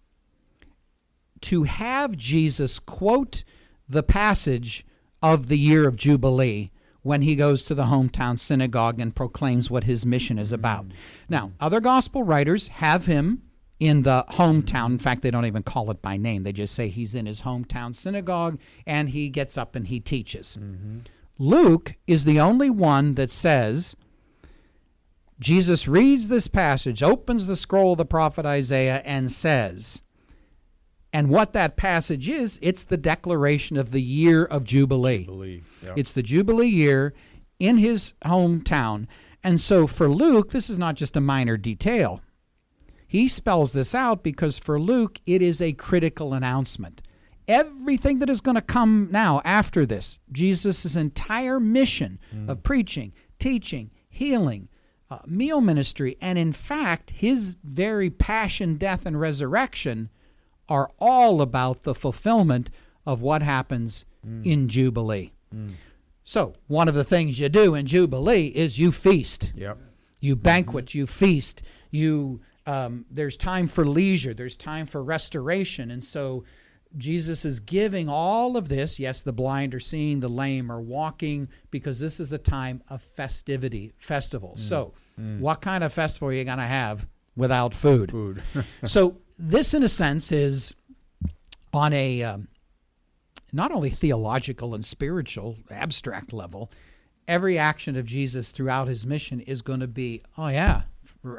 to 1.41 1.63
have 1.63 2.18
Jesus 2.18 2.80
quote 2.80 3.44
the 3.88 4.04
passage 4.04 4.86
of 5.22 5.48
the 5.48 5.58
year 5.58 5.88
of 5.88 5.96
Jubilee 5.96 6.72
when 7.06 7.22
he 7.22 7.36
goes 7.36 7.63
to 7.63 7.76
the 7.76 7.84
hometown 7.84 8.38
synagogue 8.38 9.00
and 9.00 9.15
proclaims 9.15 9.70
what 9.70 9.84
his 9.84 10.08
mission 10.08 10.39
is 10.39 10.52
about. 10.52 10.88
Now, 11.30 11.52
other 11.60 11.80
gospel 11.80 12.24
writers 12.24 12.68
have 12.70 13.06
him 13.06 13.44
in 13.80 14.02
the 14.02 14.26
hometown. 14.30 14.88
In 14.88 14.98
fact, 14.98 15.22
they 15.22 15.30
don't 15.30 15.46
even 15.46 15.62
call 15.62 15.91
it 15.91 16.02
by 16.02 16.18
name. 16.18 16.41
They 16.41 16.52
just 16.52 16.74
say 16.74 16.88
he's 16.88 17.13
in 17.13 17.28
his 17.28 17.44
hometown 17.44 17.96
synagogue 17.96 18.58
and 18.88 19.10
he 19.10 19.30
gets 19.30 19.56
up 19.56 19.76
and 19.76 19.86
he 19.86 20.00
teaches. 20.00 20.58
Mm-hmm. 20.60 21.00
Luke 21.38 21.94
is 22.08 22.24
the 22.24 22.39
only 22.39 22.72
one 22.72 23.13
that 23.13 23.30
says 23.30 23.95
Jesus 25.39 25.88
reads 25.88 26.28
this 26.28 26.47
passage, 26.47 27.03
opens 27.03 27.45
the 27.45 27.56
scroll 27.56 27.91
of 27.91 27.97
the 27.99 28.06
prophet 28.06 28.47
Isaiah, 28.47 29.03
and 29.06 29.32
says, 29.32 30.01
and 31.16 31.30
what 31.30 31.53
that 31.53 31.78
passage 31.78 32.28
is, 32.28 32.59
it's 32.61 32.84
the 32.84 32.97
declaration 32.97 33.78
of 33.78 33.91
the 33.91 34.01
year 34.01 34.43
of 34.43 34.66
Jubilee. 34.66 35.24
Jubilee. 35.24 35.63
It's 35.95 36.11
the 36.11 36.22
Jubilee 36.22 36.68
year 36.68 37.13
in 37.57 37.78
his 37.78 38.11
hometown. 38.26 39.07
And 39.41 39.61
so 39.61 39.88
for 39.88 40.09
Luke, 40.09 40.51
this 40.51 40.70
is 40.70 40.78
not 40.78 40.95
just 40.95 41.16
a 41.16 41.22
minor 41.22 41.55
detail. 41.55 42.20
He 43.07 43.30
spells 43.30 43.72
this 43.72 43.95
out 43.95 44.24
because 44.24 44.59
for 44.59 44.78
Luke, 44.78 45.22
it 45.26 45.41
is 45.41 45.61
a 45.61 45.72
critical 45.72 46.34
announcement. 46.34 47.01
Everything 47.47 48.20
that 48.20 48.30
is 48.30 48.41
going 48.41 48.55
to 48.55 48.61
come 48.61 49.07
now 49.09 49.41
after 49.45 49.86
this, 49.86 50.20
Jesus' 50.34 50.97
entire 50.97 51.61
mission 51.61 52.20
mm. 52.36 52.49
of 52.49 52.61
preaching, 52.61 53.13
teaching, 53.39 53.89
healing, 54.09 54.68
uh, 55.09 55.20
meal 55.26 55.61
ministry, 55.61 56.18
and 56.20 56.38
in 56.38 56.51
fact, 56.51 57.11
his 57.11 57.55
very 57.63 58.09
passion, 58.09 58.76
death, 58.76 59.05
and 59.05 59.18
resurrection 59.18 60.09
are 60.70 60.89
all 60.99 61.41
about 61.41 61.84
the 61.84 61.95
fulfillment 61.95 62.70
of 63.05 63.22
what 63.22 63.41
happens 63.41 64.05
Mm. 64.26 64.43
in 64.45 64.68
Jubilee. 64.68 65.32
So, 66.24 66.53
one 66.68 66.88
of 66.88 66.95
the 66.95 67.03
things 67.03 67.39
you 67.39 67.47
do 67.49 67.76
in 67.76 67.86
Jubilee 67.86 68.47
is 68.47 68.80
you 68.80 68.91
feast. 68.91 69.53
Yep. 69.55 69.78
You 70.22 70.36
banquet, 70.36 70.95
you 70.95 71.05
feast, 71.05 71.61
you 71.91 72.41
um, 72.66 73.05
there's 73.11 73.38
time 73.38 73.68
for 73.68 73.86
leisure, 73.86 74.34
there's 74.34 74.55
time 74.57 74.88
for 74.88 75.03
restoration, 75.03 75.91
and 75.91 76.03
so 76.03 76.43
Jesus 76.97 77.45
is 77.45 77.59
giving 77.59 78.09
all 78.09 78.57
of 78.57 78.70
this. 78.70 78.97
Yes, 78.99 79.22
the 79.22 79.32
blind 79.34 79.76
are 79.76 79.80
seeing, 79.80 80.20
the 80.22 80.30
lame 80.30 80.72
are 80.72 80.82
walking, 80.82 81.47
because 81.70 81.99
this 81.99 82.20
is 82.20 82.32
a 82.32 82.39
time 82.39 82.82
of 82.89 83.03
festivity, 83.03 83.93
festival. 83.99 84.55
So, 84.57 84.93
what 85.38 85.61
kind 85.61 85.84
of 85.84 85.93
festival 85.93 86.30
are 86.30 86.34
you 86.34 86.43
going 86.43 86.57
to 86.57 86.63
have 86.63 87.05
without 87.36 87.76
food? 87.76 88.09
Food. 88.09 88.41
so, 88.86 89.18
this, 89.38 89.74
in 89.74 89.84
a 89.84 89.90
sense, 89.90 90.32
is 90.32 90.76
on 91.74 91.94
a 91.94 92.24
um, 92.24 92.48
not 93.52 93.72
only 93.72 93.90
theological 93.90 94.74
and 94.76 94.84
spiritual, 94.84 95.58
abstract 95.70 96.34
level, 96.34 96.72
every 97.28 97.58
action 97.58 97.96
of 97.96 98.06
Jesus 98.06 98.52
throughout 98.52 98.88
his 98.88 99.06
mission 99.06 99.40
is 99.40 99.62
going 99.62 99.80
to 99.80 99.88
be, 99.88 100.22
oh, 100.38 100.48
yeah, 100.48 100.84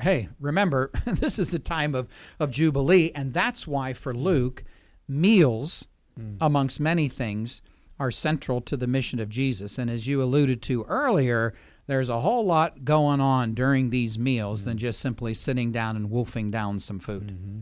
hey, 0.00 0.28
remember, 0.40 0.90
this 1.04 1.38
is 1.38 1.50
the 1.50 1.58
time 1.58 1.94
of, 1.94 2.08
of 2.40 2.50
Jubilee. 2.50 3.12
And 3.14 3.32
that's 3.32 3.66
why 3.66 3.92
for 3.92 4.14
Luke, 4.14 4.64
meals, 5.08 5.86
mm. 6.18 6.36
amongst 6.40 6.80
many 6.80 7.08
things, 7.08 7.62
are 7.98 8.10
central 8.10 8.60
to 8.62 8.76
the 8.76 8.86
mission 8.86 9.20
of 9.20 9.28
Jesus. 9.28 9.78
And 9.78 9.90
as 9.90 10.06
you 10.06 10.22
alluded 10.22 10.62
to 10.62 10.84
earlier, 10.84 11.54
there's 11.86 12.08
a 12.08 12.20
whole 12.20 12.44
lot 12.44 12.84
going 12.84 13.20
on 13.20 13.54
during 13.54 13.90
these 13.90 14.18
meals 14.18 14.64
than 14.64 14.76
mm. 14.76 14.80
just 14.80 15.00
simply 15.00 15.34
sitting 15.34 15.72
down 15.72 15.96
and 15.96 16.10
wolfing 16.10 16.50
down 16.50 16.80
some 16.80 16.98
food. 16.98 17.28
Mm-hmm. 17.28 17.60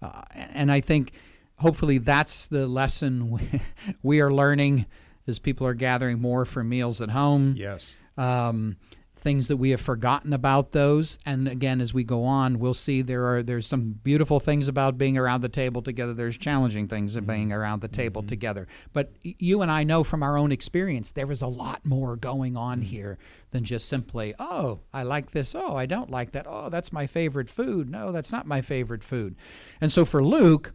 Uh, 0.00 0.22
and 0.34 0.70
I 0.70 0.80
think 0.80 1.12
hopefully 1.56 1.98
that's 1.98 2.46
the 2.46 2.66
lesson 2.66 3.30
we- 3.32 3.60
we 4.02 4.20
are 4.20 4.32
learning 4.32 4.86
as 5.26 5.38
people 5.38 5.66
are 5.66 5.74
gathering 5.74 6.20
more 6.20 6.44
for 6.44 6.62
meals 6.64 7.00
at 7.00 7.10
home. 7.10 7.54
yes. 7.56 7.96
Um, 8.16 8.76
things 9.18 9.48
that 9.48 9.56
we 9.56 9.70
have 9.70 9.80
forgotten 9.80 10.32
about 10.32 10.72
those, 10.72 11.18
and 11.26 11.48
again, 11.48 11.80
as 11.80 11.92
we 11.92 12.04
go 12.04 12.24
on, 12.24 12.58
we'll 12.58 12.74
see 12.74 13.02
there 13.02 13.26
are 13.26 13.42
there's 13.42 13.66
some 13.66 13.98
beautiful 14.02 14.40
things 14.40 14.68
about 14.68 14.98
being 14.98 15.18
around 15.18 15.40
the 15.40 15.48
table 15.48 15.82
together. 15.82 16.14
There's 16.14 16.36
challenging 16.36 16.88
things 16.88 17.16
of 17.16 17.24
mm-hmm. 17.24 17.32
being 17.32 17.52
around 17.52 17.80
the 17.80 17.88
table 17.88 18.22
mm-hmm. 18.22 18.28
together. 18.28 18.68
But 18.92 19.12
you 19.22 19.62
and 19.62 19.70
I 19.70 19.84
know 19.84 20.04
from 20.04 20.22
our 20.22 20.38
own 20.38 20.52
experience 20.52 21.12
there 21.12 21.30
is 21.30 21.42
a 21.42 21.46
lot 21.46 21.84
more 21.84 22.16
going 22.16 22.56
on 22.56 22.80
mm-hmm. 22.80 22.88
here 22.88 23.18
than 23.50 23.64
just 23.64 23.88
simply, 23.88 24.34
oh, 24.38 24.80
I 24.92 25.02
like 25.02 25.30
this. 25.32 25.54
Oh, 25.54 25.76
I 25.76 25.86
don't 25.86 26.10
like 26.10 26.32
that. 26.32 26.46
Oh, 26.48 26.68
that's 26.68 26.92
my 26.92 27.06
favorite 27.06 27.50
food. 27.50 27.90
No, 27.90 28.12
that's 28.12 28.32
not 28.32 28.46
my 28.46 28.60
favorite 28.60 29.02
food. 29.02 29.36
And 29.80 29.90
so 29.90 30.04
for 30.04 30.22
Luke, 30.22 30.72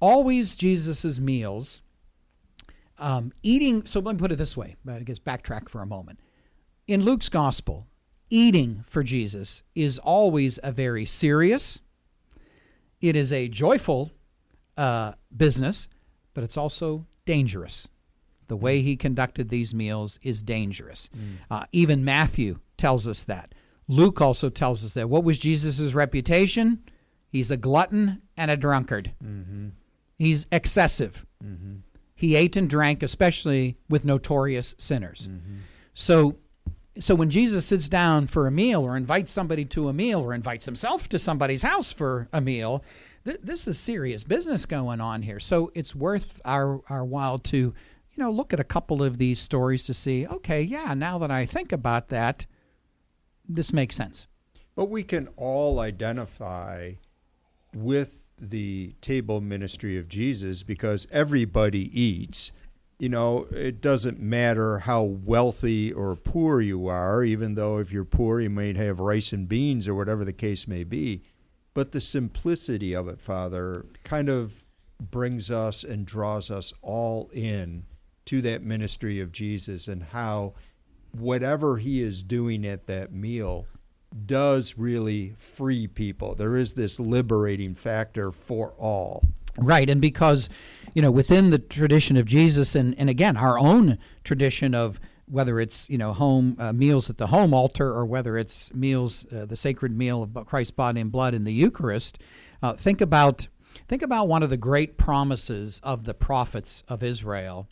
always 0.00 0.56
Jesus's 0.56 1.20
meals. 1.20 1.82
Um, 3.00 3.32
eating. 3.42 3.86
So 3.86 4.00
let 4.00 4.16
me 4.16 4.18
put 4.18 4.32
it 4.32 4.36
this 4.36 4.56
way. 4.56 4.74
I 4.88 5.00
guess 5.00 5.20
backtrack 5.20 5.68
for 5.68 5.82
a 5.82 5.86
moment. 5.86 6.18
In 6.88 7.04
Luke's 7.04 7.28
gospel, 7.28 7.86
eating 8.30 8.82
for 8.88 9.02
Jesus 9.02 9.62
is 9.74 9.98
always 9.98 10.58
a 10.62 10.72
very 10.72 11.04
serious. 11.04 11.80
It 13.02 13.14
is 13.14 13.30
a 13.30 13.46
joyful 13.48 14.10
uh, 14.76 15.12
business, 15.36 15.88
but 16.32 16.42
it's 16.42 16.56
also 16.56 17.06
dangerous. 17.26 17.88
The 18.46 18.56
way 18.56 18.80
he 18.80 18.96
conducted 18.96 19.50
these 19.50 19.74
meals 19.74 20.18
is 20.22 20.42
dangerous. 20.42 21.10
Uh, 21.50 21.66
even 21.72 22.06
Matthew 22.06 22.60
tells 22.78 23.06
us 23.06 23.22
that. 23.24 23.54
Luke 23.86 24.22
also 24.22 24.48
tells 24.48 24.82
us 24.82 24.94
that. 24.94 25.10
What 25.10 25.24
was 25.24 25.38
Jesus' 25.38 25.92
reputation? 25.92 26.82
He's 27.28 27.50
a 27.50 27.58
glutton 27.58 28.22
and 28.34 28.50
a 28.50 28.56
drunkard. 28.56 29.12
He's 30.16 30.46
excessive. 30.50 31.26
He 32.14 32.34
ate 32.34 32.56
and 32.56 32.68
drank, 32.70 33.02
especially 33.02 33.76
with 33.90 34.06
notorious 34.06 34.74
sinners. 34.78 35.28
So, 35.92 36.36
so 36.98 37.14
when 37.14 37.30
Jesus 37.30 37.66
sits 37.66 37.88
down 37.88 38.26
for 38.26 38.46
a 38.46 38.50
meal, 38.50 38.82
or 38.82 38.96
invites 38.96 39.30
somebody 39.30 39.64
to 39.66 39.88
a 39.88 39.92
meal, 39.92 40.20
or 40.20 40.34
invites 40.34 40.64
himself 40.64 41.08
to 41.10 41.18
somebody's 41.18 41.62
house 41.62 41.92
for 41.92 42.28
a 42.32 42.40
meal, 42.40 42.84
th- 43.24 43.40
this 43.42 43.66
is 43.68 43.78
serious 43.78 44.24
business 44.24 44.66
going 44.66 45.00
on 45.00 45.22
here. 45.22 45.40
So 45.40 45.70
it's 45.74 45.94
worth 45.94 46.40
our 46.44 46.80
our 46.88 47.04
while 47.04 47.38
to, 47.38 47.56
you 47.56 47.74
know, 48.16 48.30
look 48.30 48.52
at 48.52 48.60
a 48.60 48.64
couple 48.64 49.02
of 49.02 49.18
these 49.18 49.38
stories 49.38 49.84
to 49.84 49.94
see. 49.94 50.26
Okay, 50.26 50.62
yeah, 50.62 50.94
now 50.94 51.18
that 51.18 51.30
I 51.30 51.46
think 51.46 51.72
about 51.72 52.08
that, 52.08 52.46
this 53.48 53.72
makes 53.72 53.96
sense. 53.96 54.26
But 54.74 54.86
we 54.86 55.02
can 55.02 55.28
all 55.36 55.80
identify 55.80 56.92
with 57.74 58.28
the 58.38 58.94
table 59.00 59.40
ministry 59.40 59.98
of 59.98 60.08
Jesus 60.08 60.62
because 60.62 61.06
everybody 61.10 62.00
eats. 62.00 62.52
You 62.98 63.08
know, 63.08 63.46
it 63.52 63.80
doesn't 63.80 64.18
matter 64.18 64.80
how 64.80 65.02
wealthy 65.02 65.92
or 65.92 66.16
poor 66.16 66.60
you 66.60 66.88
are, 66.88 67.22
even 67.22 67.54
though 67.54 67.78
if 67.78 67.92
you're 67.92 68.04
poor, 68.04 68.40
you 68.40 68.50
might 68.50 68.76
have 68.76 68.98
rice 68.98 69.32
and 69.32 69.48
beans 69.48 69.86
or 69.86 69.94
whatever 69.94 70.24
the 70.24 70.32
case 70.32 70.66
may 70.66 70.82
be. 70.82 71.22
But 71.74 71.92
the 71.92 72.00
simplicity 72.00 72.94
of 72.94 73.06
it, 73.06 73.20
Father, 73.20 73.86
kind 74.02 74.28
of 74.28 74.64
brings 75.00 75.48
us 75.48 75.84
and 75.84 76.04
draws 76.04 76.50
us 76.50 76.72
all 76.82 77.30
in 77.32 77.84
to 78.24 78.42
that 78.42 78.62
ministry 78.62 79.20
of 79.20 79.30
Jesus 79.30 79.86
and 79.86 80.02
how 80.02 80.54
whatever 81.12 81.78
he 81.78 82.02
is 82.02 82.22
doing 82.22 82.66
at 82.66 82.86
that 82.88 83.12
meal 83.12 83.66
does 84.26 84.76
really 84.76 85.34
free 85.36 85.86
people. 85.86 86.34
There 86.34 86.56
is 86.56 86.74
this 86.74 86.98
liberating 86.98 87.74
factor 87.74 88.32
for 88.32 88.72
all. 88.78 89.22
Right, 89.56 89.88
and 89.88 90.00
because 90.00 90.48
you 90.94 91.02
know 91.02 91.10
within 91.10 91.50
the 91.50 91.58
tradition 91.58 92.16
of 92.16 92.26
Jesus, 92.26 92.74
and 92.74 92.94
and 92.98 93.08
again 93.08 93.36
our 93.36 93.58
own 93.58 93.98
tradition 94.24 94.74
of 94.74 95.00
whether 95.26 95.60
it's 95.60 95.88
you 95.90 95.98
know 95.98 96.12
home 96.12 96.56
uh, 96.58 96.72
meals 96.72 97.10
at 97.10 97.18
the 97.18 97.28
home 97.28 97.52
altar 97.52 97.88
or 97.88 98.06
whether 98.06 98.36
it's 98.38 98.72
meals 98.74 99.30
uh, 99.32 99.44
the 99.46 99.56
sacred 99.56 99.96
meal 99.96 100.22
of 100.22 100.46
Christ's 100.46 100.70
body 100.70 101.00
and 101.00 101.12
blood 101.12 101.34
in 101.34 101.44
the 101.44 101.52
Eucharist, 101.52 102.18
uh, 102.62 102.72
think 102.72 103.00
about 103.00 103.48
think 103.86 104.02
about 104.02 104.28
one 104.28 104.42
of 104.42 104.50
the 104.50 104.56
great 104.56 104.96
promises 104.96 105.80
of 105.82 106.04
the 106.04 106.14
prophets 106.14 106.82
of 106.88 107.02
Israel 107.02 107.68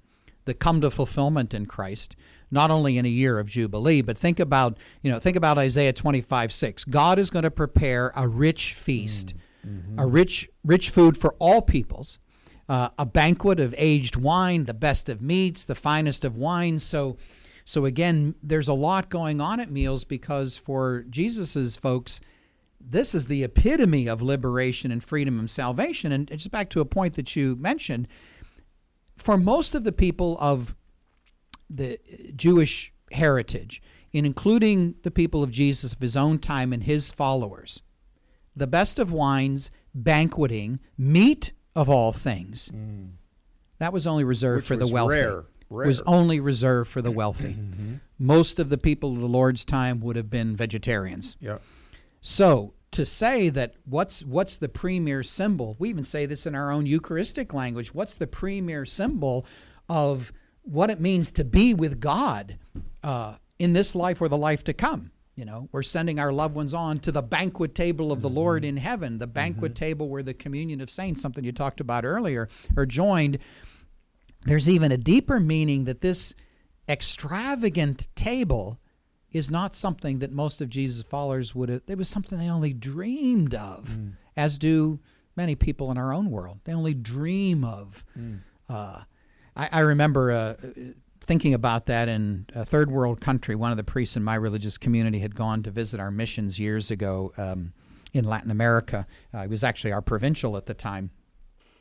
that 0.47 0.55
come 0.61 0.81
to 0.81 0.91
fulfillment 0.91 1.53
in 1.53 1.67
Christ, 1.67 2.17
not 2.51 2.71
only 2.71 2.97
in 2.99 3.05
a 3.05 3.09
year 3.09 3.39
of 3.39 3.51
Jubilee, 3.51 4.01
but 4.01 4.17
think 4.17 4.41
about, 4.41 4.79
you 5.03 5.11
know, 5.11 5.19
think 5.19 5.37
about 5.37 5.59
Isaiah 5.59 5.93
25, 5.93 6.53
6. 6.53 6.85
God 6.85 7.19
is 7.19 7.31
going 7.31 7.43
to 7.43 7.51
prepare 7.51 8.13
a 8.17 8.27
rich 8.27 8.73
feast, 8.73 9.35
a 9.99 10.07
rich, 10.07 10.49
rich 10.65 10.91
food 10.91 11.19
for 11.19 11.35
all 11.41 11.61
peoples, 11.61 12.19
uh, 12.69 12.91
a 12.99 13.07
banquet 13.07 13.61
of 13.61 13.75
aged 13.79 14.17
wine, 14.17 14.65
the 14.65 14.75
best 14.75 15.09
of 15.09 15.23
meats, 15.23 15.65
the 15.65 15.75
finest 15.75 16.25
of 16.25 16.37
wines. 16.37 16.83
So, 16.83 17.17
so 17.65 17.85
again, 17.85 18.35
there's 18.43 18.69
a 18.69 18.75
lot 18.75 19.09
going 19.09 19.41
on 19.41 19.61
at 19.61 19.71
meals 19.71 20.05
because 20.05 20.57
for 20.57 21.05
Jesus's 21.09 21.77
folks, 21.77 22.21
this 22.81 23.15
is 23.15 23.27
the 23.27 23.45
epitome 23.45 24.09
of 24.09 24.23
liberation 24.23 24.91
and 24.91 25.03
freedom 25.03 25.39
and 25.39 25.51
salvation. 25.51 26.13
And 26.13 26.29
just 26.29 26.51
back 26.51 26.71
to 26.71 26.81
a 26.81 26.85
point 26.85 27.15
that 27.15 27.35
you 27.35 27.57
mentioned, 27.57 28.09
for 29.17 29.37
most 29.37 29.75
of 29.75 29.85
the 29.85 29.93
people 29.93 30.37
of 30.41 30.77
the 31.69 31.99
Jewish 32.35 32.93
heritage, 33.13 33.83
in 34.13 34.25
including 34.25 34.95
the 35.03 35.11
people 35.11 35.43
of 35.43 35.51
Jesus 35.51 35.93
of 35.93 36.01
his 36.01 36.17
own 36.17 36.39
time 36.39 36.73
and 36.73 36.85
his 36.85 37.11
followers, 37.11 37.83
the 38.55 38.67
best 38.67 38.99
of 38.99 39.13
wines, 39.13 39.71
banqueting, 39.95 40.81
meat 40.97 41.53
of 41.77 41.89
all 41.89 42.13
things, 42.13 42.73
that 43.79 43.93
was 43.93 44.07
only 44.07 44.25
reserved 44.25 44.63
Which 44.63 44.69
for 44.69 44.77
the 44.77 44.89
wealthy. 44.89 45.15
rare, 45.15 45.45
Was 45.69 46.01
only 46.03 46.41
reserved 46.41 46.91
for 46.91 47.03
the 47.03 47.13
wealthy. 47.13 47.57
Most 48.19 48.59
of 48.59 48.71
the 48.71 48.79
people 48.79 49.13
of 49.13 49.21
the 49.21 49.29
Lord's 49.29 49.65
time 49.65 50.01
would 50.01 50.17
have 50.17 50.31
been 50.31 50.57
vegetarians. 50.57 51.37
Yeah. 51.39 51.59
So 52.21 52.73
to 52.93 53.05
say 53.05 53.51
that 53.51 53.75
what's 53.85 54.25
what's 54.25 54.57
the 54.57 54.69
premier 54.71 55.23
symbol? 55.23 55.77
We 55.79 55.91
even 55.91 56.03
say 56.03 56.25
this 56.25 56.47
in 56.47 56.55
our 56.55 56.71
own 56.73 56.87
Eucharistic 56.87 57.53
language. 57.53 57.93
What's 57.93 58.17
the 58.17 58.27
premier 58.27 58.87
symbol 58.87 59.45
of 59.89 60.33
what 60.63 60.89
it 60.91 60.99
means 60.99 61.31
to 61.33 61.45
be 61.45 61.75
with 61.75 62.01
God 62.01 62.59
uh, 63.05 63.37
in 63.59 63.75
this 63.75 63.95
life 63.95 64.21
or 64.23 64.29
the 64.29 64.37
life 64.39 64.65
to 64.65 64.73
come? 64.73 65.11
You 65.37 65.45
know, 65.45 65.69
we're 65.71 65.83
sending 65.83 66.19
our 66.19 66.33
loved 66.33 66.55
ones 66.55 66.73
on 66.73 66.99
to 67.01 67.13
the 67.13 67.23
banquet 67.23 67.75
table 67.75 68.11
of 68.11 68.23
the 68.23 68.31
Lord 68.31 68.65
in 68.65 68.79
heaven, 68.79 69.19
the 69.19 69.27
banquet 69.27 69.75
table 69.75 70.09
where 70.09 70.23
the 70.23 70.33
communion 70.33 70.81
of 70.81 70.89
saints, 70.89 71.21
something 71.21 71.45
you 71.45 71.53
talked 71.53 71.79
about 71.79 72.07
earlier, 72.07 72.49
are 72.75 72.87
joined. 72.87 73.39
There's 74.47 74.67
even 74.67 74.93
a 74.93 74.97
deeper 74.97 75.39
meaning 75.39 75.85
that 75.85 76.01
this 76.01 76.33
extravagant 76.89 78.09
table 78.15 78.81
is 79.31 79.51
not 79.51 79.75
something 79.75 80.21
that 80.21 80.33
most 80.33 80.63
of 80.63 80.71
Jesus' 80.71 81.03
followers 81.03 81.55
would 81.55 81.69
have. 81.69 81.83
It 81.87 81.99
was 81.99 82.09
something 82.09 82.39
they 82.39 82.49
only 82.49 82.73
dreamed 82.73 83.55
of, 83.55 83.99
as 84.39 84.57
do 84.57 85.01
many 85.37 85.55
people 85.55 85.91
in 85.91 85.99
our 85.99 86.15
own 86.15 86.31
world. 86.31 86.61
They 86.65 86.73
only 86.73 86.95
dream 86.95 87.63
of. 87.63 88.07
Uh, 88.71 89.03
I, 89.55 89.69
I 89.71 89.81
remember 89.81 90.31
uh, 90.33 90.55
thinking 91.27 91.55
about 91.55 91.87
that 91.87 92.09
in 92.09 92.47
a 92.55 92.65
third 92.65 92.91
world 92.91 93.21
country. 93.21 93.55
One 93.55 93.73
of 93.73 93.77
the 93.77 93.85
priests 93.85 94.17
in 94.17 94.23
my 94.23 94.37
religious 94.37 94.79
community 94.79 95.19
had 95.19 95.35
gone 95.35 95.63
to 95.65 95.71
visit 95.71 95.99
our 95.99 96.11
missions 96.11 96.59
years 96.59 96.91
ago 96.91 97.33
um, 97.37 97.73
in 98.13 98.25
Latin 98.25 98.51
America. 98.51 99.07
Uh, 99.35 99.43
he 99.43 99.49
was 99.49 99.65
actually 99.65 99.93
our 99.93 100.03
provincial 100.03 100.57
at 100.57 100.67
the 100.67 100.75
time 100.75 101.11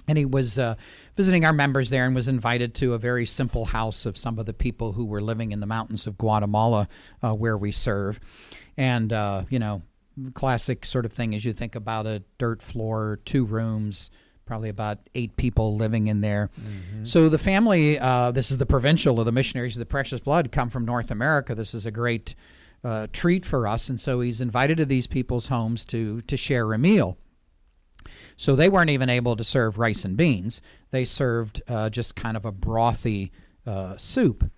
and 0.07 0.17
he 0.17 0.25
was 0.25 0.59
uh, 0.59 0.75
visiting 1.15 1.45
our 1.45 1.53
members 1.53 1.89
there 1.89 2.05
and 2.05 2.15
was 2.15 2.27
invited 2.27 2.75
to 2.75 2.93
a 2.93 2.97
very 2.97 3.25
simple 3.25 3.65
house 3.65 4.05
of 4.05 4.17
some 4.17 4.37
of 4.39 4.45
the 4.45 4.53
people 4.53 4.91
who 4.91 5.05
were 5.05 5.21
living 5.21 5.51
in 5.51 5.59
the 5.59 5.65
mountains 5.65 6.07
of 6.07 6.17
Guatemala 6.17 6.87
uh, 7.23 7.33
where 7.33 7.57
we 7.57 7.71
serve. 7.71 8.19
And, 8.77 9.11
uh, 9.11 9.43
you 9.49 9.59
know, 9.59 9.81
classic 10.33 10.85
sort 10.85 11.05
of 11.05 11.13
thing 11.13 11.33
as 11.33 11.43
you 11.43 11.53
think 11.53 11.75
about 11.75 12.05
a 12.05 12.23
dirt 12.37 12.61
floor, 12.61 13.19
two 13.25 13.45
rooms, 13.45 14.09
probably 14.45 14.69
about 14.69 14.99
eight 15.15 15.35
people 15.37 15.75
living 15.75 16.07
in 16.07 16.21
there. 16.21 16.49
Mm-hmm. 16.59 17.05
So 17.05 17.29
the 17.29 17.37
family, 17.37 17.99
uh, 17.99 18.31
this 18.31 18.51
is 18.51 18.57
the 18.57 18.65
provincial 18.65 19.19
of 19.19 19.25
the 19.25 19.31
missionaries 19.31 19.75
of 19.75 19.79
the 19.79 19.85
precious 19.85 20.19
blood, 20.19 20.51
come 20.51 20.69
from 20.69 20.85
North 20.85 21.11
America. 21.11 21.55
This 21.55 21.73
is 21.73 21.85
a 21.85 21.91
great 21.91 22.35
uh, 22.83 23.07
treat 23.11 23.45
for 23.45 23.67
us. 23.67 23.89
And 23.89 23.99
so 23.99 24.21
he's 24.21 24.41
invited 24.41 24.77
to 24.77 24.85
these 24.85 25.07
people's 25.07 25.47
homes 25.47 25.83
to, 25.85 26.21
to 26.21 26.37
share 26.37 26.71
a 26.73 26.77
meal. 26.77 27.17
So 28.37 28.55
they 28.55 28.69
weren't 28.69 28.89
even 28.89 29.09
able 29.09 29.35
to 29.35 29.43
serve 29.43 29.79
rice 29.79 30.05
and 30.05 30.15
beans. 30.15 30.61
They 30.91 31.05
served 31.05 31.61
uh, 31.67 31.89
just 31.89 32.15
kind 32.15 32.37
of 32.37 32.45
a 32.45 32.51
brothy 32.51 33.31
uh, 33.65 33.97
soup. 33.97 34.51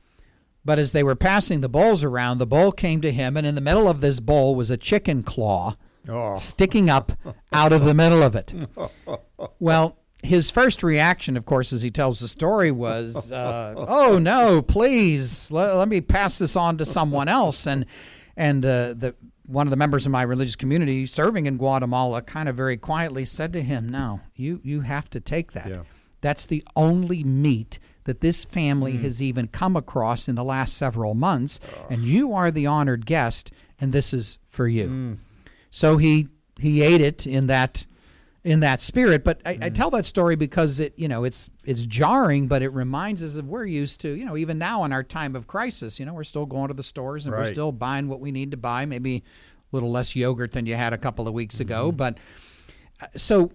But 0.66 0.80
as 0.80 0.92
they 0.92 1.04
were 1.04 1.16
passing 1.16 1.62
the 1.62 1.70
bowls 1.70 2.04
around, 2.04 2.40
the 2.40 2.46
bowl 2.46 2.74
came 2.74 3.00
to 3.00 3.12
him, 3.12 3.38
and 3.38 3.48
in 3.48 3.56
the 3.56 3.62
middle 3.62 3.88
of 3.88 4.02
this 4.02 4.20
bowl 4.20 4.54
was 4.54 4.70
a 4.70 4.76
chicken 4.76 5.24
claw 5.24 5.78
oh. 6.10 6.36
sticking 6.36 6.90
up 6.90 7.14
out 7.54 7.72
of 7.72 7.86
the 7.86 7.94
middle 7.94 8.22
of 8.22 8.36
it. 8.36 8.54
Well, 9.60 9.98
his 10.24 10.50
first 10.50 10.84
reaction, 10.84 11.38
of 11.38 11.46
course, 11.46 11.72
as 11.72 11.82
he 11.82 11.92
tells 11.92 12.20
the 12.20 12.28
story, 12.28 12.72
was, 12.72 13.32
uh, 13.32 13.74
"Oh 13.78 14.18
no, 14.18 14.62
please 14.62 15.52
let, 15.52 15.74
let, 15.74 15.88
me 15.88 16.02
pass 16.02 16.40
this 16.40 16.56
on 16.56 16.78
to 16.78 16.86
someone 16.86 17.28
else." 17.28 17.68
And 17.68 17.86
and 18.36 18.66
uh, 18.66 18.94
the 18.94 19.16
one 19.46 19.68
of 19.68 19.72
the 19.72 19.78
members 19.78 20.06
of 20.06 20.12
my 20.12 20.24
religious 20.24 20.56
community 20.56 21.06
serving 21.06 21.46
in 21.46 21.58
Guatemala 21.58 22.22
kind 22.22 22.50
of 22.50 22.56
very 22.56 22.78
quietly 22.78 23.26
said 23.26 23.54
to 23.54 23.62
him, 23.62 23.90
"No, 23.90 24.22
you 24.36 24.60
you 24.64 24.82
have 24.82 25.10
to 25.12 25.20
take 25.20 25.52
that. 25.54 25.70
Yeah. 25.70 25.84
That's 26.22 26.46
the 26.46 26.64
only 26.76 27.24
meat 27.24 27.80
that 28.06 28.22
this 28.22 28.44
family 28.44 28.94
mm. 28.94 29.02
has 29.02 29.22
even 29.22 29.48
come 29.48 29.76
across 29.76 30.28
in 30.28 30.36
the 30.36 30.44
last 30.44 30.76
several 30.76 31.14
months, 31.14 31.60
and 31.90 32.04
you 32.04 32.34
are 32.34 32.50
the 32.50 32.66
honored 32.66 33.06
guest, 33.06 33.52
and 33.80 33.94
this 33.94 34.14
is 34.14 34.40
for 34.50 34.68
you." 34.68 34.88
Mm. 34.88 35.18
So 35.70 35.98
he 35.98 36.28
he 36.60 36.82
ate 36.82 37.02
it 37.02 37.28
in 37.28 37.48
that 37.48 37.86
in 38.48 38.62
that 38.62 38.80
spirit. 38.80 39.26
But 39.26 39.42
I, 39.46 39.56
mm. 39.56 39.64
I, 39.64 39.70
tell 39.70 39.90
that 39.92 40.06
story 40.06 40.38
because 40.38 40.80
it, 40.80 40.94
you 40.98 41.10
know, 41.10 41.26
it's 41.26 41.50
it's 41.66 41.86
jarring, 41.86 42.48
but 42.48 42.62
it 42.62 42.70
reminds 42.70 43.22
us 43.22 43.36
of 43.36 43.46
we're 43.46 43.66
used 43.66 44.00
to, 44.02 44.10
you 44.14 44.26
know, 44.26 44.38
even 44.38 44.58
now 44.58 44.86
in 44.86 44.94
our 44.94 45.04
time 45.04 45.36
of 45.36 45.48
crisis, 45.48 46.00
you 46.00 46.06
know, 46.06 46.14
we're 46.14 46.24
still 46.24 46.46
going 46.46 46.70
to 46.70 46.74
the 46.74 46.82
stores 46.82 47.26
and 47.26 47.36
right. 47.36 47.42
we're 47.42 47.52
still 47.52 47.74
buying 47.74 48.08
what 48.08 48.22
we 48.22 48.32
need 48.32 48.52
to 48.52 48.58
buy. 48.58 48.86
Maybe 48.86 49.18
a 49.18 49.76
little 49.76 49.92
less 49.92 50.16
yogurt 50.16 50.54
than 50.54 50.66
you 50.66 50.76
had 50.76 50.94
a 50.94 50.98
couple 50.98 51.28
of 51.28 51.34
weeks 51.34 51.56
mm-hmm. 51.56 51.64
ago, 51.64 51.92
but 51.92 52.18
uh, 53.02 53.08
so 53.18 53.52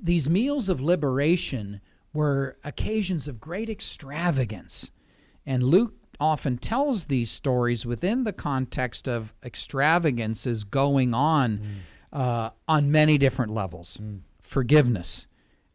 these 0.00 0.30
meals 0.30 0.68
of 0.68 0.80
liberation 0.80 1.80
were 2.14 2.56
occasions 2.62 3.26
of 3.26 3.40
great 3.40 3.68
extravagance, 3.68 4.92
and 5.44 5.64
Luke 5.64 5.94
often 6.20 6.56
tells 6.56 7.06
these 7.06 7.32
stories 7.32 7.84
within 7.84 8.22
the 8.22 8.32
context 8.32 9.08
of 9.08 9.34
extravagances 9.42 10.62
going 10.62 11.14
on. 11.14 11.58
Mm 11.58 11.64
uh, 12.12 12.50
on 12.68 12.90
many 12.90 13.18
different 13.18 13.52
levels 13.52 13.98
mm. 14.00 14.20
forgiveness, 14.40 15.26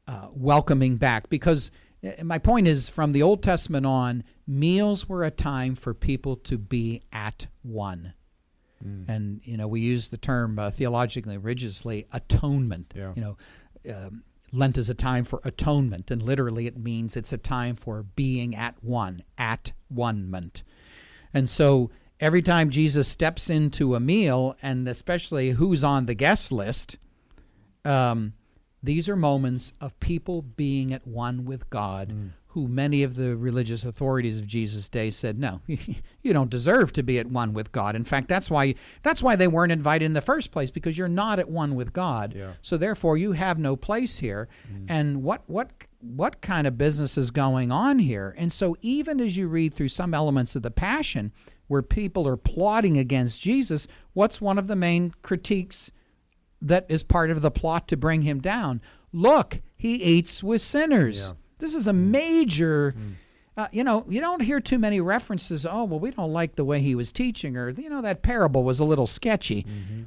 uh, 0.08 0.28
welcoming 0.32 0.98
back. 0.98 1.30
Because 1.30 1.72
uh, 2.06 2.24
my 2.24 2.38
point 2.38 2.68
is 2.68 2.90
from 2.90 3.12
the 3.12 3.24
Old 3.24 3.42
Testament 3.42 3.86
on, 3.86 4.24
meals 4.46 5.10
were 5.10 5.24
a 5.24 5.32
time 5.32 5.76
for 5.76 5.94
people 5.94 6.36
to 6.36 6.58
be 6.58 7.02
at 7.12 7.48
one. 7.64 8.14
Mm. 8.86 9.10
And, 9.10 9.42
you 9.44 9.58
know, 9.58 9.68
we 9.68 9.82
use 9.82 10.10
the 10.10 10.18
term 10.18 10.60
uh, 10.60 10.70
theologically 10.70 11.38
religiously 11.38 12.08
atonement. 12.12 12.94
Yeah. 12.96 13.14
You 13.16 13.22
know, 13.22 13.38
um, 13.94 14.24
Lent 14.54 14.78
is 14.78 14.90
a 14.90 14.94
time 14.94 15.26
for 15.26 15.42
atonement, 15.44 16.10
and 16.10 16.22
literally 16.22 16.68
it 16.68 16.78
means 16.78 17.18
it's 17.18 17.34
a 17.34 17.38
time 17.38 17.76
for 17.76 18.04
being 18.04 18.56
at 18.56 18.82
one, 18.82 19.24
at 19.38 19.74
one-ment. 19.90 20.64
And 21.34 21.50
so 21.50 21.92
every 22.20 22.42
time 22.42 22.70
Jesus 22.70 23.08
steps 23.08 23.50
into 23.50 23.96
a 23.96 24.00
meal, 24.00 24.56
and 24.62 24.88
especially 24.88 25.52
who's 25.52 25.84
on 25.84 26.06
the 26.06 26.14
guest 26.14 26.52
list, 26.52 26.98
um, 27.86 28.34
these 28.84 29.10
are 29.10 29.16
moments 29.16 29.74
of 29.82 30.00
people 30.00 30.42
being 30.42 30.94
at 30.94 31.06
one 31.08 31.46
with 31.46 31.70
God, 31.70 32.10
mm. 32.10 32.30
who 32.48 32.68
many 32.68 33.04
of 33.04 33.16
the 33.16 33.36
religious 33.36 33.84
authorities 33.84 34.40
of 34.40 34.48
Jesus' 34.48 34.88
day 34.88 35.10
said, 35.10 35.40
"No, 35.40 35.62
you 35.68 36.34
don't 36.34 36.50
deserve 36.50 36.94
to 36.94 37.04
be 37.04 37.20
at 37.20 37.28
one 37.28 37.54
with 37.54 37.72
God." 37.72 37.96
In 37.96 38.04
fact, 38.04 38.28
that's 38.28 38.50
why 38.50 38.76
that's 39.02 39.24
why 39.24 39.36
they 39.36 39.48
weren't 39.48 39.72
invited 39.72 40.06
in 40.06 40.14
the 40.14 40.22
first 40.22 40.52
place 40.52 40.72
because 40.72 40.98
you're 40.98 41.08
not 41.08 41.40
at 41.40 41.50
one 41.50 41.76
with 41.76 41.92
God. 41.92 42.34
Yeah. 42.36 42.54
So 42.62 42.78
therefore, 42.78 43.18
you 43.18 43.32
have 43.34 43.58
no 43.58 43.76
place 43.76 44.20
here. 44.20 44.48
Mm. 44.72 44.86
And 44.90 45.24
what 45.24 45.44
what 45.48 45.72
what 46.00 46.42
kind 46.42 46.68
of 46.68 46.78
business 46.78 47.18
is 47.18 47.32
going 47.32 47.72
on 47.72 48.00
here? 48.00 48.36
And 48.38 48.52
so, 48.52 48.76
even 48.82 49.20
as 49.20 49.38
you 49.38 49.48
read 49.48 49.74
through 49.74 49.90
some 49.90 50.14
elements 50.14 50.56
of 50.56 50.62
the 50.62 50.72
Passion 50.72 51.32
where 51.68 51.82
people 51.82 52.28
are 52.28 52.38
plotting 52.38 52.98
against 52.98 53.42
Jesus, 53.42 53.88
what's 54.14 54.40
one 54.40 54.58
of 54.58 54.68
the 54.68 54.76
main 54.76 55.14
critiques 55.22 55.92
that 56.62 56.86
is 56.90 57.04
part 57.04 57.30
of 57.30 57.42
the 57.42 57.52
plot 57.52 57.88
to 57.90 57.98
bring 57.98 58.22
him 58.22 58.40
down? 58.40 58.82
Look, 59.12 59.62
he 59.76 59.96
eats 59.96 60.44
with 60.44 60.62
sinners. 60.62 61.28
Yeah. 61.28 61.36
This 61.60 61.74
is 61.74 61.88
a 61.88 61.94
mm. 61.94 62.10
major. 62.10 62.96
Mm. 62.98 63.14
Uh, 63.56 63.68
you 63.72 63.84
know, 63.84 64.06
you 64.08 64.22
don't 64.22 64.44
hear 64.44 64.60
too 64.60 64.78
many 64.78 65.02
references. 65.02 65.66
Oh, 65.66 65.84
well, 65.86 66.00
we 66.00 66.12
don't 66.12 66.32
like 66.32 66.56
the 66.56 66.66
way 66.66 66.80
he 66.80 66.94
was 66.94 67.12
teaching, 67.12 67.58
or 67.58 67.72
you 67.72 67.90
know, 67.90 68.02
that 68.02 68.22
parable 68.22 68.64
was 68.64 68.80
a 68.80 68.86
little 68.86 69.08
sketchy. 69.08 69.64
Mm-hmm. 69.64 70.04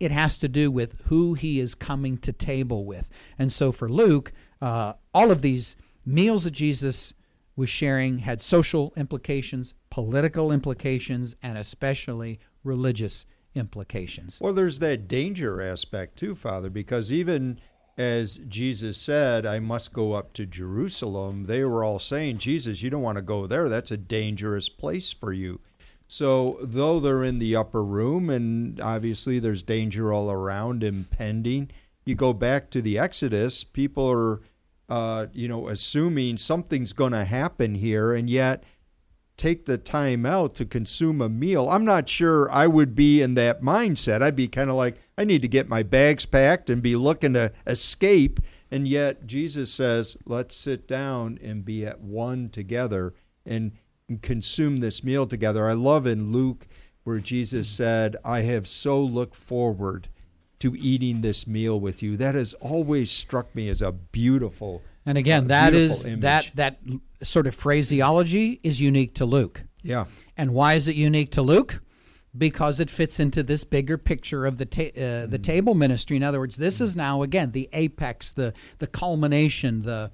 It 0.00 0.12
has 0.12 0.38
to 0.38 0.48
do 0.48 0.70
with 0.70 1.02
who 1.06 1.34
he 1.34 1.60
is 1.60 1.74
coming 1.74 2.16
to 2.18 2.32
table 2.32 2.86
with, 2.86 3.10
and 3.38 3.52
so 3.52 3.70
for 3.70 3.90
Luke, 3.90 4.32
uh, 4.60 4.94
all 5.12 5.30
of 5.30 5.42
these 5.42 5.76
meals 6.04 6.44
that 6.44 6.52
Jesus 6.52 7.14
was 7.56 7.70
sharing 7.70 8.18
had 8.20 8.40
social 8.40 8.92
implications, 8.96 9.74
political 9.90 10.52
implications, 10.52 11.36
and 11.42 11.56
especially 11.56 12.38
religious 12.62 13.26
implications. 13.54 14.38
Well, 14.40 14.52
there's 14.52 14.78
that 14.80 15.08
danger 15.08 15.62
aspect 15.62 16.18
too, 16.18 16.34
Father, 16.34 16.68
because 16.68 17.10
even 17.10 17.58
as 17.98 18.38
Jesus 18.46 18.98
said, 18.98 19.46
I 19.46 19.58
must 19.58 19.94
go 19.94 20.12
up 20.12 20.34
to 20.34 20.44
Jerusalem, 20.44 21.44
they 21.44 21.64
were 21.64 21.82
all 21.82 21.98
saying, 21.98 22.38
Jesus, 22.38 22.82
you 22.82 22.90
don't 22.90 23.02
want 23.02 23.16
to 23.16 23.22
go 23.22 23.46
there. 23.46 23.70
That's 23.70 23.90
a 23.90 23.96
dangerous 23.96 24.68
place 24.68 25.12
for 25.12 25.32
you. 25.32 25.60
So, 26.08 26.58
though 26.62 27.00
they're 27.00 27.24
in 27.24 27.40
the 27.40 27.56
upper 27.56 27.82
room 27.82 28.30
and 28.30 28.80
obviously 28.80 29.38
there's 29.40 29.62
danger 29.62 30.12
all 30.12 30.30
around 30.30 30.84
impending, 30.84 31.70
you 32.06 32.14
go 32.14 32.32
back 32.32 32.70
to 32.70 32.80
the 32.80 32.98
Exodus, 32.98 33.64
people 33.64 34.08
are 34.08 34.40
uh, 34.88 35.26
you 35.32 35.48
know, 35.48 35.68
assuming 35.68 36.36
something's 36.36 36.92
going 36.92 37.12
to 37.12 37.24
happen 37.24 37.74
here, 37.74 38.14
and 38.14 38.30
yet 38.30 38.62
take 39.36 39.66
the 39.66 39.76
time 39.76 40.24
out 40.24 40.54
to 40.54 40.64
consume 40.64 41.20
a 41.20 41.28
meal. 41.28 41.68
I'm 41.68 41.84
not 41.84 42.08
sure 42.08 42.50
I 42.50 42.66
would 42.66 42.94
be 42.94 43.20
in 43.20 43.34
that 43.34 43.60
mindset. 43.60 44.22
I'd 44.22 44.36
be 44.36 44.48
kind 44.48 44.70
of 44.70 44.76
like, 44.76 44.96
I 45.18 45.24
need 45.24 45.42
to 45.42 45.48
get 45.48 45.68
my 45.68 45.82
bags 45.82 46.24
packed 46.24 46.70
and 46.70 46.82
be 46.82 46.96
looking 46.96 47.34
to 47.34 47.52
escape. 47.66 48.40
And 48.70 48.88
yet 48.88 49.26
Jesus 49.26 49.70
says, 49.70 50.16
let's 50.24 50.56
sit 50.56 50.88
down 50.88 51.38
and 51.42 51.66
be 51.66 51.84
at 51.84 52.00
one 52.00 52.48
together 52.48 53.12
and, 53.44 53.72
and 54.08 54.22
consume 54.22 54.78
this 54.78 55.04
meal 55.04 55.26
together. 55.26 55.68
I 55.68 55.74
love 55.74 56.06
in 56.06 56.32
Luke 56.32 56.66
where 57.04 57.18
Jesus 57.18 57.68
said, 57.68 58.16
I 58.24 58.40
have 58.40 58.66
so 58.66 59.02
looked 59.02 59.36
forward 59.36 60.08
to 60.58 60.74
eating 60.76 61.20
this 61.20 61.46
meal 61.46 61.78
with 61.78 62.02
you. 62.02 62.16
That 62.16 62.34
has 62.34 62.54
always 62.54 63.10
struck 63.10 63.54
me 63.54 63.68
as 63.68 63.82
a 63.82 63.92
beautiful 63.92 64.82
and 65.04 65.16
again 65.16 65.46
that 65.48 65.72
is 65.72 66.06
image. 66.06 66.20
that 66.22 66.50
that 66.54 66.80
sort 67.22 67.46
of 67.46 67.54
phraseology 67.54 68.60
is 68.62 68.80
unique 68.80 69.14
to 69.14 69.24
Luke. 69.24 69.62
Yeah. 69.82 70.06
And 70.36 70.52
why 70.52 70.74
is 70.74 70.88
it 70.88 70.96
unique 70.96 71.30
to 71.32 71.42
Luke? 71.42 71.80
Because 72.36 72.80
it 72.80 72.90
fits 72.90 73.18
into 73.18 73.42
this 73.42 73.64
bigger 73.64 73.96
picture 73.96 74.44
of 74.44 74.58
the 74.58 74.66
ta- 74.66 74.82
uh, 74.82 75.26
the 75.26 75.38
mm. 75.38 75.42
table 75.42 75.74
ministry. 75.74 76.16
In 76.16 76.22
other 76.22 76.40
words, 76.40 76.56
this 76.56 76.78
mm. 76.78 76.82
is 76.82 76.96
now 76.96 77.22
again 77.22 77.52
the 77.52 77.68
apex, 77.72 78.32
the 78.32 78.52
the 78.78 78.86
culmination, 78.86 79.82
the 79.82 80.10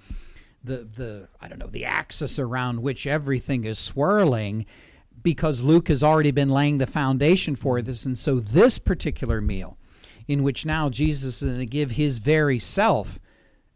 the 0.62 0.76
the 0.78 1.28
I 1.40 1.48
don't 1.48 1.58
know 1.58 1.66
the 1.66 1.86
axis 1.86 2.38
around 2.38 2.82
which 2.82 3.06
everything 3.06 3.64
is 3.64 3.78
swirling 3.78 4.66
because 5.22 5.62
Luke 5.62 5.88
has 5.88 6.02
already 6.02 6.32
been 6.32 6.50
laying 6.50 6.78
the 6.78 6.86
foundation 6.86 7.56
for 7.56 7.78
mm. 7.78 7.84
this 7.84 8.04
and 8.04 8.16
so 8.16 8.38
this 8.38 8.78
particular 8.78 9.40
meal 9.40 9.78
in 10.26 10.42
which 10.42 10.66
now 10.66 10.88
Jesus 10.88 11.42
is 11.42 11.48
going 11.48 11.60
to 11.60 11.66
give 11.66 11.92
his 11.92 12.18
very 12.18 12.58
self 12.58 13.18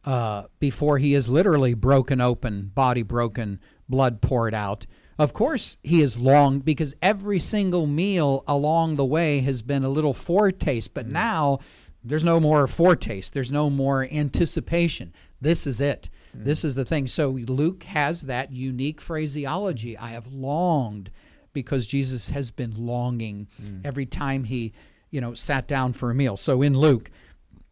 uh, 0.04 0.44
before 0.60 0.98
he 0.98 1.14
is 1.14 1.28
literally 1.28 1.74
broken 1.74 2.20
open, 2.20 2.70
body 2.74 3.02
broken, 3.02 3.60
blood 3.88 4.20
poured 4.20 4.54
out. 4.54 4.86
Of 5.18 5.32
course, 5.32 5.78
he 5.82 6.02
is 6.02 6.18
long 6.18 6.60
because 6.60 6.94
every 7.00 7.40
single 7.40 7.86
meal 7.86 8.44
along 8.46 8.96
the 8.96 9.04
way 9.04 9.40
has 9.40 9.62
been 9.62 9.82
a 9.82 9.88
little 9.88 10.12
foretaste, 10.12 10.92
but 10.94 11.08
mm. 11.08 11.12
now 11.12 11.58
there's 12.04 12.24
no 12.24 12.38
more 12.38 12.66
foretaste, 12.66 13.32
there's 13.32 13.50
no 13.50 13.70
more 13.70 14.06
anticipation. 14.12 15.12
This 15.40 15.66
is 15.66 15.80
it. 15.80 16.10
Mm. 16.36 16.44
This 16.44 16.64
is 16.64 16.74
the 16.74 16.84
thing. 16.84 17.06
So 17.06 17.30
Luke 17.30 17.84
has 17.84 18.22
that 18.22 18.52
unique 18.52 19.00
phraseology. 19.00 19.96
I 19.96 20.10
have 20.10 20.26
longed 20.26 21.10
because 21.52 21.86
Jesus 21.86 22.28
has 22.30 22.50
been 22.50 22.74
longing 22.76 23.48
mm. 23.60 23.84
every 23.84 24.06
time 24.06 24.44
he 24.44 24.74
you 25.16 25.22
know, 25.22 25.32
sat 25.32 25.66
down 25.66 25.94
for 25.94 26.10
a 26.10 26.14
meal. 26.14 26.36
So 26.36 26.60
in 26.60 26.78
Luke, 26.78 27.10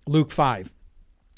Luke 0.07 0.31
5, 0.31 0.73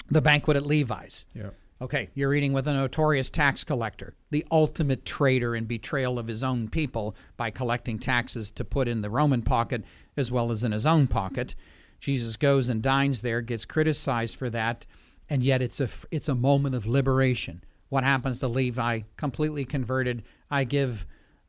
the 0.09 0.21
banquet 0.21 0.55
at 0.55 0.65
Levi's. 0.65 1.25
Yeah. 1.33 1.49
Okay, 1.81 2.09
you're 2.15 2.33
eating 2.33 2.53
with 2.53 2.65
a 2.65 2.71
notorious 2.71 3.29
tax 3.29 3.65
collector, 3.65 4.15
the 4.31 4.45
ultimate 4.49 5.03
traitor 5.03 5.53
and 5.53 5.67
betrayal 5.67 6.17
of 6.17 6.27
his 6.27 6.43
own 6.43 6.69
people 6.69 7.13
by 7.35 7.49
collecting 7.49 7.99
taxes 7.99 8.51
to 8.51 8.63
put 8.63 8.87
in 8.87 9.01
the 9.01 9.09
Roman 9.09 9.41
pocket 9.41 9.83
as 10.15 10.31
well 10.31 10.49
as 10.49 10.63
in 10.63 10.71
his 10.71 10.85
own 10.85 11.07
pocket. 11.07 11.55
Jesus 11.99 12.37
goes 12.37 12.69
and 12.69 12.81
dines 12.81 13.21
there, 13.21 13.41
gets 13.41 13.65
criticized 13.65 14.37
for 14.37 14.49
that, 14.49 14.85
and 15.29 15.43
yet 15.43 15.61
it's 15.61 15.81
a 15.81 15.89
it's 16.09 16.29
a 16.29 16.35
moment 16.35 16.73
of 16.73 16.87
liberation. 16.87 17.61
What 17.89 18.05
happens 18.05 18.39
to 18.39 18.47
Levi? 18.47 19.01
Completely 19.17 19.65
converted. 19.65 20.23
I 20.49 20.63
give 20.63 21.05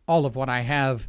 all 0.09 0.27
of 0.27 0.35
what 0.35 0.49
I 0.49 0.63
have 0.63 1.09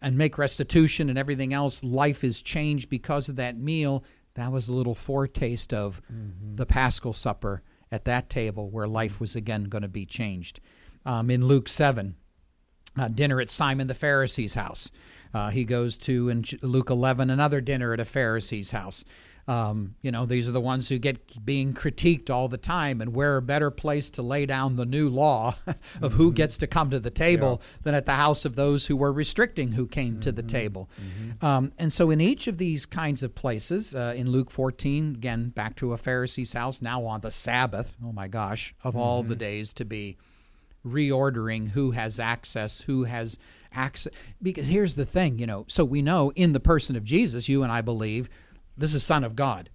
and 0.00 0.16
make 0.16 0.38
restitution 0.38 1.08
and 1.08 1.18
everything 1.18 1.52
else. 1.52 1.82
Life 1.82 2.24
is 2.24 2.42
changed 2.42 2.88
because 2.88 3.28
of 3.28 3.36
that 3.36 3.56
meal. 3.56 4.04
That 4.34 4.52
was 4.52 4.68
a 4.68 4.74
little 4.74 4.94
foretaste 4.94 5.72
of 5.74 6.00
mm-hmm. 6.12 6.56
the 6.56 6.66
Paschal 6.66 7.12
Supper 7.12 7.62
at 7.90 8.04
that 8.04 8.30
table 8.30 8.70
where 8.70 8.88
life 8.88 9.20
was 9.20 9.36
again 9.36 9.64
going 9.64 9.82
to 9.82 9.88
be 9.88 10.06
changed. 10.06 10.60
Um, 11.04 11.30
in 11.30 11.46
Luke 11.46 11.68
7, 11.68 12.14
uh, 12.96 13.08
dinner 13.08 13.40
at 13.40 13.50
Simon 13.50 13.86
the 13.86 13.94
Pharisee's 13.94 14.54
house. 14.54 14.90
Uh, 15.34 15.50
he 15.50 15.64
goes 15.64 15.96
to, 15.96 16.28
in 16.28 16.44
Luke 16.60 16.90
11, 16.90 17.30
another 17.30 17.60
dinner 17.60 17.92
at 17.92 18.00
a 18.00 18.04
Pharisee's 18.04 18.70
house. 18.70 19.04
Um, 19.48 19.96
you 20.02 20.12
know, 20.12 20.24
these 20.24 20.48
are 20.48 20.52
the 20.52 20.60
ones 20.60 20.88
who 20.88 20.98
get 20.98 21.44
being 21.44 21.74
critiqued 21.74 22.30
all 22.30 22.48
the 22.48 22.58
time, 22.58 23.00
and 23.00 23.14
where 23.14 23.36
a 23.36 23.42
better 23.42 23.70
place 23.70 24.08
to 24.10 24.22
lay 24.22 24.46
down 24.46 24.76
the 24.76 24.86
new 24.86 25.08
law 25.08 25.56
of 25.66 25.76
mm-hmm. 25.76 26.06
who 26.08 26.32
gets 26.32 26.56
to 26.58 26.66
come 26.66 26.90
to 26.90 27.00
the 27.00 27.10
table 27.10 27.60
yeah. 27.60 27.78
than 27.82 27.94
at 27.94 28.06
the 28.06 28.12
house 28.12 28.44
of 28.44 28.54
those 28.54 28.86
who 28.86 28.96
were 28.96 29.12
restricting 29.12 29.72
who 29.72 29.86
came 29.86 30.12
mm-hmm. 30.12 30.20
to 30.20 30.32
the 30.32 30.42
mm-hmm. 30.42 30.48
table. 30.48 30.90
Mm-hmm. 31.00 31.44
Um, 31.44 31.72
and 31.78 31.92
so, 31.92 32.10
in 32.10 32.20
each 32.20 32.46
of 32.46 32.58
these 32.58 32.86
kinds 32.86 33.22
of 33.22 33.34
places, 33.34 33.94
uh, 33.94 34.14
in 34.16 34.30
Luke 34.30 34.50
14, 34.50 35.16
again, 35.16 35.48
back 35.48 35.74
to 35.76 35.92
a 35.92 35.96
Pharisee's 35.96 36.52
house, 36.52 36.80
now 36.80 37.04
on 37.04 37.20
the 37.20 37.30
Sabbath, 37.30 37.96
oh 38.04 38.12
my 38.12 38.28
gosh, 38.28 38.74
of 38.84 38.96
all 38.96 39.22
the 39.22 39.34
mm-hmm. 39.34 39.40
days 39.40 39.72
to 39.74 39.84
be 39.84 40.16
reordering 40.86 41.70
who 41.70 41.92
has 41.92 42.18
access, 42.18 42.82
who 42.82 43.04
has 43.04 43.38
access. 43.72 44.12
Because 44.40 44.68
here's 44.68 44.96
the 44.96 45.06
thing, 45.06 45.38
you 45.38 45.46
know, 45.46 45.64
so 45.68 45.84
we 45.84 46.02
know 46.02 46.32
in 46.34 46.52
the 46.52 46.60
person 46.60 46.96
of 46.96 47.04
Jesus, 47.04 47.48
you 47.48 47.62
and 47.62 47.72
I 47.72 47.80
believe 47.80 48.28
this 48.76 48.94
is 48.94 49.04
Son 49.04 49.24
of 49.24 49.36
God. 49.36 49.70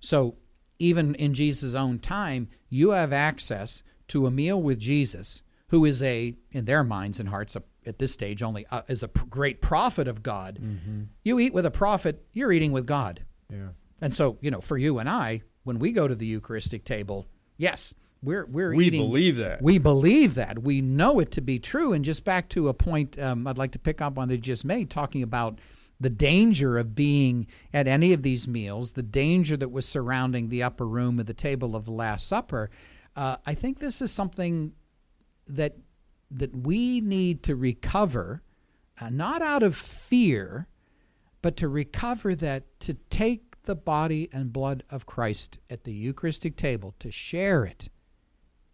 So 0.00 0.36
even 0.78 1.14
in 1.16 1.34
Jesus' 1.34 1.74
own 1.74 1.98
time, 1.98 2.48
you 2.68 2.90
have 2.90 3.12
access 3.12 3.82
to 4.08 4.26
a 4.26 4.30
meal 4.30 4.60
with 4.60 4.78
Jesus, 4.78 5.42
who 5.68 5.84
is 5.84 6.02
a, 6.02 6.34
in 6.52 6.64
their 6.64 6.84
minds 6.84 7.20
and 7.20 7.28
hearts, 7.28 7.56
a, 7.56 7.62
at 7.84 7.98
this 7.98 8.12
stage 8.12 8.42
only 8.42 8.66
uh, 8.70 8.82
is 8.88 9.02
a 9.02 9.08
great 9.08 9.60
prophet 9.60 10.08
of 10.08 10.22
God. 10.22 10.58
Mm-hmm. 10.62 11.02
You 11.24 11.38
eat 11.38 11.52
with 11.52 11.66
a 11.66 11.70
prophet, 11.70 12.24
you're 12.32 12.52
eating 12.52 12.72
with 12.72 12.86
God. 12.86 13.24
Yeah. 13.50 13.68
And 14.00 14.14
so, 14.14 14.38
you 14.40 14.50
know, 14.50 14.60
for 14.60 14.78
you 14.78 14.98
and 14.98 15.08
I, 15.08 15.42
when 15.64 15.78
we 15.78 15.92
go 15.92 16.06
to 16.06 16.14
the 16.14 16.26
Eucharistic 16.26 16.84
table, 16.84 17.26
yes, 17.56 17.92
we're 18.22 18.46
we're 18.46 18.74
we 18.74 18.86
eating. 18.86 19.02
We 19.02 19.06
believe 19.06 19.36
that. 19.36 19.62
We 19.62 19.78
believe 19.78 20.34
that. 20.36 20.62
We 20.62 20.80
know 20.80 21.18
it 21.20 21.30
to 21.32 21.40
be 21.40 21.58
true. 21.58 21.92
And 21.92 22.04
just 22.04 22.24
back 22.24 22.48
to 22.50 22.68
a 22.68 22.74
point 22.74 23.18
um, 23.18 23.46
I'd 23.46 23.58
like 23.58 23.72
to 23.72 23.78
pick 23.78 24.00
up 24.00 24.18
on 24.18 24.28
that 24.28 24.36
you 24.36 24.42
just 24.42 24.64
made, 24.64 24.90
talking 24.90 25.22
about 25.22 25.58
the 26.00 26.10
danger 26.10 26.78
of 26.78 26.94
being 26.94 27.46
at 27.72 27.88
any 27.88 28.12
of 28.12 28.22
these 28.22 28.46
meals, 28.46 28.92
the 28.92 29.02
danger 29.02 29.56
that 29.56 29.70
was 29.70 29.86
surrounding 29.86 30.48
the 30.48 30.62
upper 30.62 30.86
room 30.86 31.18
at 31.18 31.26
the 31.26 31.34
table 31.34 31.74
of 31.74 31.86
the 31.86 31.92
Last 31.92 32.26
Supper, 32.28 32.70
uh, 33.16 33.36
I 33.46 33.54
think 33.54 33.78
this 33.78 34.00
is 34.00 34.12
something 34.12 34.72
that 35.46 35.76
that 36.30 36.54
we 36.54 37.00
need 37.00 37.42
to 37.42 37.56
recover, 37.56 38.42
uh, 39.00 39.08
not 39.08 39.40
out 39.40 39.62
of 39.62 39.74
fear, 39.74 40.68
but 41.40 41.56
to 41.56 41.68
recover 41.68 42.34
that 42.34 42.64
to 42.80 42.94
take 43.08 43.62
the 43.62 43.74
body 43.74 44.28
and 44.32 44.52
blood 44.52 44.82
of 44.90 45.06
Christ 45.06 45.58
at 45.70 45.84
the 45.84 45.92
Eucharistic 45.92 46.56
table 46.56 46.94
to 46.98 47.10
share 47.10 47.64
it 47.64 47.88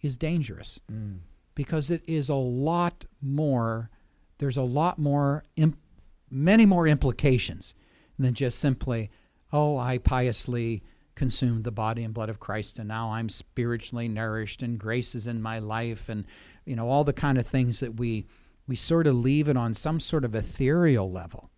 is 0.00 0.18
dangerous 0.18 0.80
mm. 0.90 1.18
because 1.54 1.90
it 1.90 2.02
is 2.06 2.28
a 2.28 2.34
lot 2.34 3.04
more. 3.20 3.90
There's 4.38 4.56
a 4.56 4.62
lot 4.62 4.98
more 4.98 5.44
imp- 5.56 5.78
many 6.34 6.66
more 6.66 6.86
implications 6.86 7.74
than 8.18 8.34
just 8.34 8.58
simply, 8.58 9.10
oh, 9.52 9.78
I 9.78 9.98
piously 9.98 10.82
consumed 11.14 11.64
the 11.64 11.70
body 11.70 12.02
and 12.02 12.12
blood 12.12 12.28
of 12.28 12.40
Christ 12.40 12.78
and 12.78 12.88
now 12.88 13.12
I'm 13.12 13.28
spiritually 13.28 14.08
nourished 14.08 14.62
and 14.62 14.78
grace 14.78 15.14
is 15.14 15.28
in 15.28 15.40
my 15.40 15.60
life 15.60 16.08
and 16.08 16.24
you 16.64 16.74
know 16.74 16.88
all 16.88 17.04
the 17.04 17.12
kind 17.12 17.38
of 17.38 17.46
things 17.46 17.78
that 17.80 17.94
we 17.94 18.26
we 18.66 18.74
sort 18.74 19.06
of 19.06 19.14
leave 19.14 19.46
it 19.46 19.56
on 19.56 19.74
some 19.74 20.00
sort 20.00 20.24
of 20.24 20.34
ethereal 20.34 21.10
level. 21.10 21.50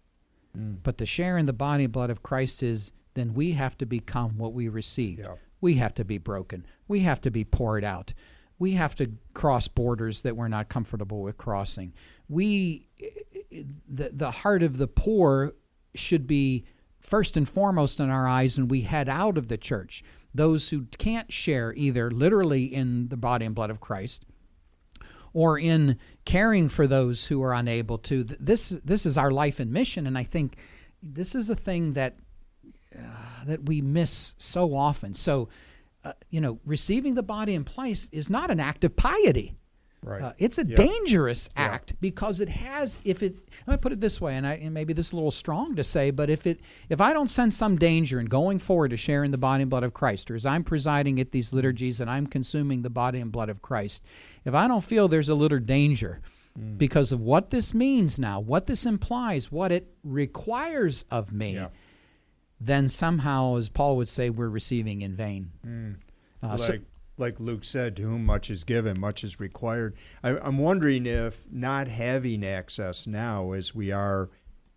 Mm. 0.57 0.79
But 0.83 0.99
to 0.99 1.07
share 1.07 1.39
in 1.39 1.47
the 1.47 1.53
body 1.53 1.85
and 1.85 1.93
blood 1.93 2.11
of 2.11 2.23
Christ 2.23 2.63
is 2.63 2.93
then 3.15 3.33
we 3.33 3.53
have 3.53 3.79
to 3.79 3.87
become 3.87 4.37
what 4.37 4.53
we 4.53 4.69
receive. 4.69 5.21
Yeah. 5.21 5.35
We 5.61 5.75
have 5.75 5.95
to 5.95 6.05
be 6.05 6.19
broken. 6.19 6.67
We 6.87 7.01
have 7.01 7.21
to 7.23 7.31
be 7.31 7.45
poured 7.45 7.85
out. 7.85 8.13
We 8.59 8.73
have 8.73 8.95
to 8.97 9.13
cross 9.33 9.69
borders 9.69 10.23
that 10.23 10.37
we're 10.37 10.49
not 10.49 10.69
comfortable 10.69 11.23
with 11.23 11.39
crossing. 11.39 11.95
We 12.29 12.89
the, 13.89 14.11
the 14.13 14.31
heart 14.31 14.63
of 14.63 14.79
the 14.79 14.89
poor 14.89 15.53
should 15.95 16.27
be 16.27 16.65
first 17.01 17.37
and 17.37 17.49
foremost 17.49 18.01
in 18.01 18.11
our 18.11 18.27
eyes 18.27 18.59
when 18.59 18.69
we 18.69 18.83
head 18.83 19.09
out 19.09 19.39
of 19.39 19.49
the 19.49 19.57
church. 19.57 20.03
Those 20.35 20.69
who 20.69 20.87
can't 20.99 21.33
share 21.33 21.73
either 21.75 22.11
literally 22.11 22.65
in 22.65 23.09
the 23.09 23.17
body 23.17 23.47
and 23.47 23.55
blood 23.55 23.71
of 23.71 23.81
Christ 23.81 24.25
or 25.33 25.59
in 25.59 25.99
caring 26.25 26.69
for 26.69 26.87
those 26.87 27.27
who 27.27 27.43
are 27.43 27.55
unable 27.55 27.99
to. 27.99 28.25
This, 28.25 28.71
this 28.71 29.07
is 29.07 29.17
our 29.17 29.31
life 29.31 29.61
and 29.61 29.71
mission, 29.71 30.07
and 30.07 30.17
I 30.17 30.25
think 30.25 30.57
this 31.03 31.35
is 31.35 31.51
a 31.51 31.55
thing 31.55 31.93
that, 31.93 32.17
uh, 32.99 33.45
that 33.47 33.67
we 33.67 33.81
miss 33.81 34.35
so 34.39 34.75
often. 34.75 35.15
So, 35.15 35.49
uh, 36.05 36.13
you 36.31 36.41
know, 36.41 36.59
receiving 36.65 37.15
the 37.15 37.23
body 37.23 37.55
in 37.55 37.65
place 37.65 38.09
is 38.13 38.31
not 38.31 38.51
an 38.51 38.61
act 38.61 38.85
of 38.85 38.97
piety. 38.97 39.55
Right. 40.07 40.23
Uh, 40.23 40.33
it's 40.39 40.57
a 40.57 40.65
yep. 40.65 40.77
dangerous 40.77 41.49
act 41.57 41.91
yep. 41.91 41.97
because 42.01 42.41
it 42.41 42.49
has. 42.49 42.97
If 43.03 43.25
it, 43.25 43.37
let 43.67 43.75
me 43.75 43.83
put 43.83 43.91
it 43.91 44.01
this 44.01 44.21
way, 44.21 44.37
and, 44.37 44.47
I, 44.47 44.55
and 44.55 44.73
maybe 44.73 44.93
this 44.93 45.09
is 45.09 45.13
a 45.13 45.17
little 45.17 45.33
strong 45.33 45.75
to 45.75 45.83
say, 45.83 46.13
but 46.13 46.31
if 46.31 46.47
it, 46.47 46.61
if 46.89 47.01
I 47.01 47.13
don't 47.13 47.29
sense 47.29 47.57
some 47.57 47.77
danger 47.77 48.21
in 48.21 48.27
going 48.27 48.61
forward 48.61 48.91
to 48.91 48.97
sharing 48.97 49.33
the 49.33 49.39
body 49.39 49.63
and 49.63 49.71
blood 49.71 49.83
of 49.83 49.95
Christ, 49.95 50.31
or 50.31 50.37
as 50.37 50.47
I'm 50.47 50.63
presiding 50.63 51.19
at 51.19 51.33
these 51.33 51.53
liturgies 51.53 52.01
and 52.01 52.09
I'm 52.09 52.29
consuming 52.29 52.83
the 52.83 52.91
body 52.91 53.19
and 53.19 53.33
blood 53.33 53.49
of 53.49 53.63
Christ, 53.63 54.05
if 54.45 54.55
I 54.55 54.69
don't 54.69 54.85
feel 54.85 55.09
there's 55.09 55.29
a 55.29 55.35
little 55.35 55.59
danger 55.59 56.21
mm. 56.57 56.79
because 56.79 57.11
of 57.11 57.21
what 57.21 57.51
this 57.51 57.75
means 57.75 58.17
now, 58.17 58.39
what 58.39 58.69
this 58.69 58.87
implies, 58.87 59.51
what 59.51 59.73
it 59.73 59.93
requires 60.05 61.05
of 61.11 61.33
me, 61.33 61.67
then 62.61 62.89
somehow, 62.89 63.57
as 63.57 63.69
Paul 63.69 63.97
would 63.97 64.09
say, 64.09 64.31
we're 64.31 64.49
receiving 64.49 65.03
in 65.03 65.17
vain. 65.17 65.51
Mm. 65.67 65.97
Uh, 66.45 66.51
like, 66.51 66.61
so, 66.61 66.79
like 67.19 67.41
Luke 67.41 67.65
said, 67.65 67.97
to 67.97 68.03
whom 68.03 68.27
much 68.27 68.51
is 68.51 68.65
given, 68.65 69.01
much 69.01 69.25
is 69.25 69.41
required. 69.41 69.95
I, 70.23 70.31
am 70.31 70.59
wondering 70.59 71.07
if 71.07 71.47
not 71.51 71.89
having 71.89 72.45
access 72.45 73.07
now, 73.07 73.53
as 73.53 73.75
we 73.75 73.91
are 73.91 74.31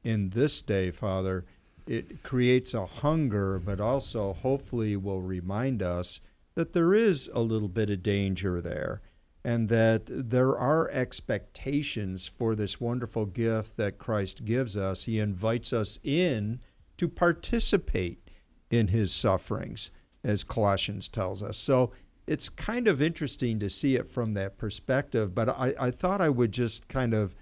in 0.04 0.30
this 0.30 0.62
day, 0.62 0.92
Father, 0.92 1.46
it 1.86 2.24
creates 2.24 2.74
a 2.74 2.86
hunger, 2.86 3.60
but 3.60 3.80
also 3.80 4.34
hopefully 4.34 4.96
will 4.96 5.22
remind 5.22 5.82
us 5.82 6.22
that 6.56 6.74
there 6.74 6.94
is 6.94 7.30
a 7.34 7.42
little 7.42 7.68
bit 7.68 7.90
of 7.90 8.04
danger 8.04 8.62
there 8.62 9.02
and 9.44 9.70
that 9.70 10.04
there 10.08 10.58
are 10.58 10.90
expectations 10.92 12.28
for 12.28 12.56
this 12.56 12.80
wonderful 12.80 13.26
gift 13.26 13.78
that 13.78 13.98
Christ 13.98 14.46
gives 14.46 14.76
us. 14.76 15.04
He 15.04 15.20
invites 15.20 15.72
us 15.72 16.00
in 16.04 16.60
to 16.98 17.08
participate 17.08 18.30
in 18.70 18.90
his 18.90 19.14
sufferings, 19.14 19.92
as 20.24 20.44
Colossians 20.44 21.08
tells 21.08 21.42
us. 21.42 21.58
So 21.58 21.92
it's 22.30 22.48
kind 22.48 22.88
of 22.88 23.02
interesting 23.02 23.58
to 23.58 23.70
see 23.72 23.96
it 23.96 24.08
from 24.08 24.34
that 24.34 24.60
perspective. 24.60 25.34
But 25.34 25.50
I, 25.50 25.74
I 25.80 25.92
thought 25.92 26.22
I 26.22 26.30
would 26.30 26.52
just 26.52 26.88
kind 26.88 27.16
of, 27.16 27.34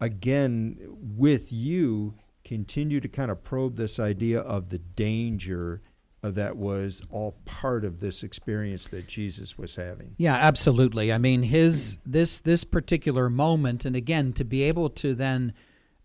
again, 0.00 0.76
with 1.00 1.50
you, 1.50 2.14
continue 2.44 3.00
to 3.00 3.08
kind 3.08 3.30
of 3.30 3.42
probe 3.42 3.76
this 3.76 3.98
idea 3.98 4.38
of 4.40 4.68
the 4.68 4.78
danger 4.78 5.80
that 6.20 6.56
was 6.58 7.02
all 7.10 7.36
part 7.46 7.86
of 7.86 8.00
this 8.00 8.22
experience 8.22 8.86
that 8.88 9.06
Jesus 9.06 9.56
was 9.56 9.76
having. 9.76 10.14
Yeah, 10.18 10.34
absolutely. 10.34 11.10
I 11.10 11.16
mean, 11.16 11.44
his 11.44 11.96
this 12.04 12.40
this 12.40 12.64
particular 12.64 13.30
moment, 13.30 13.86
and 13.86 13.96
again, 13.96 14.34
to 14.34 14.44
be 14.44 14.62
able 14.62 14.90
to 14.90 15.14
then 15.14 15.54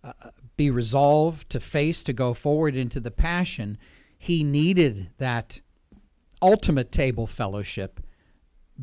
uh, 0.02 0.14
be 0.56 0.70
resolved 0.70 1.50
to 1.50 1.60
face 1.60 2.04
to 2.04 2.14
go 2.14 2.34
forward 2.34 2.76
into 2.76 3.02
the 3.02 3.12
passion, 3.12 3.78
he 4.18 4.46
needed 4.46 5.10
that 5.18 5.60
ultimate 6.42 6.92
table 6.92 7.28
fellowship 7.28 8.00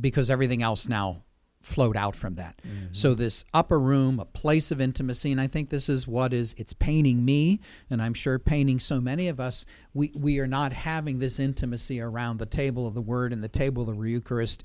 because 0.00 0.30
everything 0.30 0.62
else 0.62 0.88
now 0.88 1.22
flowed 1.66 1.96
out 1.96 2.14
from 2.14 2.36
that. 2.36 2.60
Mm-hmm. 2.66 2.86
So 2.92 3.14
this 3.14 3.44
upper 3.52 3.80
room, 3.80 4.20
a 4.20 4.24
place 4.24 4.70
of 4.70 4.80
intimacy, 4.80 5.32
and 5.32 5.40
I 5.40 5.48
think 5.48 5.68
this 5.68 5.88
is 5.88 6.06
what 6.06 6.32
is 6.32 6.54
it's 6.56 6.72
painting 6.72 7.24
me, 7.24 7.60
and 7.90 8.00
I'm 8.00 8.14
sure 8.14 8.38
painting 8.38 8.78
so 8.78 9.00
many 9.00 9.28
of 9.28 9.40
us. 9.40 9.64
We 9.92 10.12
we 10.14 10.38
are 10.38 10.46
not 10.46 10.72
having 10.72 11.18
this 11.18 11.40
intimacy 11.40 12.00
around 12.00 12.38
the 12.38 12.46
table 12.46 12.86
of 12.86 12.94
the 12.94 13.02
Word 13.02 13.32
and 13.32 13.42
the 13.42 13.48
table 13.48 13.90
of 13.90 13.98
the 13.98 14.08
Eucharist 14.08 14.62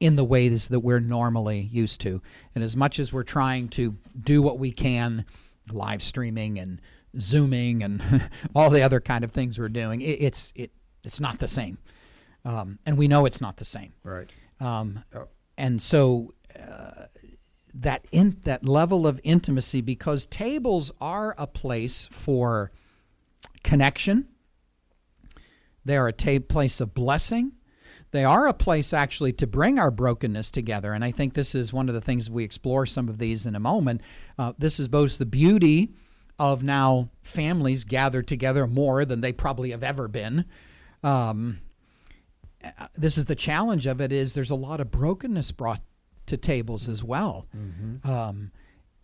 in 0.00 0.16
the 0.16 0.24
ways 0.24 0.68
that 0.68 0.80
we're 0.80 1.00
normally 1.00 1.60
used 1.72 2.00
to. 2.00 2.20
And 2.54 2.64
as 2.64 2.76
much 2.76 2.98
as 2.98 3.12
we're 3.12 3.22
trying 3.22 3.68
to 3.68 3.96
do 4.20 4.42
what 4.42 4.58
we 4.58 4.72
can, 4.72 5.24
live 5.70 6.02
streaming 6.02 6.58
and 6.58 6.80
zooming 7.18 7.84
and 7.84 8.28
all 8.56 8.70
the 8.70 8.82
other 8.82 9.00
kind 9.00 9.22
of 9.22 9.30
things 9.30 9.56
we're 9.56 9.68
doing, 9.68 10.00
it, 10.00 10.18
it's 10.20 10.52
it 10.56 10.72
it's 11.04 11.20
not 11.20 11.38
the 11.38 11.48
same. 11.48 11.78
Um, 12.44 12.78
and 12.84 12.98
we 12.98 13.08
know 13.08 13.24
it's 13.24 13.40
not 13.40 13.56
the 13.56 13.64
same. 13.64 13.92
Right. 14.02 14.30
Um. 14.60 15.04
And 15.56 15.80
so 15.80 16.34
uh, 16.58 17.06
that 17.74 18.06
in, 18.12 18.38
that 18.44 18.64
level 18.64 19.06
of 19.06 19.20
intimacy, 19.22 19.80
because 19.80 20.26
tables 20.26 20.92
are 21.00 21.34
a 21.38 21.46
place 21.46 22.08
for 22.10 22.72
connection, 23.62 24.28
they 25.84 25.96
are 25.96 26.08
a 26.08 26.12
ta- 26.12 26.38
place 26.40 26.80
of 26.80 26.94
blessing. 26.94 27.52
They 28.10 28.24
are 28.24 28.46
a 28.46 28.54
place 28.54 28.92
actually 28.92 29.32
to 29.34 29.46
bring 29.46 29.78
our 29.78 29.90
brokenness 29.90 30.50
together. 30.50 30.92
And 30.92 31.04
I 31.04 31.10
think 31.10 31.34
this 31.34 31.54
is 31.54 31.72
one 31.72 31.88
of 31.88 31.94
the 31.94 32.00
things 32.00 32.30
we 32.30 32.44
explore 32.44 32.86
some 32.86 33.08
of 33.08 33.18
these 33.18 33.44
in 33.44 33.56
a 33.56 33.60
moment. 33.60 34.00
Uh, 34.38 34.52
this 34.56 34.78
is 34.78 34.88
both 34.88 35.18
the 35.18 35.26
beauty 35.26 35.94
of 36.38 36.62
now 36.62 37.10
families 37.22 37.84
gathered 37.84 38.26
together 38.26 38.66
more 38.66 39.04
than 39.04 39.20
they 39.20 39.32
probably 39.32 39.70
have 39.70 39.82
ever 39.82 40.08
been. 40.08 40.44
Um, 41.02 41.60
this 42.94 43.18
is 43.18 43.24
the 43.26 43.34
challenge 43.34 43.86
of 43.86 44.00
it 44.00 44.12
is 44.12 44.34
there's 44.34 44.50
a 44.50 44.54
lot 44.54 44.80
of 44.80 44.90
brokenness 44.90 45.52
brought 45.52 45.82
to 46.26 46.36
tables 46.36 46.88
as 46.88 47.02
well. 47.02 47.46
Um, 48.04 48.50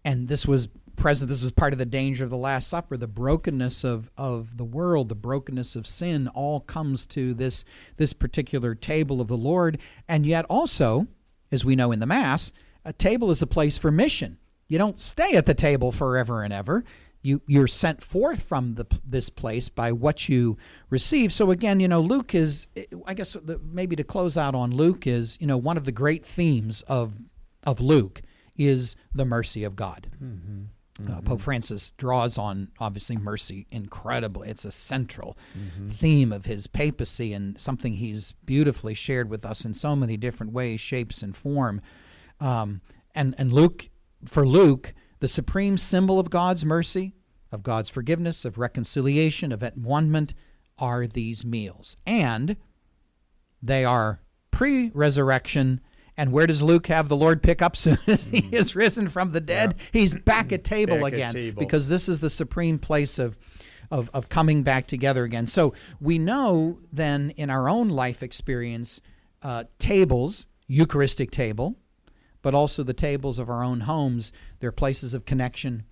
and 0.04 0.28
this 0.28 0.46
was 0.46 0.68
present. 0.96 1.28
This 1.28 1.42
was 1.42 1.52
part 1.52 1.72
of 1.72 1.78
the 1.78 1.86
danger 1.86 2.24
of 2.24 2.30
the 2.30 2.36
Last 2.36 2.68
Supper. 2.68 2.96
The 2.96 3.06
brokenness 3.06 3.84
of, 3.84 4.10
of 4.16 4.56
the 4.56 4.64
world, 4.64 5.08
the 5.08 5.14
brokenness 5.14 5.76
of 5.76 5.86
sin, 5.86 6.28
all 6.28 6.60
comes 6.60 7.06
to 7.08 7.34
this 7.34 7.64
this 7.96 8.12
particular 8.12 8.74
table 8.74 9.20
of 9.20 9.28
the 9.28 9.36
Lord. 9.36 9.78
And 10.08 10.24
yet, 10.26 10.46
also, 10.48 11.06
as 11.52 11.64
we 11.64 11.76
know 11.76 11.92
in 11.92 12.00
the 12.00 12.06
Mass, 12.06 12.52
a 12.84 12.92
table 12.92 13.30
is 13.30 13.42
a 13.42 13.46
place 13.46 13.76
for 13.76 13.90
mission. 13.90 14.38
You 14.68 14.78
don't 14.78 14.98
stay 14.98 15.32
at 15.34 15.46
the 15.46 15.54
table 15.54 15.92
forever 15.92 16.42
and 16.42 16.52
ever. 16.52 16.84
You 17.22 17.42
you're 17.46 17.66
sent 17.66 18.02
forth 18.02 18.42
from 18.42 18.74
the, 18.74 18.86
this 19.04 19.28
place 19.28 19.68
by 19.68 19.92
what 19.92 20.28
you 20.28 20.56
receive. 20.88 21.32
So 21.32 21.50
again, 21.50 21.80
you 21.80 21.88
know, 21.88 22.00
Luke 22.00 22.34
is. 22.34 22.66
I 23.06 23.14
guess 23.14 23.34
the, 23.34 23.58
maybe 23.62 23.94
to 23.96 24.04
close 24.04 24.36
out 24.38 24.54
on 24.54 24.70
Luke 24.70 25.06
is 25.06 25.36
you 25.40 25.46
know 25.46 25.58
one 25.58 25.76
of 25.76 25.84
the 25.84 25.92
great 25.92 26.24
themes 26.24 26.82
of 26.82 27.16
of 27.64 27.80
Luke 27.80 28.22
is 28.56 28.96
the 29.14 29.24
mercy 29.24 29.64
of 29.64 29.76
God. 29.76 30.08
Uh, 31.08 31.20
Pope 31.22 31.40
Francis 31.40 31.92
draws 31.92 32.36
on 32.36 32.68
obviously 32.78 33.16
mercy 33.16 33.66
incredibly. 33.70 34.50
It's 34.50 34.66
a 34.66 34.70
central 34.70 35.36
theme 35.86 36.30
of 36.30 36.44
his 36.44 36.66
papacy 36.66 37.32
and 37.32 37.58
something 37.58 37.94
he's 37.94 38.32
beautifully 38.44 38.92
shared 38.92 39.30
with 39.30 39.44
us 39.46 39.64
in 39.64 39.72
so 39.72 39.96
many 39.96 40.18
different 40.18 40.52
ways, 40.52 40.78
shapes, 40.80 41.22
and 41.22 41.34
form. 41.34 41.80
Um, 42.38 42.82
and 43.14 43.34
and 43.38 43.50
Luke, 43.52 43.88
for 44.26 44.46
Luke, 44.46 44.92
the 45.20 45.28
supreme 45.28 45.78
symbol 45.78 46.18
of 46.18 46.30
God's 46.30 46.64
mercy, 46.64 47.14
of 47.52 47.62
God's 47.62 47.90
forgiveness, 47.90 48.44
of 48.44 48.58
reconciliation, 48.58 49.52
of 49.52 49.62
at-one-ment 49.62 50.34
are 50.78 51.06
these 51.06 51.44
meals, 51.44 51.96
and 52.06 52.56
they 53.62 53.84
are 53.84 54.20
pre-resurrection. 54.50 55.80
And 56.16 56.32
where 56.32 56.46
does 56.46 56.62
Luke 56.62 56.88
have 56.88 57.08
the 57.08 57.16
Lord 57.16 57.42
pick 57.42 57.62
up 57.62 57.76
soon 57.76 57.98
as 58.06 58.24
he 58.28 58.48
is 58.50 58.74
risen 58.76 59.08
from 59.08 59.32
the 59.32 59.40
dead? 59.40 59.74
He's 59.92 60.14
back 60.14 60.52
at 60.52 60.64
table 60.64 60.96
Back 60.96 61.12
at 61.12 61.14
again 61.14 61.32
table. 61.32 61.60
because 61.60 61.88
this 61.88 62.08
is 62.08 62.20
the 62.20 62.30
supreme 62.30 62.78
place 62.78 63.18
of, 63.18 63.38
of, 63.90 64.10
of 64.12 64.28
coming 64.28 64.62
back 64.62 64.86
together 64.86 65.24
again. 65.24 65.46
So 65.46 65.74
we 66.00 66.18
know 66.18 66.78
then 66.92 67.30
in 67.36 67.48
our 67.50 67.68
own 67.68 67.88
life 67.88 68.22
experience, 68.22 69.00
uh, 69.42 69.64
tables, 69.78 70.46
Eucharistic 70.66 71.30
table, 71.30 71.76
but 72.42 72.54
also 72.54 72.82
the 72.82 72.92
tables 72.92 73.38
of 73.38 73.48
our 73.48 73.62
own 73.62 73.80
homes, 73.80 74.32
they're 74.60 74.72
places 74.72 75.14
of 75.14 75.24
connection, 75.24 75.84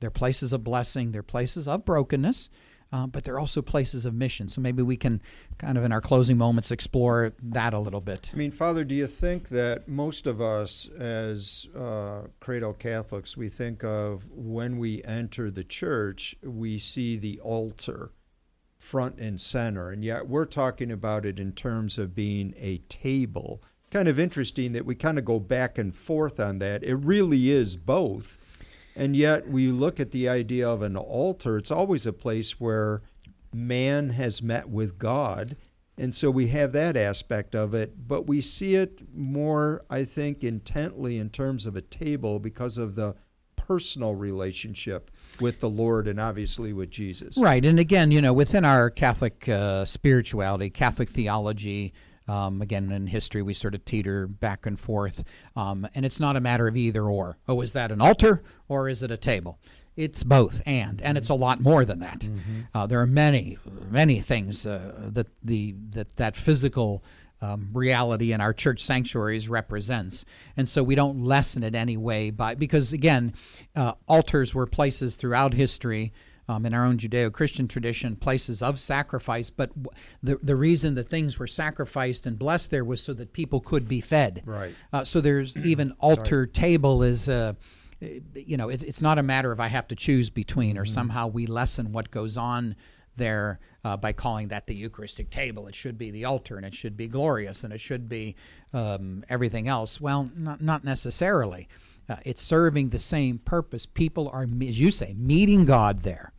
they're 0.00 0.10
places 0.10 0.52
of 0.52 0.64
blessing, 0.64 1.12
they're 1.12 1.22
places 1.22 1.66
of 1.66 1.84
brokenness, 1.84 2.48
uh, 2.92 3.06
but 3.06 3.24
they're 3.24 3.38
also 3.38 3.62
places 3.62 4.06
of 4.06 4.14
mission. 4.14 4.48
So 4.48 4.60
maybe 4.60 4.82
we 4.82 4.96
can 4.96 5.20
kind 5.58 5.76
of 5.76 5.84
in 5.84 5.92
our 5.92 6.00
closing 6.00 6.38
moments 6.38 6.70
explore 6.70 7.32
that 7.42 7.74
a 7.74 7.78
little 7.78 8.00
bit. 8.00 8.30
I 8.32 8.36
mean, 8.36 8.52
Father, 8.52 8.84
do 8.84 8.94
you 8.94 9.06
think 9.06 9.48
that 9.48 9.88
most 9.88 10.26
of 10.26 10.40
us, 10.40 10.88
as 10.98 11.66
uh, 11.76 12.22
Credo 12.40 12.72
Catholics, 12.72 13.36
we 13.36 13.48
think 13.48 13.82
of 13.82 14.28
when 14.30 14.78
we 14.78 15.02
enter 15.04 15.50
the 15.50 15.64
church, 15.64 16.36
we 16.42 16.78
see 16.78 17.16
the 17.16 17.40
altar 17.40 18.12
front 18.78 19.18
and 19.18 19.40
center, 19.40 19.90
and 19.90 20.04
yet 20.04 20.28
we're 20.28 20.44
talking 20.44 20.92
about 20.92 21.26
it 21.26 21.40
in 21.40 21.52
terms 21.52 21.98
of 21.98 22.14
being 22.14 22.54
a 22.56 22.78
table. 22.88 23.60
Kind 23.96 24.08
of 24.08 24.18
interesting 24.18 24.72
that 24.72 24.84
we 24.84 24.94
kind 24.94 25.18
of 25.18 25.24
go 25.24 25.40
back 25.40 25.78
and 25.78 25.96
forth 25.96 26.38
on 26.38 26.58
that. 26.58 26.84
It 26.84 26.96
really 26.96 27.50
is 27.50 27.78
both. 27.78 28.36
And 28.94 29.16
yet, 29.16 29.48
we 29.48 29.68
look 29.68 29.98
at 29.98 30.10
the 30.10 30.28
idea 30.28 30.68
of 30.68 30.82
an 30.82 30.98
altar, 30.98 31.56
it's 31.56 31.70
always 31.70 32.04
a 32.04 32.12
place 32.12 32.60
where 32.60 33.00
man 33.54 34.10
has 34.10 34.42
met 34.42 34.68
with 34.68 34.98
God. 34.98 35.56
And 35.96 36.14
so 36.14 36.30
we 36.30 36.48
have 36.48 36.72
that 36.72 36.94
aspect 36.94 37.54
of 37.54 37.72
it, 37.72 38.06
but 38.06 38.26
we 38.26 38.42
see 38.42 38.74
it 38.74 39.00
more, 39.14 39.82
I 39.88 40.04
think, 40.04 40.44
intently 40.44 41.16
in 41.16 41.30
terms 41.30 41.64
of 41.64 41.74
a 41.74 41.80
table 41.80 42.38
because 42.38 42.76
of 42.76 42.96
the 42.96 43.14
personal 43.56 44.14
relationship 44.14 45.10
with 45.40 45.60
the 45.60 45.70
Lord 45.70 46.06
and 46.06 46.20
obviously 46.20 46.74
with 46.74 46.90
Jesus. 46.90 47.38
Right. 47.38 47.64
And 47.64 47.80
again, 47.80 48.10
you 48.10 48.20
know, 48.20 48.34
within 48.34 48.66
our 48.66 48.90
Catholic 48.90 49.48
uh, 49.48 49.86
spirituality, 49.86 50.68
Catholic 50.68 51.08
theology, 51.08 51.94
um, 52.28 52.60
again, 52.60 52.90
in 52.90 53.06
history, 53.06 53.42
we 53.42 53.54
sort 53.54 53.74
of 53.74 53.84
teeter 53.84 54.26
back 54.26 54.66
and 54.66 54.78
forth. 54.78 55.22
Um, 55.54 55.86
and 55.94 56.04
it's 56.04 56.20
not 56.20 56.36
a 56.36 56.40
matter 56.40 56.66
of 56.68 56.76
either 56.76 57.04
or. 57.04 57.38
Oh, 57.48 57.60
is 57.60 57.72
that 57.74 57.92
an 57.92 58.00
altar 58.00 58.42
or 58.68 58.88
is 58.88 59.02
it 59.02 59.10
a 59.10 59.16
table? 59.16 59.58
It's 59.96 60.22
both 60.22 60.60
and, 60.66 61.00
and 61.00 61.16
it's 61.16 61.30
a 61.30 61.34
lot 61.34 61.60
more 61.60 61.84
than 61.84 62.00
that. 62.00 62.28
Uh, 62.74 62.86
there 62.86 63.00
are 63.00 63.06
many, 63.06 63.58
many 63.90 64.20
things 64.20 64.66
uh, 64.66 64.92
that 65.12 65.28
the 65.42 65.74
that 65.90 66.16
that 66.16 66.36
physical 66.36 67.02
um, 67.40 67.70
reality 67.72 68.32
in 68.32 68.42
our 68.42 68.52
church 68.52 68.82
sanctuaries 68.82 69.48
represents, 69.48 70.26
and 70.54 70.68
so 70.68 70.82
we 70.82 70.96
don't 70.96 71.22
lessen 71.22 71.62
it 71.62 71.74
any 71.74 71.96
way 71.96 72.30
by 72.30 72.54
because 72.54 72.92
again, 72.92 73.32
uh, 73.74 73.94
altars 74.06 74.54
were 74.54 74.66
places 74.66 75.16
throughout 75.16 75.54
history 75.54 76.12
um, 76.48 76.66
in 76.66 76.74
our 76.74 76.84
own 76.84 76.98
Judeo-Christian 76.98 77.68
tradition, 77.68 78.16
places 78.16 78.62
of 78.62 78.78
sacrifice. 78.78 79.50
But 79.50 79.70
w- 79.70 79.90
the 80.22 80.38
the 80.42 80.56
reason 80.56 80.94
that 80.94 81.08
things 81.08 81.38
were 81.38 81.46
sacrificed 81.46 82.26
and 82.26 82.38
blessed 82.38 82.70
there 82.70 82.84
was 82.84 83.00
so 83.02 83.12
that 83.14 83.32
people 83.32 83.60
could 83.60 83.88
be 83.88 84.00
fed. 84.00 84.42
Right. 84.44 84.74
Uh, 84.92 85.04
so 85.04 85.20
there's 85.20 85.56
even 85.64 85.92
altar 86.00 86.46
table 86.46 87.02
is. 87.02 87.28
Uh, 87.28 87.54
you 88.34 88.58
know, 88.58 88.68
it's, 88.68 88.82
it's 88.82 89.00
not 89.00 89.18
a 89.18 89.22
matter 89.22 89.52
of 89.52 89.58
I 89.58 89.68
have 89.68 89.88
to 89.88 89.96
choose 89.96 90.28
between, 90.28 90.76
or 90.76 90.84
somehow 90.84 91.28
we 91.28 91.46
lessen 91.46 91.92
what 91.92 92.10
goes 92.10 92.36
on 92.36 92.76
there 93.16 93.58
uh, 93.84 93.96
by 93.96 94.12
calling 94.12 94.48
that 94.48 94.66
the 94.66 94.74
Eucharistic 94.74 95.30
table. 95.30 95.66
It 95.66 95.74
should 95.74 95.96
be 95.96 96.10
the 96.10 96.26
altar, 96.26 96.56
and 96.56 96.66
it 96.66 96.74
should 96.74 96.96
be 96.96 97.08
glorious, 97.08 97.64
and 97.64 97.72
it 97.72 97.80
should 97.80 98.08
be 98.08 98.36
um, 98.72 99.24
everything 99.30 99.66
else. 99.66 99.98
Well, 99.98 100.30
not 100.36 100.60
not 100.60 100.84
necessarily. 100.84 101.68
Uh, 102.08 102.16
it's 102.24 102.42
serving 102.42 102.90
the 102.90 102.98
same 102.98 103.38
purpose. 103.38 103.84
People 103.86 104.28
are, 104.28 104.46
as 104.62 104.78
you 104.78 104.90
say, 104.90 105.14
meeting 105.18 105.64
God 105.64 106.00
there. 106.00 106.32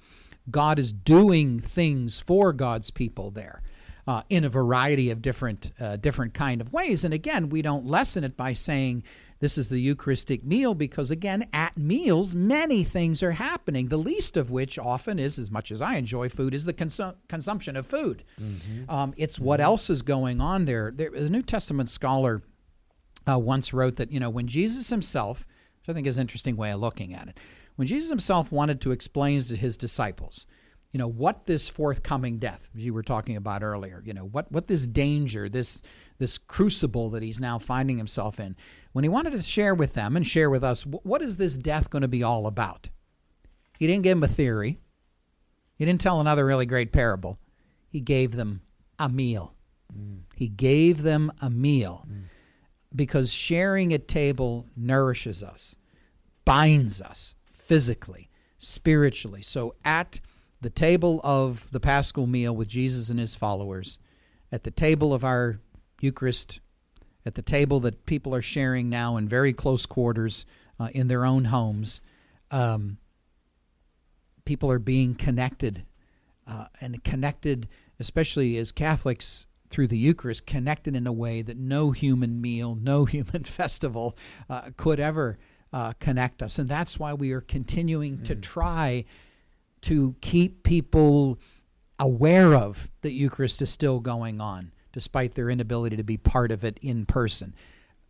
God 0.50 0.80
is 0.80 0.91
doing 0.91 1.60
things 1.60 2.20
for 2.20 2.54
God's 2.54 2.91
people 2.91 3.32
there. 3.32 3.62
Uh, 4.06 4.22
in 4.30 4.45
a 4.45 4.50
variety 4.50 5.12
of 5.12 5.22
different 5.22 5.72
uh, 5.82 5.98
different 5.98 6.34
kind 6.34 6.62
of 6.62 6.72
ways, 6.72 7.04
and 7.04 7.14
again, 7.14 7.50
we 7.50 7.62
don't 7.62 7.86
lessen 7.86 8.24
it 8.24 8.38
by 8.38 8.54
saying 8.54 9.04
this 9.39 9.58
is 9.58 9.70
the 9.70 9.80
Eucharistic 9.80 10.43
meal 10.43 10.74
because, 10.74 11.12
again, 11.12 11.48
at 11.54 11.78
meals, 11.78 12.34
many 12.34 12.84
things 12.84 13.22
are 13.22 13.34
happening. 13.34 13.89
The 13.89 13.98
least 13.98 14.36
of 14.38 14.50
which 14.50 14.80
often 14.80 15.20
is, 15.20 15.38
as 15.38 15.52
much 15.52 15.72
as 15.72 15.82
I 15.82 15.95
enjoy 15.95 16.30
food, 16.30 16.54
is 16.54 16.66
the 16.66 16.74
consu- 16.74 17.16
consumption 17.28 17.76
of 17.76 17.86
food. 17.86 18.24
Um, 18.89 19.14
it's 19.18 19.38
what 19.39 19.60
else 19.60 19.89
is 19.89 20.02
going 20.02 20.41
on 20.41 20.66
there. 20.66 20.91
There 20.95 21.14
is 21.14 21.26
a 21.26 21.32
New 21.32 21.43
Testament 21.43 21.89
scholar 21.89 22.41
uh, 23.30 23.38
once 23.38 23.74
wrote 23.74 23.98
that 23.98 24.12
you 24.12 24.20
know 24.20 24.30
when 24.30 24.48
Jesus 24.48 24.89
himself, 24.89 25.45
which 25.82 25.89
I 25.89 25.93
think 25.93 26.08
is 26.08 26.18
an 26.18 26.22
interesting 26.22 26.56
way 26.56 26.72
of 26.72 26.80
looking 26.80 27.14
at 27.14 27.28
it, 27.28 27.38
when 27.78 27.88
Jesus 27.88 28.09
himself 28.09 28.51
wanted 28.51 28.82
to 28.82 28.91
explain 28.91 29.41
to 29.41 29.55
his 29.55 29.78
disciples, 29.78 30.45
you 30.91 30.97
know 30.97 31.07
what 31.07 31.45
this 31.45 31.69
forthcoming 31.69 32.39
death, 32.39 32.69
you 32.73 32.93
were 32.93 33.03
talking 33.03 33.36
about 33.36 33.63
earlier, 33.63 34.01
you 34.03 34.13
know 34.13 34.25
what 34.25 34.51
what 34.51 34.67
this 34.67 34.86
danger, 34.88 35.47
this 35.47 35.82
this 36.17 36.38
crucible 36.38 37.11
that 37.11 37.23
he's 37.23 37.39
now 37.39 37.59
finding 37.59 37.97
himself 37.97 38.39
in, 38.39 38.55
when 38.93 39.03
he 39.03 39.09
wanted 39.09 39.32
to 39.32 39.41
share 39.41 39.75
with 39.75 39.93
them 39.93 40.17
and 40.17 40.25
share 40.25 40.49
with 40.49 40.63
us, 40.63 40.86
what 40.86 41.21
is 41.21 41.38
this 41.38 41.55
death 41.55 41.89
going 41.89 42.01
to 42.01 42.07
be 42.07 42.23
all 42.23 42.47
about? 42.47 42.89
He 43.78 43.86
didn't 43.86 44.03
give 44.03 44.17
them 44.17 44.23
a 44.23 44.28
theory. 44.28 44.80
He 45.75 45.86
didn't 45.86 46.01
tell 46.01 46.19
another 46.19 46.45
really 46.45 46.65
great 46.65 46.91
parable. 46.91 47.38
He 47.88 47.99
gave 47.99 48.36
them 48.36 48.61
a 48.97 49.07
meal. 49.07 49.53
He 50.36 50.47
gave 50.47 51.03
them 51.03 51.32
a 51.41 51.51
meal 51.51 52.07
because 52.95 53.32
sharing 53.32 53.93
at 53.93 54.07
table 54.07 54.65
nourishes 54.75 55.43
us, 55.43 55.75
binds 56.43 57.01
us 57.01 57.36
physically, 57.68 58.30
spiritually. 58.57 59.41
So 59.41 59.76
at 59.84 60.20
the 60.61 60.70
table 60.70 61.20
of 61.24 61.70
the 61.72 61.80
Paschal 61.80 62.26
meal 62.26 62.55
with 62.55 62.70
Jesus 62.70 63.09
and 63.09 63.20
his 63.20 63.36
followers, 63.36 63.99
at 64.51 64.63
the 64.63 64.72
table 64.72 65.13
of 65.13 65.24
our 65.24 65.59
Eucharist, 65.99 66.61
at 67.26 67.36
the 67.36 67.41
table 67.41 67.80
that 67.82 68.05
people 68.05 68.34
are 68.34 68.41
sharing 68.41 68.89
now 68.89 69.18
in 69.18 69.28
very 69.28 69.51
close 69.51 69.86
quarters 69.86 70.45
uh, 70.80 70.88
in 70.93 71.09
their 71.09 71.26
own 71.26 71.45
homes, 71.45 71.99
um, 72.51 72.97
people 74.45 74.72
are 74.72 74.80
being 74.80 75.13
connected 75.13 75.84
uh, 76.47 76.65
and 76.80 77.03
connected, 77.03 77.68
especially 77.99 78.55
as 78.57 78.72
Catholics, 78.72 79.47
through 79.70 79.88
the 79.88 79.97
Eucharist, 79.97 80.45
connected 80.45 80.95
in 80.95 81.05
a 81.05 81.11
way 81.11 81.41
that 81.41 81.57
no 81.57 81.91
human 81.91 82.39
meal, 82.39 82.78
no 82.82 83.03
human 83.05 83.43
festival 83.43 84.18
uh, 84.49 84.70
could 84.78 85.01
ever 85.01 85.38
uh, 85.74 85.93
connect 85.99 86.41
us. 86.41 86.59
And 86.59 86.70
that's 86.70 86.99
why 86.99 87.13
we 87.13 87.32
are 87.32 87.41
continuing 87.41 88.18
mm. 88.18 88.26
to 88.26 88.36
try 88.36 89.05
to 89.82 90.15
keep 90.22 90.63
people 90.63 91.39
aware 91.99 92.55
of 92.55 92.89
that 93.01 93.13
Eucharist 93.13 93.61
is 93.61 93.70
still 93.70 93.99
going 93.99 94.39
on, 94.41 94.72
despite 94.91 95.36
their 95.36 95.49
inability 95.49 95.97
to 95.97 96.03
be 96.03 96.18
part 96.18 96.51
of 96.51 96.63
it 96.63 96.80
in 96.82 97.05
person. 97.05 97.55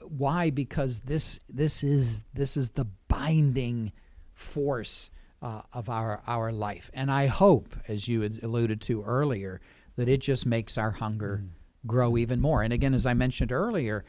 Why? 0.01 0.49
Because 0.49 1.01
this 1.01 1.39
this 1.49 1.84
is 1.84 2.24
this 2.34 2.55
is 2.55 2.72
the 2.72 2.86
binding 3.08 3.91
force 4.34 5.10
uh, 5.41 5.62
of 5.74 5.89
our 5.89 6.22
our 6.28 6.51
life, 6.51 6.91
and 6.93 7.12
I 7.12 7.28
hope, 7.28 7.76
as 7.88 8.08
you 8.08 8.22
had 8.22 8.43
alluded 8.43 8.80
to 8.82 9.03
earlier, 9.03 9.60
that 9.95 10.08
it 10.08 10.22
just 10.22 10.45
makes 10.45 10.78
our 10.78 10.91
hunger 10.91 11.41
mm. 11.43 11.49
grow 11.88 12.16
even 12.16 12.39
more. 12.39 12.62
And 12.62 12.72
again, 12.72 12.93
as 12.93 13.08
I 13.08 13.16
mentioned 13.16 13.51
earlier, 13.51 14.05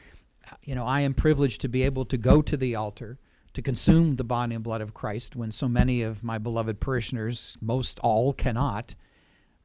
you 0.63 0.75
know, 0.75 0.85
I 0.85 1.01
am 1.01 1.13
privileged 1.13 1.61
to 1.61 1.67
be 1.67 1.83
able 1.83 2.05
to 2.05 2.17
go 2.17 2.41
to 2.43 2.55
the 2.55 2.75
altar 2.75 3.17
to 3.53 3.61
consume 3.61 4.15
the 4.15 4.23
body 4.23 4.55
and 4.55 4.63
blood 4.63 4.81
of 4.81 4.93
Christ 4.93 5.35
when 5.35 5.51
so 5.51 5.67
many 5.67 6.01
of 6.01 6.23
my 6.23 6.37
beloved 6.37 6.79
parishioners, 6.79 7.57
most 7.61 7.99
all, 7.99 8.33
cannot. 8.33 8.95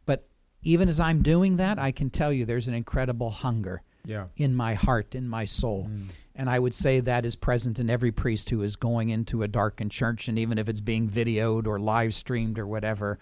But 0.06 0.26
even 0.62 0.88
as 0.88 1.00
I'm 1.00 1.22
doing 1.22 1.56
that, 1.56 1.78
I 1.78 1.92
can 1.92 2.10
tell 2.10 2.32
you 2.32 2.44
there's 2.44 2.68
an 2.68 2.74
incredible 2.74 3.30
hunger 3.30 3.82
yeah. 4.04 4.26
in 4.36 4.54
my 4.54 4.74
heart, 4.74 5.14
in 5.14 5.28
my 5.28 5.44
soul. 5.44 5.88
Mm. 5.90 6.08
And 6.34 6.50
I 6.50 6.58
would 6.58 6.74
say 6.74 7.00
that 7.00 7.24
is 7.24 7.36
present 7.36 7.78
in 7.78 7.88
every 7.88 8.10
priest 8.10 8.50
who 8.50 8.62
is 8.62 8.74
going 8.76 9.10
into 9.10 9.42
a 9.42 9.48
darkened 9.48 9.92
church, 9.92 10.28
and 10.28 10.38
even 10.38 10.58
if 10.58 10.68
it's 10.68 10.80
being 10.80 11.08
videoed 11.08 11.66
or 11.66 11.78
live 11.78 12.14
streamed 12.14 12.58
or 12.58 12.66
whatever, 12.66 13.18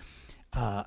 uh, 0.55 0.85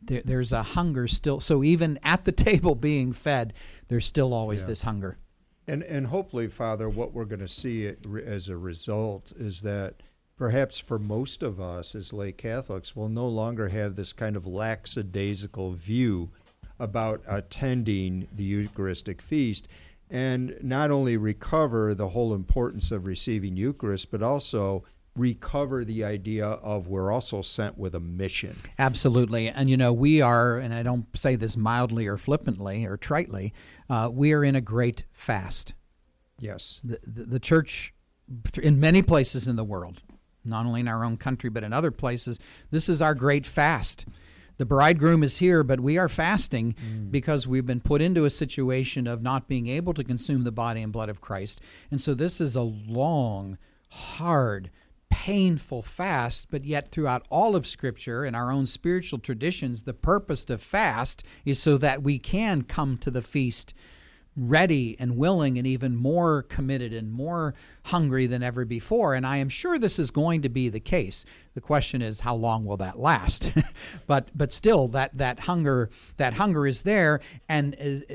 there, 0.00 0.22
there's 0.24 0.52
a 0.52 0.62
hunger 0.62 1.08
still. 1.08 1.40
So 1.40 1.64
even 1.64 1.98
at 2.02 2.24
the 2.24 2.32
table 2.32 2.74
being 2.74 3.12
fed, 3.12 3.54
there's 3.88 4.06
still 4.06 4.32
always 4.32 4.62
yeah. 4.62 4.68
this 4.68 4.82
hunger. 4.82 5.18
And 5.66 5.82
and 5.82 6.08
hopefully, 6.08 6.48
Father, 6.48 6.88
what 6.88 7.12
we're 7.12 7.24
going 7.24 7.40
to 7.40 7.48
see 7.48 7.90
as 8.26 8.48
a 8.48 8.56
result 8.56 9.32
is 9.36 9.62
that 9.62 10.02
perhaps 10.36 10.78
for 10.78 10.98
most 10.98 11.42
of 11.42 11.60
us 11.60 11.94
as 11.94 12.12
lay 12.12 12.32
Catholics, 12.32 12.94
we'll 12.94 13.08
no 13.08 13.28
longer 13.28 13.68
have 13.68 13.96
this 13.96 14.12
kind 14.12 14.36
of 14.36 14.46
lackadaisical 14.46 15.72
view 15.72 16.30
about 16.78 17.22
attending 17.26 18.28
the 18.32 18.44
Eucharistic 18.44 19.22
feast 19.22 19.68
and 20.10 20.56
not 20.62 20.90
only 20.90 21.16
recover 21.16 21.94
the 21.94 22.10
whole 22.10 22.34
importance 22.34 22.90
of 22.90 23.06
receiving 23.06 23.56
Eucharist, 23.56 24.10
but 24.10 24.22
also 24.22 24.84
recover 25.16 25.84
the 25.84 26.04
idea 26.04 26.46
of 26.46 26.88
we're 26.88 27.10
also 27.10 27.40
sent 27.40 27.78
with 27.78 27.94
a 27.94 28.00
mission. 28.00 28.56
Absolutely. 28.78 29.48
And 29.48 29.70
you 29.70 29.76
know, 29.76 29.92
we 29.92 30.20
are, 30.20 30.58
and 30.58 30.74
I 30.74 30.82
don't 30.82 31.06
say 31.16 31.36
this 31.36 31.56
mildly 31.56 32.06
or 32.06 32.16
flippantly 32.16 32.84
or 32.84 32.96
tritely, 32.96 33.52
uh, 33.88 34.10
we 34.12 34.32
are 34.32 34.42
in 34.42 34.56
a 34.56 34.60
great 34.60 35.04
fast. 35.12 35.74
Yes. 36.38 36.80
The, 36.82 36.98
the, 37.04 37.24
the 37.24 37.38
church, 37.38 37.94
in 38.60 38.80
many 38.80 39.02
places 39.02 39.46
in 39.46 39.56
the 39.56 39.64
world, 39.64 40.02
not 40.44 40.66
only 40.66 40.80
in 40.80 40.88
our 40.88 41.04
own 41.04 41.16
country, 41.16 41.48
but 41.48 41.62
in 41.62 41.72
other 41.72 41.90
places, 41.90 42.38
this 42.70 42.88
is 42.88 43.00
our 43.00 43.14
great 43.14 43.46
fast. 43.46 44.06
The 44.56 44.66
bridegroom 44.66 45.22
is 45.22 45.38
here, 45.38 45.64
but 45.64 45.80
we 45.80 45.98
are 45.98 46.08
fasting 46.08 46.74
mm. 46.74 47.10
because 47.10 47.46
we've 47.46 47.66
been 47.66 47.80
put 47.80 48.00
into 48.00 48.24
a 48.24 48.30
situation 48.30 49.06
of 49.06 49.22
not 49.22 49.48
being 49.48 49.66
able 49.66 49.94
to 49.94 50.04
consume 50.04 50.44
the 50.44 50.52
body 50.52 50.80
and 50.80 50.92
blood 50.92 51.08
of 51.08 51.20
Christ. 51.20 51.60
And 51.90 52.00
so 52.00 52.14
this 52.14 52.40
is 52.40 52.54
a 52.54 52.62
long, 52.62 53.58
hard, 53.90 54.70
painful 55.14 55.80
fast, 55.80 56.50
but 56.50 56.64
yet 56.64 56.88
throughout 56.88 57.24
all 57.30 57.54
of 57.54 57.68
Scripture 57.68 58.24
and 58.24 58.34
our 58.34 58.50
own 58.50 58.66
spiritual 58.66 59.20
traditions, 59.20 59.84
the 59.84 59.94
purpose 59.94 60.44
to 60.46 60.58
fast 60.58 61.22
is 61.44 61.62
so 61.62 61.78
that 61.78 62.02
we 62.02 62.18
can 62.18 62.62
come 62.62 62.98
to 62.98 63.12
the 63.12 63.22
feast 63.22 63.74
ready 64.36 64.96
and 64.98 65.16
willing 65.16 65.56
and 65.56 65.68
even 65.68 65.94
more 65.94 66.42
committed 66.42 66.92
and 66.92 67.12
more 67.12 67.54
hungry 67.84 68.26
than 68.26 68.42
ever 68.42 68.64
before. 68.64 69.14
And 69.14 69.24
I 69.24 69.36
am 69.36 69.48
sure 69.48 69.78
this 69.78 70.00
is 70.00 70.10
going 70.10 70.42
to 70.42 70.48
be 70.48 70.68
the 70.68 70.80
case. 70.80 71.24
The 71.54 71.60
question 71.60 72.02
is 72.02 72.20
how 72.20 72.34
long 72.34 72.64
will 72.64 72.78
that 72.78 72.98
last? 72.98 73.52
but 74.08 74.30
but 74.34 74.50
still 74.50 74.88
that 74.88 75.16
that 75.16 75.38
hunger 75.38 75.90
that 76.16 76.34
hunger 76.34 76.66
is 76.66 76.82
there 76.82 77.20
and 77.48 77.76
uh, 77.80 78.14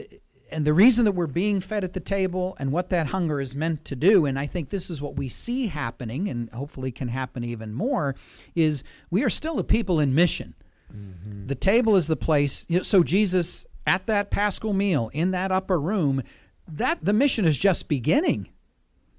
and 0.52 0.66
the 0.66 0.74
reason 0.74 1.06
that 1.06 1.14
we're 1.14 1.28
being 1.28 1.60
fed 1.62 1.84
at 1.84 1.94
the 1.94 2.00
table 2.00 2.56
and 2.60 2.72
what 2.72 2.90
that 2.90 3.08
hunger 3.08 3.40
is 3.40 3.56
meant 3.56 3.86
to 3.86 3.96
do, 3.96 4.26
and 4.26 4.38
I 4.38 4.46
think 4.46 4.70
this 4.70 4.90
is 4.90 5.02
what 5.02 5.16
we 5.16 5.30
see 5.30 5.68
happening, 5.68 6.28
and 6.28 6.52
hopefully 6.52 6.92
can 6.92 7.08
happen 7.10 7.44
even 7.44 7.74
more, 7.74 8.16
is 8.56 8.84
we 9.10 9.24
are 9.24 9.30
still 9.30 9.60
a 9.60 9.64
people 9.64 10.00
in 10.00 10.14
mission. 10.14 10.56
Mm-hmm. 10.94 11.48
The 11.48 11.56
table 11.56 11.96
is 11.96 12.08
the 12.08 12.16
place. 12.16 12.66
You 12.70 12.78
know, 12.78 12.84
so 12.84 13.04
Jesus 13.04 13.66
at 13.86 14.08
that 14.08 14.32
Paschal 14.32 14.74
meal 14.74 15.10
in 15.14 15.32
that 15.32 15.52
upper 15.52 15.80
room, 15.80 16.24
that 16.68 17.04
the 17.04 17.14
mission 17.14 17.46
is 17.46 17.58
just 17.58 17.88
beginning. 17.88 18.50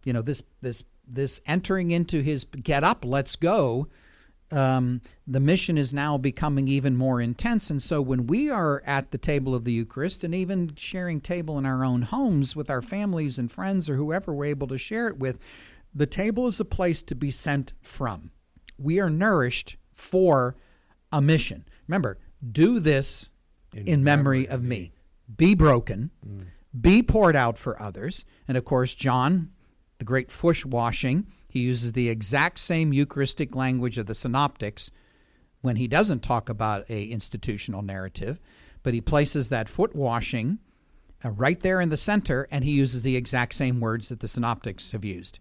You 0.05 0.13
know 0.13 0.23
this 0.23 0.43
this 0.61 0.85
this 1.07 1.41
entering 1.47 1.91
into 1.91 2.23
his 2.23 2.45
get 2.45 2.85
up, 2.85 3.05
let's 3.05 3.37
go 3.37 3.89
um, 4.53 5.01
the 5.27 5.41
mission 5.41 5.79
is 5.79 5.95
now 5.95 6.19
becoming 6.19 6.67
even 6.69 6.97
more 6.97 7.21
intense. 7.21 7.71
And 7.71 7.81
so 7.81 8.03
when 8.03 8.27
we 8.27 8.51
are 8.51 8.83
at 8.85 9.11
the 9.11 9.19
table 9.19 9.55
of 9.55 9.65
the 9.65 9.73
Eucharist 9.73 10.25
and 10.25 10.35
even 10.35 10.75
sharing 10.77 11.21
table 11.21 11.59
in 11.59 11.67
our 11.67 11.85
own 11.85 12.03
homes 12.03 12.57
with 12.57 12.69
our 12.69 12.83
families 12.83 13.39
and 13.39 13.51
friends 13.51 13.89
or 13.89 13.97
whoever 13.97 14.33
we're 14.33 14.47
able 14.47 14.67
to 14.69 14.79
share 14.79 15.09
it 15.09 15.19
with, 15.19 15.39
the 15.95 16.07
table 16.07 16.47
is 16.47 16.61
a 16.61 16.65
place 16.65 17.03
to 17.03 17.15
be 17.15 17.31
sent 17.31 17.73
from. 17.81 18.31
We 18.79 19.01
are 19.01 19.11
nourished 19.11 19.77
for 19.93 20.57
a 21.13 21.21
mission. 21.21 21.65
Remember, 21.87 22.19
do 22.51 22.81
this 22.81 23.31
in, 23.75 23.87
in 23.87 24.05
memory, 24.05 24.43
memory, 24.43 24.49
of 24.49 24.63
me. 24.63 24.69
me. 24.69 24.93
Be 25.37 25.55
broken, 25.55 26.11
mm. 26.27 26.47
be 26.79 27.03
poured 27.03 27.37
out 27.37 27.57
for 27.59 27.81
others. 27.81 28.25
And 28.49 28.57
of 28.57 28.65
course, 28.65 28.95
John, 28.95 29.51
the 29.99 30.05
great 30.05 30.31
foot 30.31 30.65
washing 30.65 31.27
he 31.51 31.61
uses 31.61 31.93
the 31.93 32.09
exact 32.09 32.59
same 32.59 32.93
Eucharistic 32.93 33.55
language 33.55 33.99
of 33.99 34.07
the 34.07 34.15
synoptics 34.15 34.91
when 35.61 35.77
he 35.77 35.89
doesn't 35.89 36.23
talk 36.23 36.49
about 36.49 36.89
a 36.89 37.05
institutional 37.05 37.83
narrative, 37.83 38.41
but 38.83 38.95
he 38.95 39.01
places 39.01 39.49
that 39.49 39.69
foot 39.69 39.95
washing 39.95 40.59
uh, 41.25 41.31
right 41.31 41.61
there 41.61 41.81
in 41.81 41.91
the 41.91 41.97
center, 41.97 42.47
and 42.51 42.65
he 42.65 42.71
uses 42.71 43.03
the 43.03 43.17
exact 43.17 43.55
same 43.55 43.81
words 43.81 44.09
that 44.09 44.21
the 44.21 44.29
synoptics 44.29 44.93
have 44.93 45.05
used. 45.05 45.39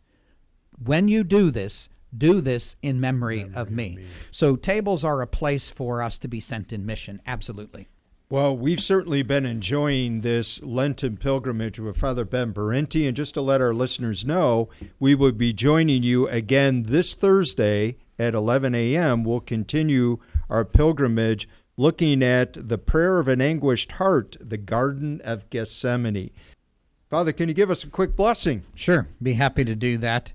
When 0.78 1.08
you 1.08 1.24
do 1.24 1.52
this, 1.52 1.90
do 2.16 2.42
this 2.42 2.76
in 2.82 3.00
memory, 3.00 3.44
memory 3.44 3.56
of, 3.56 3.72
me. 3.72 3.88
of 3.92 3.96
me. 3.98 4.06
So 4.32 4.56
tables 4.56 5.04
are 5.04 5.22
a 5.22 5.28
place 5.28 5.70
for 5.70 6.02
us 6.02 6.18
to 6.20 6.28
be 6.28 6.40
sent 6.40 6.74
in 6.74 6.86
mission, 6.86 7.22
absolutely. 7.26 7.88
Well, 8.32 8.56
we've 8.56 8.80
certainly 8.80 9.24
been 9.24 9.48
enjoying 9.48 10.22
this 10.22 10.62
Lenten 10.62 11.18
pilgrimage 11.18 11.80
with 11.80 11.98
Father 11.98 12.26
Ben 12.26 12.54
Berinti. 12.54 13.08
And 13.08 13.18
just 13.18 13.34
to 13.34 13.42
let 13.42 13.60
our 13.60 13.74
listeners 13.74 14.24
know, 14.24 14.70
we 15.00 15.16
will 15.16 15.32
be 15.32 15.52
joining 15.52 16.04
you 16.04 16.28
again 16.28 16.84
this 16.84 17.16
Thursday 17.16 17.98
at 18.20 18.36
11 18.36 18.76
a.m. 18.76 19.24
We'll 19.24 19.40
continue 19.40 20.20
our 20.48 20.64
pilgrimage 20.64 21.50
looking 21.76 22.22
at 22.22 22.54
the 22.54 22.78
prayer 22.78 23.18
of 23.18 23.28
an 23.28 23.42
anguished 23.42 23.94
heart, 23.94 24.38
the 24.40 24.60
Garden 24.60 25.22
of 25.24 25.50
Gethsemane. 25.50 26.30
Father, 27.10 27.32
can 27.32 27.50
you 27.50 27.56
give 27.56 27.72
us 27.72 27.84
a 27.84 27.88
quick 27.88 28.16
blessing? 28.16 28.62
Sure, 28.76 29.08
be 29.20 29.34
happy 29.34 29.66
to 29.66 29.74
do 29.74 29.98
that. 29.98 30.34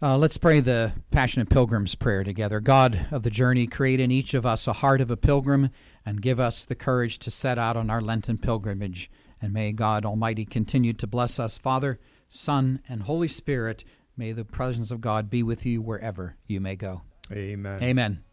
Uh, 0.00 0.16
let's 0.16 0.38
pray 0.38 0.60
the 0.60 0.92
Passionate 1.10 1.50
Pilgrim's 1.50 1.96
prayer 1.96 2.22
together. 2.22 2.60
God 2.60 3.08
of 3.10 3.24
the 3.24 3.30
journey, 3.30 3.66
create 3.66 3.98
in 3.98 4.12
each 4.12 4.32
of 4.32 4.46
us 4.46 4.68
a 4.68 4.74
heart 4.74 5.00
of 5.00 5.10
a 5.10 5.16
pilgrim 5.16 5.70
and 6.08 6.22
give 6.22 6.40
us 6.40 6.64
the 6.64 6.74
courage 6.74 7.18
to 7.18 7.30
set 7.30 7.58
out 7.58 7.76
on 7.76 7.90
our 7.90 8.00
Lenten 8.00 8.38
pilgrimage. 8.38 9.10
And 9.42 9.52
may 9.52 9.72
God 9.72 10.06
Almighty 10.06 10.46
continue 10.46 10.94
to 10.94 11.06
bless 11.06 11.38
us, 11.38 11.58
Father, 11.58 12.00
Son, 12.30 12.80
and 12.88 13.02
Holy 13.02 13.28
Spirit. 13.28 13.84
May 14.16 14.32
the 14.32 14.46
presence 14.46 14.90
of 14.90 15.02
God 15.02 15.28
be 15.28 15.42
with 15.42 15.66
you 15.66 15.82
wherever 15.82 16.36
you 16.46 16.62
may 16.62 16.76
go. 16.76 17.02
Amen. 17.30 17.82
Amen. 17.82 18.24